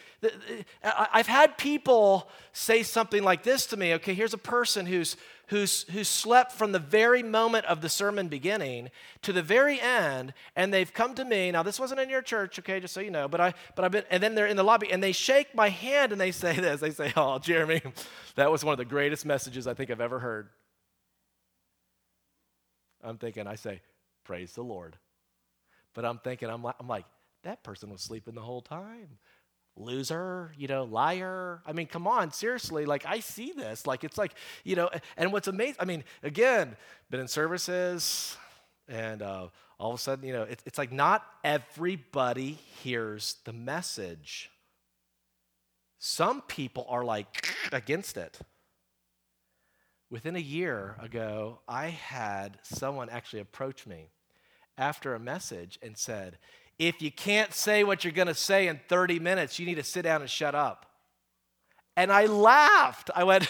I've 0.84 1.26
had 1.26 1.56
people 1.56 2.28
say 2.52 2.82
something 2.82 3.24
like 3.24 3.42
this 3.42 3.64
to 3.68 3.78
me. 3.78 3.94
Okay, 3.94 4.12
here's 4.12 4.34
a 4.34 4.38
person 4.38 4.84
who's, 4.84 5.16
who's, 5.46 5.84
who 5.84 6.04
slept 6.04 6.52
from 6.52 6.72
the 6.72 6.78
very 6.78 7.22
moment 7.22 7.64
of 7.64 7.80
the 7.80 7.88
sermon 7.88 8.28
beginning 8.28 8.90
to 9.22 9.32
the 9.32 9.40
very 9.40 9.80
end, 9.80 10.34
and 10.56 10.74
they've 10.74 10.92
come 10.92 11.14
to 11.14 11.24
me. 11.24 11.50
Now, 11.50 11.62
this 11.62 11.80
wasn't 11.80 12.00
in 12.00 12.10
your 12.10 12.20
church, 12.20 12.58
okay, 12.58 12.78
just 12.78 12.92
so 12.92 13.00
you 13.00 13.10
know, 13.10 13.26
but, 13.26 13.40
I, 13.40 13.54
but 13.76 13.86
I've 13.86 13.92
been, 13.92 14.04
and 14.10 14.22
then 14.22 14.34
they're 14.34 14.46
in 14.46 14.58
the 14.58 14.62
lobby 14.62 14.92
and 14.92 15.02
they 15.02 15.12
shake 15.12 15.54
my 15.54 15.70
hand 15.70 16.12
and 16.12 16.20
they 16.20 16.32
say 16.32 16.54
this. 16.54 16.82
They 16.82 16.90
say, 16.90 17.14
Oh, 17.16 17.38
Jeremy, 17.38 17.80
that 18.34 18.52
was 18.52 18.62
one 18.62 18.72
of 18.72 18.78
the 18.78 18.84
greatest 18.84 19.24
messages 19.24 19.66
I 19.66 19.72
think 19.72 19.90
I've 19.90 20.02
ever 20.02 20.18
heard. 20.18 20.50
I'm 23.02 23.16
thinking, 23.16 23.46
I 23.46 23.54
say, 23.54 23.80
Praise 24.22 24.52
the 24.52 24.62
Lord. 24.62 24.98
But 25.94 26.04
I'm 26.04 26.18
thinking, 26.18 26.48
I'm 26.48 26.62
like, 26.62 26.76
I'm 26.78 26.88
like, 26.88 27.04
that 27.42 27.62
person 27.62 27.90
was 27.90 28.00
sleeping 28.00 28.34
the 28.34 28.40
whole 28.40 28.62
time. 28.62 29.18
Loser, 29.76 30.52
you 30.56 30.68
know, 30.68 30.84
liar. 30.84 31.62
I 31.64 31.72
mean, 31.72 31.86
come 31.86 32.06
on, 32.06 32.32
seriously. 32.32 32.84
Like, 32.84 33.06
I 33.06 33.20
see 33.20 33.52
this. 33.52 33.86
Like, 33.86 34.04
it's 34.04 34.18
like, 34.18 34.34
you 34.64 34.76
know, 34.76 34.90
and 35.16 35.32
what's 35.32 35.48
amazing, 35.48 35.76
I 35.78 35.84
mean, 35.84 36.04
again, 36.22 36.76
been 37.08 37.20
in 37.20 37.28
services, 37.28 38.36
and 38.88 39.22
uh, 39.22 39.48
all 39.78 39.92
of 39.92 39.98
a 39.98 40.02
sudden, 40.02 40.26
you 40.26 40.32
know, 40.32 40.42
it, 40.42 40.62
it's 40.66 40.76
like 40.76 40.92
not 40.92 41.24
everybody 41.42 42.58
hears 42.82 43.36
the 43.44 43.52
message. 43.52 44.50
Some 45.98 46.42
people 46.42 46.86
are 46.88 47.04
like 47.04 47.46
against 47.72 48.16
it. 48.16 48.38
Within 50.10 50.34
a 50.34 50.40
year 50.40 50.96
ago, 51.00 51.60
I 51.68 51.88
had 51.88 52.58
someone 52.64 53.08
actually 53.08 53.40
approach 53.40 53.86
me 53.86 54.08
after 54.78 55.14
a 55.14 55.20
message 55.20 55.78
and 55.82 55.96
said, 55.96 56.38
If 56.78 57.02
you 57.02 57.10
can't 57.10 57.52
say 57.52 57.84
what 57.84 58.04
you're 58.04 58.12
going 58.12 58.28
to 58.28 58.34
say 58.34 58.68
in 58.68 58.80
30 58.88 59.18
minutes, 59.18 59.58
you 59.58 59.66
need 59.66 59.76
to 59.76 59.82
sit 59.82 60.02
down 60.02 60.20
and 60.20 60.30
shut 60.30 60.54
up. 60.54 60.86
And 61.96 62.12
I 62.12 62.26
laughed. 62.26 63.10
I 63.14 63.24
went, 63.24 63.48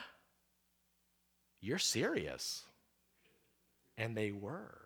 You're 1.60 1.78
serious. 1.78 2.62
And 3.96 4.16
they 4.16 4.32
were. 4.32 4.81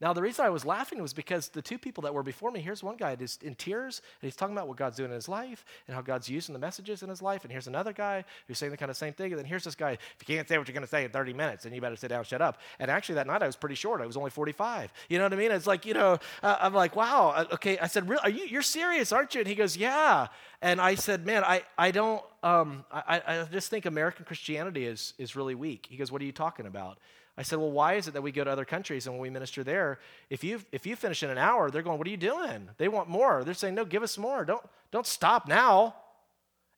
Now, 0.00 0.12
the 0.12 0.22
reason 0.22 0.44
I 0.44 0.50
was 0.50 0.64
laughing 0.64 1.00
was 1.00 1.12
because 1.12 1.48
the 1.48 1.62
two 1.62 1.78
people 1.78 2.02
that 2.02 2.14
were 2.14 2.22
before 2.22 2.50
me, 2.50 2.60
here's 2.60 2.82
one 2.82 2.96
guy 2.96 3.14
just 3.16 3.42
in 3.42 3.54
tears, 3.54 4.02
and 4.20 4.26
he's 4.26 4.36
talking 4.36 4.54
about 4.54 4.68
what 4.68 4.76
God's 4.76 4.96
doing 4.96 5.10
in 5.10 5.14
his 5.14 5.28
life 5.28 5.64
and 5.86 5.94
how 5.94 6.02
God's 6.02 6.28
using 6.28 6.52
the 6.52 6.58
messages 6.58 7.02
in 7.02 7.08
his 7.08 7.22
life. 7.22 7.44
And 7.44 7.52
here's 7.52 7.66
another 7.66 7.92
guy 7.92 8.24
who's 8.46 8.58
saying 8.58 8.70
the 8.72 8.76
kind 8.76 8.90
of 8.90 8.96
same 8.96 9.12
thing. 9.12 9.32
And 9.32 9.38
then 9.38 9.46
here's 9.46 9.64
this 9.64 9.74
guy, 9.74 9.92
if 9.92 10.16
you 10.20 10.34
can't 10.34 10.48
say 10.48 10.58
what 10.58 10.68
you're 10.68 10.74
going 10.74 10.82
to 10.82 10.88
say 10.88 11.04
in 11.04 11.10
30 11.10 11.32
minutes, 11.32 11.64
then 11.64 11.72
you 11.72 11.80
better 11.80 11.96
sit 11.96 12.08
down, 12.08 12.24
shut 12.24 12.42
up. 12.42 12.58
And 12.78 12.90
actually, 12.90 13.16
that 13.16 13.26
night 13.26 13.42
I 13.42 13.46
was 13.46 13.56
pretty 13.56 13.76
short. 13.76 14.00
I 14.00 14.06
was 14.06 14.16
only 14.16 14.30
45. 14.30 14.92
You 15.08 15.18
know 15.18 15.24
what 15.24 15.32
I 15.32 15.36
mean? 15.36 15.50
It's 15.50 15.66
like, 15.66 15.86
you 15.86 15.94
know, 15.94 16.18
uh, 16.42 16.56
I'm 16.60 16.74
like, 16.74 16.96
wow, 16.96 17.32
uh, 17.36 17.44
okay. 17.54 17.78
I 17.78 17.86
said, 17.86 18.10
are 18.22 18.30
you, 18.30 18.44
you're 18.46 18.62
serious, 18.62 19.12
aren't 19.12 19.34
you? 19.34 19.40
And 19.40 19.48
he 19.48 19.54
goes, 19.54 19.76
yeah. 19.76 20.28
And 20.62 20.80
I 20.80 20.94
said, 20.94 21.26
man, 21.26 21.44
I, 21.44 21.62
I 21.76 21.90
don't, 21.90 22.22
um, 22.42 22.84
I, 22.90 23.22
I 23.26 23.44
just 23.50 23.70
think 23.70 23.86
American 23.86 24.24
Christianity 24.24 24.86
is, 24.86 25.14
is 25.18 25.36
really 25.36 25.54
weak. 25.54 25.86
He 25.90 25.96
goes, 25.96 26.10
what 26.10 26.22
are 26.22 26.24
you 26.24 26.32
talking 26.32 26.66
about? 26.66 26.98
I 27.36 27.42
said, 27.42 27.58
Well, 27.58 27.70
why 27.70 27.94
is 27.94 28.08
it 28.08 28.14
that 28.14 28.22
we 28.22 28.32
go 28.32 28.44
to 28.44 28.50
other 28.50 28.64
countries 28.64 29.06
and 29.06 29.14
when 29.14 29.22
we 29.22 29.30
minister 29.30 29.64
there, 29.64 29.98
if 30.30 30.44
you 30.44 30.60
if 30.72 30.86
you 30.86 30.96
finish 30.96 31.22
in 31.22 31.30
an 31.30 31.38
hour, 31.38 31.70
they're 31.70 31.82
going, 31.82 31.98
What 31.98 32.06
are 32.06 32.10
you 32.10 32.16
doing? 32.16 32.68
They 32.78 32.88
want 32.88 33.08
more. 33.08 33.42
They're 33.44 33.54
saying, 33.54 33.74
No, 33.74 33.84
give 33.84 34.02
us 34.02 34.16
more. 34.18 34.44
Don't 34.44 34.64
don't 34.90 35.06
stop 35.06 35.48
now. 35.48 35.96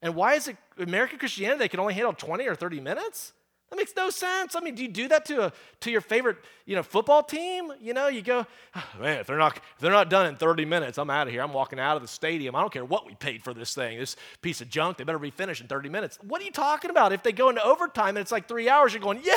And 0.02 0.14
why 0.14 0.34
is 0.34 0.48
it 0.48 0.56
American 0.78 1.18
Christianity 1.18 1.58
they 1.58 1.68
can 1.68 1.80
only 1.80 1.94
handle 1.94 2.12
20 2.12 2.46
or 2.46 2.54
30 2.54 2.80
minutes? 2.80 3.32
That 3.70 3.76
makes 3.76 3.96
no 3.96 4.10
sense. 4.10 4.54
I 4.54 4.60
mean, 4.60 4.76
do 4.76 4.82
you 4.82 4.88
do 4.88 5.08
that 5.08 5.24
to 5.26 5.46
a 5.46 5.52
to 5.80 5.90
your 5.90 6.00
favorite, 6.00 6.36
you 6.66 6.76
know, 6.76 6.84
football 6.84 7.24
team? 7.24 7.72
You 7.80 7.94
know, 7.94 8.06
you 8.06 8.22
go, 8.22 8.46
oh, 8.76 8.84
man, 9.00 9.18
if 9.18 9.26
they're 9.26 9.36
not 9.36 9.56
if 9.56 9.80
they're 9.80 9.90
not 9.90 10.08
done 10.08 10.26
in 10.26 10.36
30 10.36 10.64
minutes, 10.64 10.98
I'm 10.98 11.10
out 11.10 11.26
of 11.26 11.32
here. 11.32 11.42
I'm 11.42 11.52
walking 11.52 11.80
out 11.80 11.96
of 11.96 12.02
the 12.02 12.08
stadium. 12.08 12.54
I 12.54 12.60
don't 12.60 12.72
care 12.72 12.84
what 12.84 13.06
we 13.06 13.16
paid 13.16 13.42
for 13.42 13.52
this 13.52 13.74
thing, 13.74 13.98
this 13.98 14.14
piece 14.40 14.60
of 14.60 14.68
junk. 14.68 14.98
They 14.98 15.04
better 15.04 15.18
be 15.18 15.30
finished 15.30 15.60
in 15.60 15.66
30 15.66 15.88
minutes. 15.88 16.16
What 16.22 16.40
are 16.40 16.44
you 16.44 16.52
talking 16.52 16.90
about? 16.90 17.12
If 17.12 17.24
they 17.24 17.32
go 17.32 17.48
into 17.48 17.64
overtime 17.64 18.10
and 18.10 18.18
it's 18.18 18.30
like 18.30 18.46
three 18.46 18.68
hours, 18.68 18.92
you're 18.92 19.02
going, 19.02 19.20
yeah, 19.24 19.36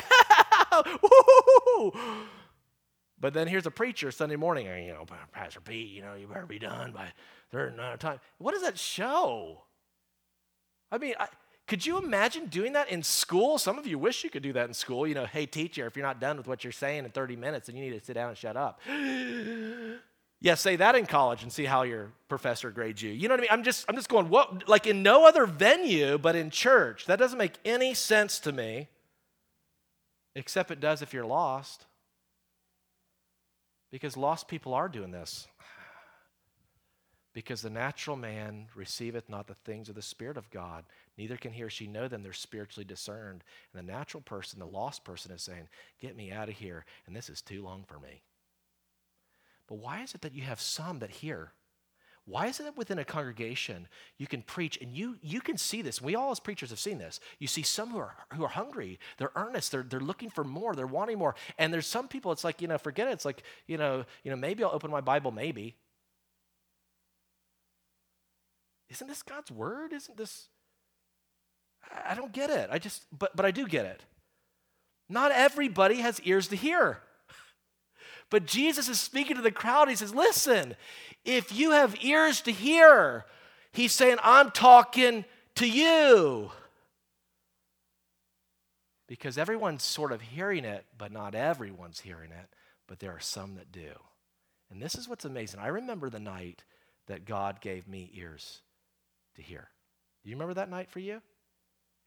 But 3.22 3.34
then 3.34 3.47
here's 3.47 3.66
a 3.66 3.72
preacher 3.72 4.12
Sunday 4.12 4.38
morning, 4.38 4.66
you 4.86 4.93
know, 4.93 5.05
Pastor 5.34 5.60
Pete, 5.60 5.89
you 5.89 6.01
know, 6.01 6.14
you 6.14 6.28
better 6.28 6.45
be 6.45 6.60
done 6.60 6.91
by 6.91 7.05
a 7.05 7.12
certain 7.51 7.80
of 7.80 7.99
time. 7.99 8.20
What 8.38 8.53
does 8.53 8.64
that 8.64 8.78
show? 8.80 9.64
I 10.91 10.97
mean, 10.97 11.16
I, 11.20 11.28
could 11.68 11.86
you 11.86 11.97
imagine 11.97 12.47
doing 12.47 12.74
that 12.74 12.89
in 12.89 13.03
school? 13.03 13.57
Some 13.57 13.78
of 13.78 13.86
you 13.86 13.99
wish 13.99 14.24
you 14.24 14.30
could 14.30 14.41
do 14.41 14.53
that 14.53 14.68
in 14.68 14.74
school. 14.74 15.05
You 15.05 15.16
know, 15.16 15.26
hey, 15.26 15.45
teacher, 15.45 15.86
if 15.86 15.95
you're 15.95 16.05
not 16.05 16.22
done 16.22 16.38
with 16.38 16.47
what 16.47 16.64
you're 16.64 16.72
saying 16.72 17.05
in 17.05 17.12
30 17.12 17.36
minutes, 17.36 17.68
then 17.68 17.76
you 17.76 17.84
need 17.84 17.99
to 17.99 18.03
sit 18.03 18.14
down 18.14 18.30
and 18.30 18.38
shut 18.38 18.55
up. 18.55 18.80
yeah, 20.41 20.55
say 20.55 20.78
that 20.78 20.95
in 20.95 21.05
college 21.05 21.43
and 21.43 21.51
see 21.51 21.66
how 21.66 21.84
your 21.84 22.12
professor 22.30 22.72
grades 22.72 23.01
you. 23.01 23.12
You 23.12 23.28
know 23.28 23.34
what 23.34 23.41
I 23.41 23.43
mean? 23.43 23.49
I'm 23.51 23.64
just, 23.64 23.86
I'm 23.89 23.95
just 23.95 24.10
going, 24.10 24.30
what? 24.30 24.70
Like 24.70 24.88
in 24.88 25.03
no 25.03 25.28
other 25.28 25.45
venue 25.45 26.18
but 26.18 26.38
in 26.38 26.49
church. 26.49 27.05
That 27.05 27.20
doesn't 27.20 27.38
make 27.38 27.55
any 27.66 27.93
sense 27.93 28.39
to 28.39 28.53
me. 28.53 28.88
Except 30.36 30.72
it 30.72 30.80
does 30.80 31.02
if 31.02 31.14
you're 31.14 31.26
lost. 31.26 31.86
Because 33.92 34.16
lost 34.16 34.48
people 34.48 34.74
are 34.74 34.88
doing 34.90 35.12
this. 35.12 35.48
Because 37.34 37.62
the 37.62 37.70
natural 37.70 38.16
man 38.16 38.68
receiveth 38.76 39.30
not 39.30 39.48
the 39.48 39.54
things 39.54 39.88
of 39.88 39.96
the 39.96 40.02
Spirit 40.02 40.36
of 40.36 40.50
God, 40.50 40.86
neither 41.18 41.38
can 41.38 41.54
he 41.54 41.64
or 41.64 41.70
she 41.70 41.88
know 41.88 42.08
them. 42.08 42.24
They're 42.24 42.34
spiritually 42.34 42.86
discerned. 42.86 43.44
And 43.72 43.88
the 43.88 43.92
natural 43.92 44.22
person, 44.22 44.60
the 44.60 44.66
lost 44.66 45.04
person, 45.04 45.32
is 45.32 45.44
saying, 45.44 45.70
Get 46.02 46.16
me 46.16 46.32
out 46.32 46.50
of 46.50 46.56
here, 46.56 46.86
and 47.06 47.16
this 47.16 47.30
is 47.30 47.42
too 47.42 47.64
long 47.64 47.84
for 47.88 48.00
me. 48.00 48.24
But 49.68 49.76
why 49.76 50.02
is 50.02 50.16
it 50.16 50.22
that 50.22 50.34
you 50.34 50.42
have 50.42 50.60
some 50.60 51.00
that 51.00 51.12
hear? 51.12 51.52
Why 52.30 52.46
is 52.46 52.60
it 52.60 52.64
that 52.64 52.78
within 52.78 53.00
a 53.00 53.06
congregation 53.06 53.88
you 54.20 54.28
can 54.28 54.44
preach 54.44 54.78
and 54.80 54.94
you 54.94 55.18
you 55.22 55.42
can 55.42 55.58
see 55.58 55.82
this? 55.82 56.00
We 56.00 56.16
all 56.16 56.30
as 56.30 56.40
preachers 56.40 56.70
have 56.70 56.80
seen 56.80 57.00
this. 57.00 57.20
You 57.40 57.48
see 57.48 57.64
some 57.64 57.90
who 57.90 57.98
are 57.98 58.16
who 58.34 58.44
are 58.44 58.50
hungry, 58.50 59.00
they're 59.18 59.32
earnest, 59.36 59.72
they're 59.72 59.84
they're 59.84 60.00
looking 60.00 60.30
for 60.30 60.44
more, 60.44 60.76
they're 60.76 60.86
wanting 60.86 61.18
more. 61.18 61.34
And 61.58 61.74
there's 61.74 61.88
some 61.88 62.08
people, 62.08 62.32
it's 62.32 62.44
like, 62.44 62.62
you 62.62 62.68
know, 62.68 62.78
forget 62.78 63.08
it. 63.08 63.12
It's 63.12 63.26
like, 63.26 63.42
you 63.66 63.78
know, 63.78 64.06
you 64.24 64.30
know, 64.30 64.38
maybe 64.38 64.64
I'll 64.64 64.72
open 64.72 64.92
my 64.92 65.02
Bible, 65.02 65.32
maybe. 65.32 65.76
Isn't 68.90 69.08
this 69.08 69.24
God's 69.24 69.50
word? 69.50 69.92
Isn't 69.92 70.18
this 70.18 70.50
I 72.06 72.14
don't 72.14 72.32
get 72.32 72.52
it. 72.52 72.70
I 72.72 72.78
just 72.78 73.06
but 73.18 73.36
but 73.36 73.46
I 73.46 73.52
do 73.52 73.68
get 73.68 73.88
it. 73.88 74.04
Not 75.10 75.32
everybody 75.32 75.96
has 76.02 76.22
ears 76.22 76.48
to 76.50 76.56
hear. 76.56 77.00
But 78.30 78.46
Jesus 78.46 78.88
is 78.88 79.00
speaking 79.00 79.36
to 79.36 79.42
the 79.42 79.52
crowd. 79.52 79.90
He 79.90 79.96
says, 79.96 80.14
Listen, 80.14 80.76
if 81.26 81.52
you 81.52 81.72
have 81.72 82.04
ears 82.04 82.42
to 82.42 82.52
hear, 82.52 83.26
he's 83.72 83.92
saying, 83.92 84.18
I'm 84.24 84.52
talking 84.52 85.26
to 85.56 85.68
you. 85.68 86.52
Because 89.08 89.38
everyone's 89.38 89.84
sort 89.84 90.12
of 90.12 90.22
hearing 90.22 90.66
it, 90.66 90.86
but 90.98 91.12
not 91.12 91.34
everyone's 91.34 92.00
hearing 92.00 92.32
it, 92.32 92.48
but 92.88 93.00
there 93.00 93.12
are 93.12 93.20
some 93.20 93.56
that 93.56 93.72
do. 93.72 93.92
And 94.70 94.80
this 94.80 94.94
is 94.94 95.10
what's 95.10 95.26
amazing. 95.26 95.60
I 95.60 95.68
remember 95.68 96.12
the 96.12 96.20
night 96.20 96.64
that 97.08 97.26
God 97.26 97.60
gave 97.60 97.88
me 97.88 98.12
ears 98.14 98.62
to 99.36 99.42
hear. 99.42 99.70
Do 100.24 100.30
you 100.30 100.36
remember 100.36 100.54
that 100.56 100.70
night 100.70 100.92
for 100.92 101.00
you? 101.00 101.22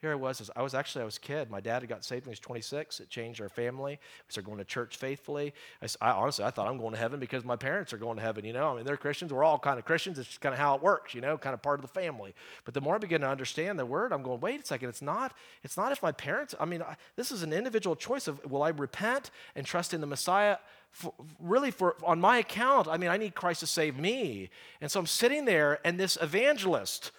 Here 0.02 0.10
I 0.10 0.16
was. 0.16 0.50
I 0.56 0.62
was 0.62 0.74
actually 0.74 1.02
I 1.02 1.04
was 1.04 1.16
a 1.16 1.20
kid. 1.20 1.48
My 1.48 1.60
dad 1.60 1.82
had 1.82 1.88
got 1.88 2.04
saved 2.04 2.26
when 2.26 2.30
he 2.30 2.32
was 2.32 2.40
26. 2.40 2.98
It 2.98 3.08
changed 3.08 3.40
our 3.40 3.48
family. 3.48 3.92
We 3.92 4.32
started 4.32 4.46
going 4.46 4.58
to 4.58 4.64
church 4.64 4.96
faithfully. 4.96 5.54
I, 5.80 5.86
I, 6.00 6.10
honestly 6.10 6.44
I 6.44 6.50
thought 6.50 6.66
I'm 6.66 6.76
going 6.76 6.90
to 6.90 6.98
heaven 6.98 7.20
because 7.20 7.44
my 7.44 7.54
parents 7.54 7.92
are 7.92 7.98
going 7.98 8.16
to 8.16 8.22
heaven. 8.22 8.44
You 8.44 8.52
know, 8.52 8.72
I 8.72 8.76
mean 8.76 8.84
they're 8.84 8.96
Christians. 8.96 9.32
We're 9.32 9.44
all 9.44 9.60
kind 9.60 9.78
of 9.78 9.84
Christians. 9.84 10.18
It's 10.18 10.26
just 10.26 10.40
kind 10.40 10.52
of 10.52 10.58
how 10.58 10.74
it 10.74 10.82
works. 10.82 11.14
You 11.14 11.20
know, 11.20 11.38
kind 11.38 11.54
of 11.54 11.62
part 11.62 11.78
of 11.78 11.82
the 11.82 12.00
family. 12.00 12.34
But 12.64 12.74
the 12.74 12.80
more 12.80 12.96
I 12.96 12.98
begin 12.98 13.20
to 13.20 13.28
understand 13.28 13.78
the 13.78 13.86
word, 13.86 14.12
I'm 14.12 14.24
going. 14.24 14.40
Wait 14.40 14.60
a 14.60 14.66
second. 14.66 14.88
It's 14.88 15.02
not. 15.02 15.34
It's 15.62 15.76
not 15.76 15.92
if 15.92 16.02
my 16.02 16.12
parents. 16.12 16.52
I 16.58 16.64
mean, 16.64 16.82
I, 16.82 16.96
this 17.14 17.30
is 17.30 17.44
an 17.44 17.52
individual 17.52 17.94
choice 17.94 18.26
of 18.26 18.44
will 18.50 18.64
I 18.64 18.70
repent 18.70 19.30
and 19.54 19.64
trust 19.64 19.94
in 19.94 20.00
the 20.00 20.08
Messiah. 20.08 20.56
For, 20.90 21.14
really, 21.38 21.70
for 21.70 21.94
on 22.04 22.20
my 22.20 22.38
account, 22.38 22.88
I 22.88 22.96
mean, 22.96 23.08
I 23.08 23.16
need 23.16 23.36
Christ 23.36 23.60
to 23.60 23.66
save 23.66 23.96
me, 23.98 24.50
and 24.80 24.90
so 24.90 25.00
I'm 25.00 25.06
sitting 25.06 25.46
there, 25.46 25.78
and 25.86 25.98
this 25.98 26.18
evangelist 26.20 27.12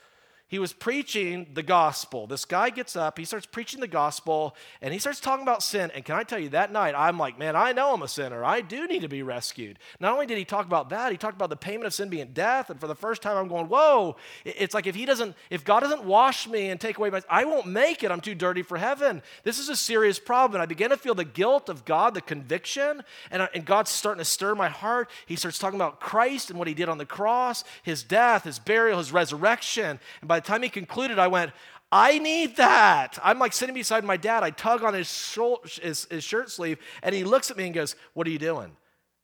he 0.54 0.60
was 0.60 0.72
preaching 0.72 1.48
the 1.56 1.64
gospel. 1.64 2.28
This 2.28 2.46
guy 2.46 2.70
gets 2.70 2.96
up, 2.96 3.18
he 3.18 3.26
starts 3.26 3.48
preaching 3.48 3.80
the 3.80 3.88
gospel, 3.88 4.56
and 4.84 4.94
he 4.94 5.00
starts 5.00 5.20
talking 5.20 5.42
about 5.42 5.64
sin. 5.64 5.90
And 5.96 6.06
can 6.06 6.14
I 6.14 6.22
tell 6.22 6.38
you, 6.38 6.50
that 6.50 6.72
night, 6.72 6.94
I'm 6.96 7.18
like, 7.18 7.40
man, 7.40 7.56
I 7.56 7.72
know 7.72 7.92
I'm 7.92 8.04
a 8.04 8.08
sinner. 8.08 8.46
I 8.46 8.62
do 8.62 8.86
need 8.86 9.02
to 9.02 9.08
be 9.08 9.24
rescued. 9.24 9.80
Not 10.00 10.14
only 10.14 10.28
did 10.28 10.38
he 10.38 10.46
talk 10.46 10.68
about 10.68 10.92
that, 10.92 11.12
he 11.12 11.18
talked 11.18 11.34
about 11.34 11.50
the 11.50 11.56
payment 11.56 11.88
of 11.88 11.94
sin 11.96 12.08
being 12.08 12.34
death. 12.34 12.70
And 12.70 12.80
for 12.80 12.86
the 12.86 12.94
first 12.94 13.24
time, 13.24 13.36
I'm 13.36 13.48
going, 13.48 13.66
whoa, 13.66 14.16
it's 14.46 14.76
like 14.76 14.86
if 14.86 14.94
he 14.94 15.06
doesn't, 15.06 15.36
if 15.50 15.66
God 15.66 15.80
doesn't 15.80 16.04
wash 16.04 16.48
me 16.48 16.70
and 16.70 16.80
take 16.80 17.00
away 17.00 17.10
my, 17.10 17.24
I 17.28 17.46
won't 17.46 17.66
make 17.66 18.04
it. 18.04 18.12
I'm 18.12 18.22
too 18.22 18.36
dirty 18.36 18.62
for 18.62 18.78
heaven. 18.78 19.24
This 19.42 19.58
is 19.58 19.70
a 19.70 19.76
serious 19.76 20.20
problem. 20.20 20.58
And 20.58 20.62
I 20.62 20.68
began 20.68 20.92
to 20.92 20.98
feel 20.98 21.16
the 21.16 21.26
guilt 21.26 21.68
of 21.68 21.84
God, 21.84 22.14
the 22.14 22.22
conviction, 22.22 23.02
and, 23.32 23.42
I, 23.42 23.50
and 23.56 23.66
God's 23.66 23.90
starting 23.90 24.20
to 24.20 24.26
stir 24.26 24.54
my 24.54 24.70
heart. 24.70 25.10
He 25.26 25.36
starts 25.36 25.58
talking 25.58 25.80
about 25.80 26.00
Christ 26.00 26.52
and 26.52 26.60
what 26.60 26.68
he 26.68 26.76
did 26.76 26.90
on 26.90 27.00
the 27.00 27.08
cross, 27.08 27.64
his 27.82 28.04
death, 28.04 28.44
his 28.44 28.60
burial, 28.60 29.00
his 29.00 29.12
resurrection. 29.12 30.00
And 30.22 30.28
by 30.28 30.43
the 30.44 30.48
time 30.50 30.64
he 30.64 30.70
concluded, 30.70 31.20
I 31.20 31.28
went, 31.28 31.52
I 31.92 32.18
need 32.18 32.56
that. 32.58 33.20
I'm 33.24 33.38
like 33.38 33.54
sitting 33.54 33.76
beside 33.76 34.04
my 34.04 34.18
dad. 34.18 34.44
I 34.44 34.50
tug 34.50 34.84
on 34.84 34.94
his, 34.94 35.38
his, 35.82 36.08
his 36.10 36.24
shirt 36.24 36.50
sleeve, 36.50 36.80
and 37.04 37.14
he 37.14 37.24
looks 37.24 37.52
at 37.52 37.58
me 37.58 37.66
and 37.66 37.74
goes, 37.74 37.96
What 38.14 38.26
are 38.26 38.32
you 38.32 38.40
doing? 38.40 38.76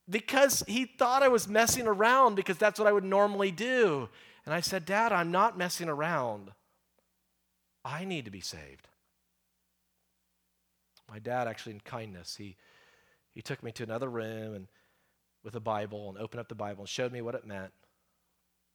Because 0.08 0.64
he 0.68 0.86
thought 0.86 1.24
I 1.24 1.28
was 1.30 1.48
messing 1.48 1.88
around 1.88 2.36
because 2.36 2.58
that's 2.58 2.80
what 2.80 2.88
I 2.88 2.92
would 2.92 3.04
normally 3.04 3.52
do. 3.52 4.10
And 4.46 4.54
I 4.54 4.62
said, 4.62 4.86
Dad, 4.86 5.12
I'm 5.12 5.32
not 5.32 5.58
messing 5.58 5.90
around. 5.90 6.52
I 7.84 8.06
need 8.06 8.26
to 8.26 8.32
be 8.32 8.42
saved. 8.42 8.88
My 11.10 11.20
dad, 11.20 11.48
actually, 11.48 11.74
in 11.74 11.80
kindness, 11.80 12.36
he, 12.36 12.56
he 13.32 13.42
took 13.42 13.64
me 13.64 13.72
to 13.74 13.84
another 13.84 14.10
room 14.10 14.54
and 14.54 14.68
with 15.44 15.56
a 15.56 15.60
Bible 15.60 16.10
and 16.10 16.18
opened 16.18 16.40
up 16.40 16.50
the 16.50 16.56
Bible 16.56 16.82
and 16.82 16.90
showed 16.90 17.12
me 17.12 17.22
what 17.22 17.36
it 17.36 17.46
meant 17.46 17.72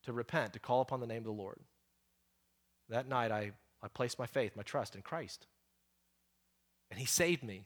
to 0.03 0.13
repent, 0.13 0.53
to 0.53 0.59
call 0.59 0.81
upon 0.81 0.99
the 0.99 1.07
name 1.07 1.19
of 1.19 1.25
the 1.25 1.31
Lord. 1.31 1.59
That 2.89 3.07
night, 3.07 3.31
I, 3.31 3.51
I 3.81 3.87
placed 3.87 4.19
my 4.19 4.25
faith, 4.25 4.55
my 4.55 4.63
trust 4.63 4.95
in 4.95 5.01
Christ. 5.01 5.47
And 6.91 6.99
He 6.99 7.05
saved 7.05 7.43
me. 7.43 7.65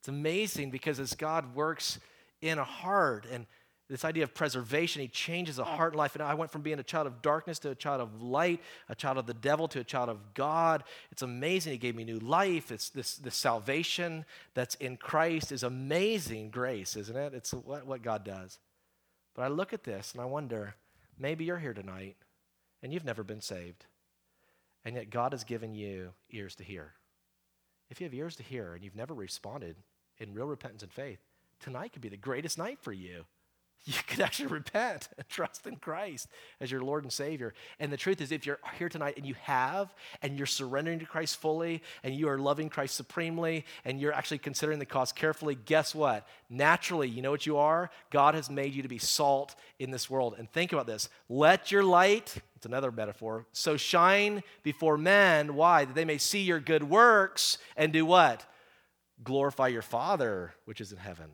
It's 0.00 0.08
amazing 0.08 0.70
because 0.70 1.00
as 1.00 1.14
God 1.14 1.54
works 1.54 1.98
in 2.42 2.58
a 2.58 2.64
heart 2.64 3.26
and 3.30 3.46
this 3.88 4.04
idea 4.04 4.24
of 4.24 4.34
preservation, 4.34 5.02
He 5.02 5.08
changes 5.08 5.58
a 5.58 5.64
heart 5.64 5.92
and 5.92 5.98
life. 5.98 6.14
And 6.14 6.22
I 6.22 6.34
went 6.34 6.50
from 6.50 6.62
being 6.62 6.78
a 6.78 6.82
child 6.82 7.06
of 7.06 7.22
darkness 7.22 7.58
to 7.60 7.70
a 7.70 7.74
child 7.74 8.00
of 8.00 8.20
light, 8.20 8.60
a 8.88 8.94
child 8.94 9.18
of 9.18 9.26
the 9.26 9.34
devil 9.34 9.68
to 9.68 9.80
a 9.80 9.84
child 9.84 10.08
of 10.08 10.34
God. 10.34 10.84
It's 11.12 11.22
amazing. 11.22 11.72
He 11.72 11.78
gave 11.78 11.94
me 11.94 12.04
new 12.04 12.18
life. 12.18 12.72
It's 12.72 12.88
this, 12.88 13.16
this 13.16 13.34
salvation 13.34 14.24
that's 14.54 14.74
in 14.76 14.96
Christ 14.96 15.52
is 15.52 15.62
amazing 15.62 16.50
grace, 16.50 16.96
isn't 16.96 17.16
it? 17.16 17.34
It's 17.34 17.52
what, 17.52 17.86
what 17.86 18.02
God 18.02 18.24
does. 18.24 18.58
But 19.34 19.42
I 19.42 19.48
look 19.48 19.72
at 19.72 19.84
this 19.84 20.12
and 20.12 20.20
I 20.20 20.26
wonder 20.26 20.74
maybe 21.18 21.44
you're 21.44 21.58
here 21.58 21.74
tonight 21.74 22.16
and 22.84 22.92
you've 22.92 23.04
never 23.04 23.24
been 23.24 23.40
saved. 23.40 23.86
And 24.84 24.94
yet 24.94 25.08
God 25.08 25.32
has 25.32 25.42
given 25.42 25.74
you 25.74 26.12
ears 26.30 26.54
to 26.56 26.64
hear. 26.64 26.92
If 27.88 27.98
you 27.98 28.04
have 28.04 28.12
ears 28.12 28.36
to 28.36 28.42
hear 28.42 28.74
and 28.74 28.84
you've 28.84 28.94
never 28.94 29.14
responded 29.14 29.76
in 30.18 30.34
real 30.34 30.46
repentance 30.46 30.82
and 30.82 30.92
faith, 30.92 31.18
tonight 31.58 31.94
could 31.94 32.02
be 32.02 32.10
the 32.10 32.18
greatest 32.18 32.58
night 32.58 32.78
for 32.82 32.92
you 32.92 33.24
you 33.84 33.94
could 34.06 34.20
actually 34.20 34.46
repent 34.46 35.08
and 35.18 35.28
trust 35.28 35.66
in 35.66 35.76
Christ 35.76 36.28
as 36.58 36.70
your 36.70 36.80
Lord 36.80 37.04
and 37.04 37.12
Savior. 37.12 37.52
And 37.78 37.92
the 37.92 37.98
truth 37.98 38.20
is, 38.22 38.32
if 38.32 38.46
you're 38.46 38.58
here 38.78 38.88
tonight 38.88 39.14
and 39.18 39.26
you 39.26 39.34
have, 39.42 39.94
and 40.22 40.38
you're 40.38 40.46
surrendering 40.46 41.00
to 41.00 41.06
Christ 41.06 41.36
fully, 41.36 41.82
and 42.02 42.14
you 42.14 42.28
are 42.28 42.38
loving 42.38 42.70
Christ 42.70 42.94
supremely, 42.94 43.66
and 43.84 44.00
you're 44.00 44.12
actually 44.12 44.38
considering 44.38 44.78
the 44.78 44.86
cost 44.86 45.14
carefully, 45.14 45.54
guess 45.54 45.94
what? 45.94 46.26
Naturally, 46.48 47.08
you 47.08 47.20
know 47.20 47.30
what 47.30 47.44
you 47.44 47.58
are? 47.58 47.90
God 48.10 48.34
has 48.34 48.48
made 48.48 48.74
you 48.74 48.82
to 48.82 48.88
be 48.88 48.98
salt 48.98 49.54
in 49.78 49.90
this 49.90 50.08
world. 50.08 50.34
And 50.38 50.50
think 50.50 50.72
about 50.72 50.86
this 50.86 51.10
let 51.28 51.70
your 51.70 51.82
light, 51.82 52.36
it's 52.56 52.66
another 52.66 52.90
metaphor, 52.90 53.46
so 53.52 53.76
shine 53.76 54.42
before 54.62 54.96
men. 54.96 55.54
Why? 55.54 55.84
That 55.84 55.94
they 55.94 56.06
may 56.06 56.18
see 56.18 56.40
your 56.40 56.60
good 56.60 56.84
works 56.84 57.58
and 57.76 57.92
do 57.92 58.06
what? 58.06 58.46
Glorify 59.22 59.68
your 59.68 59.82
Father 59.82 60.54
which 60.64 60.80
is 60.80 60.90
in 60.90 60.98
heaven 60.98 61.30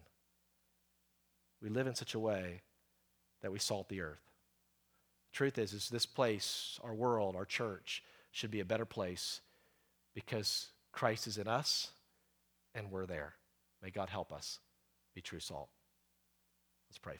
we 1.62 1.68
live 1.68 1.86
in 1.86 1.94
such 1.94 2.14
a 2.14 2.18
way 2.18 2.62
that 3.42 3.52
we 3.52 3.58
salt 3.58 3.88
the 3.88 4.00
earth. 4.00 4.22
The 5.32 5.36
truth 5.36 5.58
is, 5.58 5.72
is 5.72 5.88
this 5.88 6.06
place, 6.06 6.78
our 6.82 6.94
world, 6.94 7.36
our 7.36 7.44
church, 7.44 8.02
should 8.30 8.50
be 8.50 8.60
a 8.60 8.64
better 8.64 8.84
place 8.84 9.40
because 10.14 10.68
Christ 10.92 11.26
is 11.26 11.38
in 11.38 11.48
us 11.48 11.90
and 12.74 12.90
we're 12.90 13.06
there. 13.06 13.34
May 13.82 13.90
God 13.90 14.08
help 14.08 14.32
us 14.32 14.58
be 15.14 15.20
true 15.20 15.40
salt. 15.40 15.68
Let's 16.88 16.98
pray. 16.98 17.18